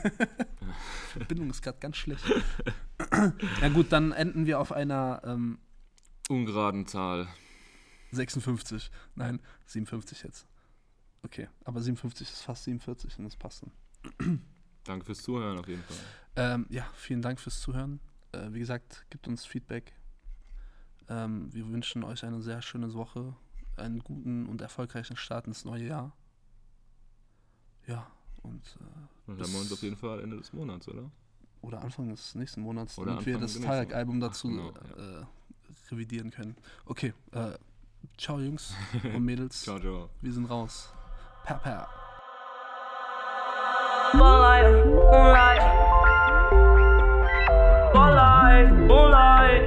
Verbindung 1.12 1.50
ist 1.50 1.62
gerade 1.62 1.78
ganz 1.78 1.96
schlecht. 1.96 2.24
ja 3.60 3.68
gut, 3.70 3.92
dann 3.92 4.12
enden 4.12 4.46
wir 4.46 4.60
auf 4.60 4.72
einer 4.72 5.20
ähm, 5.24 5.58
Ungeraden 6.28 6.86
Zahl. 6.86 7.28
56. 8.12 8.90
Nein, 9.14 9.40
57 9.66 10.22
jetzt. 10.22 10.46
Okay, 11.22 11.48
aber 11.64 11.80
57 11.82 12.30
ist 12.30 12.42
fast 12.42 12.64
47 12.64 13.18
und 13.18 13.24
das 13.24 13.36
passt 13.36 13.64
dann. 13.64 14.42
Danke 14.84 15.04
fürs 15.04 15.22
Zuhören 15.22 15.58
auf 15.58 15.68
jeden 15.68 15.82
Fall. 15.82 15.96
Ähm, 16.38 16.66
ja, 16.70 16.86
vielen 16.94 17.20
Dank 17.20 17.40
fürs 17.40 17.60
Zuhören. 17.60 17.98
Äh, 18.32 18.52
wie 18.52 18.60
gesagt, 18.60 19.04
gebt 19.10 19.26
uns 19.26 19.44
Feedback. 19.44 19.92
Ähm, 21.08 21.52
wir 21.52 21.68
wünschen 21.68 22.04
euch 22.04 22.24
eine 22.24 22.40
sehr 22.42 22.62
schöne 22.62 22.94
Woche, 22.94 23.34
einen 23.76 23.98
guten 23.98 24.46
und 24.46 24.60
erfolgreichen 24.60 25.16
Start 25.16 25.48
ins 25.48 25.64
neue 25.64 25.84
Jahr. 25.86 26.12
Ja, 27.88 28.06
und 28.42 28.64
äh, 28.80 28.84
Dann 29.26 29.38
Das- 29.38 29.48
hören 29.48 29.52
wir 29.54 29.60
uns 29.62 29.72
auf 29.72 29.82
jeden 29.82 29.96
Fall 29.96 30.20
Ende 30.22 30.36
des 30.36 30.52
Monats, 30.52 30.86
oder? 30.88 31.10
oder 31.60 31.80
Anfang 31.82 32.08
des 32.08 32.36
nächsten 32.36 32.60
Monats, 32.60 32.96
Oder 32.98 33.12
damit 33.14 33.26
wir 33.26 33.34
Anfang 33.34 33.42
das 33.42 33.52
des 33.54 33.60
nächsten 33.62 33.72
Tarek-Album 33.74 34.20
dazu 34.20 34.48
Ach, 34.48 34.80
genau, 34.94 35.20
äh, 35.20 35.24
revidieren 35.90 36.30
können. 36.30 36.54
Okay, 36.84 37.12
äh, 37.32 37.58
ciao 38.16 38.38
Jungs 38.38 38.72
und 39.02 39.24
Mädels. 39.24 39.62
Ciao, 39.64 39.80
ciao. 39.80 40.08
Wir 40.20 40.32
sind 40.32 40.44
raus. 40.44 40.92
Per, 41.42 41.58
per. 41.58 41.88
Moonlight, 48.58 48.72
moonlight. 48.72 48.88
Moonlight, 48.88 48.88
moonlight. 48.88 49.57